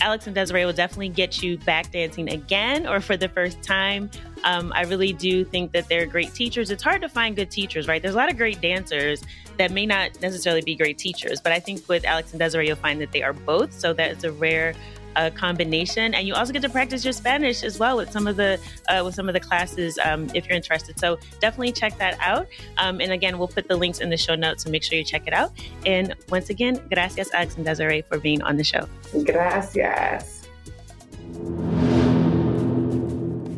Alex 0.03 0.27
and 0.27 0.35
Desiree 0.35 0.67
will 0.67 0.75
definitely 0.75 1.09
get 1.09 1.43
you 1.43 1.57
back 1.59 1.91
dancing 1.91 2.29
again 2.29 2.87
or 2.87 3.01
for 3.01 3.17
the 3.17 3.29
first 3.29 3.63
time. 3.63 4.11
Um, 4.45 4.73
I 4.75 4.83
really 4.83 5.13
do 5.13 5.45
think 5.45 5.73
that 5.73 5.89
they're 5.89 6.07
great 6.07 6.35
teachers. 6.35 6.71
It's 6.71 6.83
hard 6.83 7.03
to 7.03 7.09
find 7.09 7.35
good 7.35 7.51
teachers, 7.51 7.89
right? 7.89 8.01
There's 8.01 8.15
a 8.15 8.19
lot 8.19 8.31
of 8.31 8.37
great 8.37 8.61
dancers 8.61 9.23
that 9.59 9.71
may 9.71 9.87
not 9.87 10.21
necessarily 10.21 10.63
be 10.63 10.75
great 10.75 10.99
teachers, 10.99 11.41
but 11.41 11.53
I 11.53 11.61
think 11.61 11.89
with 11.89 12.05
Alex 12.05 12.33
and 12.33 12.41
Desiree, 12.41 12.69
you'll 12.69 12.77
find 12.77 13.01
that 13.01 13.13
they 13.13 13.23
are 13.23 13.33
both. 13.33 13.73
So 13.73 13.93
that 13.93 14.11
is 14.11 14.25
a 14.25 14.33
rare 14.33 14.75
a 15.17 15.31
combination, 15.31 16.15
and 16.15 16.27
you 16.27 16.35
also 16.35 16.53
get 16.53 16.63
to 16.63 16.69
practice 16.69 17.05
your 17.05 17.13
Spanish 17.13 17.63
as 17.63 17.79
well 17.79 17.97
with 17.97 18.11
some 18.11 18.27
of 18.27 18.37
the 18.37 18.61
uh, 18.89 19.03
with 19.05 19.15
some 19.15 19.29
of 19.29 19.35
the 19.35 19.41
classes 19.41 19.99
um, 20.05 20.29
if 20.35 20.47
you're 20.47 20.57
interested. 20.57 20.99
So 20.99 21.19
definitely 21.41 21.73
check 21.73 21.97
that 21.99 22.19
out. 22.21 22.49
Um, 22.79 23.01
and 23.01 23.13
again, 23.13 23.39
we'll 23.39 23.49
put 23.49 23.69
the 23.69 23.77
links 23.77 24.01
in 24.01 24.11
the 24.11 24.17
show 24.17 24.35
notes, 24.35 24.65
so 24.65 24.71
make 24.71 24.83
sure 24.83 24.99
you 24.99 25.05
check 25.05 25.27
it 25.27 25.33
out. 25.33 25.53
And 25.87 26.15
once 26.31 26.51
again, 26.51 26.81
gracias 26.91 27.33
Alex 27.33 27.57
and 27.57 27.65
Desiree 27.65 28.03
for 28.03 28.19
being 28.19 28.43
on 28.43 28.57
the 28.57 28.65
show. 28.65 28.89
Gracias. 29.25 30.49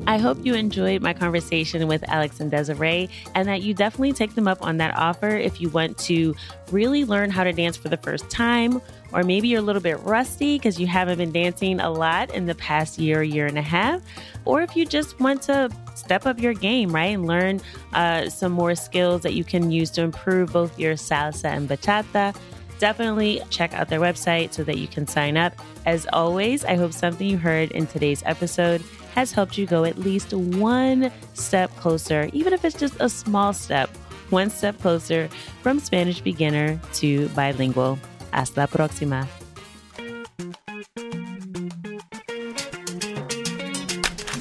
I 0.08 0.18
hope 0.18 0.38
you 0.44 0.54
enjoyed 0.54 1.02
my 1.02 1.12
conversation 1.12 1.88
with 1.88 2.08
Alex 2.08 2.38
and 2.38 2.48
Desiree 2.48 3.10
and 3.34 3.48
that 3.48 3.62
you 3.62 3.74
definitely 3.74 4.12
take 4.12 4.36
them 4.36 4.46
up 4.46 4.62
on 4.62 4.76
that 4.76 4.96
offer 4.96 5.28
if 5.28 5.60
you 5.60 5.68
want 5.68 5.98
to 5.98 6.34
really 6.70 7.04
learn 7.04 7.28
how 7.28 7.42
to 7.42 7.52
dance 7.52 7.76
for 7.76 7.88
the 7.88 7.96
first 7.96 8.30
time, 8.30 8.80
or 9.12 9.24
maybe 9.24 9.48
you're 9.48 9.58
a 9.58 9.64
little 9.64 9.82
bit 9.82 9.98
rusty 10.00 10.58
because 10.58 10.78
you 10.78 10.86
haven't 10.86 11.18
been 11.18 11.32
dancing 11.32 11.80
a 11.80 11.90
lot 11.90 12.32
in 12.32 12.46
the 12.46 12.54
past 12.54 13.00
year, 13.00 13.24
year 13.24 13.46
and 13.46 13.58
a 13.58 13.62
half, 13.62 14.00
or 14.44 14.62
if 14.62 14.76
you 14.76 14.86
just 14.86 15.18
want 15.18 15.42
to 15.42 15.68
step 15.96 16.24
up 16.24 16.38
your 16.38 16.54
game, 16.54 16.94
right, 16.94 17.14
and 17.14 17.26
learn 17.26 17.60
uh, 17.92 18.28
some 18.28 18.52
more 18.52 18.76
skills 18.76 19.22
that 19.22 19.34
you 19.34 19.42
can 19.42 19.72
use 19.72 19.90
to 19.90 20.02
improve 20.02 20.52
both 20.52 20.78
your 20.78 20.94
salsa 20.94 21.46
and 21.46 21.68
bachata 21.68 22.34
definitely 22.78 23.40
check 23.48 23.72
out 23.72 23.88
their 23.88 24.00
website 24.00 24.52
so 24.52 24.62
that 24.62 24.76
you 24.76 24.86
can 24.86 25.06
sign 25.06 25.36
up. 25.38 25.54
As 25.86 26.06
always, 26.12 26.62
I 26.62 26.74
hope 26.74 26.92
something 26.92 27.26
you 27.26 27.38
heard 27.38 27.70
in 27.72 27.86
today's 27.86 28.22
episode 28.26 28.82
has 29.16 29.32
helped 29.32 29.58
you 29.58 29.66
go 29.66 29.82
at 29.84 29.98
least 29.98 30.32
one 30.32 31.10
step 31.34 31.74
closer, 31.76 32.30
even 32.32 32.52
if 32.52 32.64
it's 32.64 32.78
just 32.78 32.94
a 33.00 33.08
small 33.08 33.52
step, 33.52 33.90
one 34.30 34.50
step 34.50 34.80
closer 34.80 35.28
from 35.62 35.80
Spanish 35.80 36.20
beginner 36.20 36.80
to 36.94 37.28
bilingual. 37.30 37.98
Hasta 38.32 38.60
la 38.60 38.66
próxima. 38.66 39.26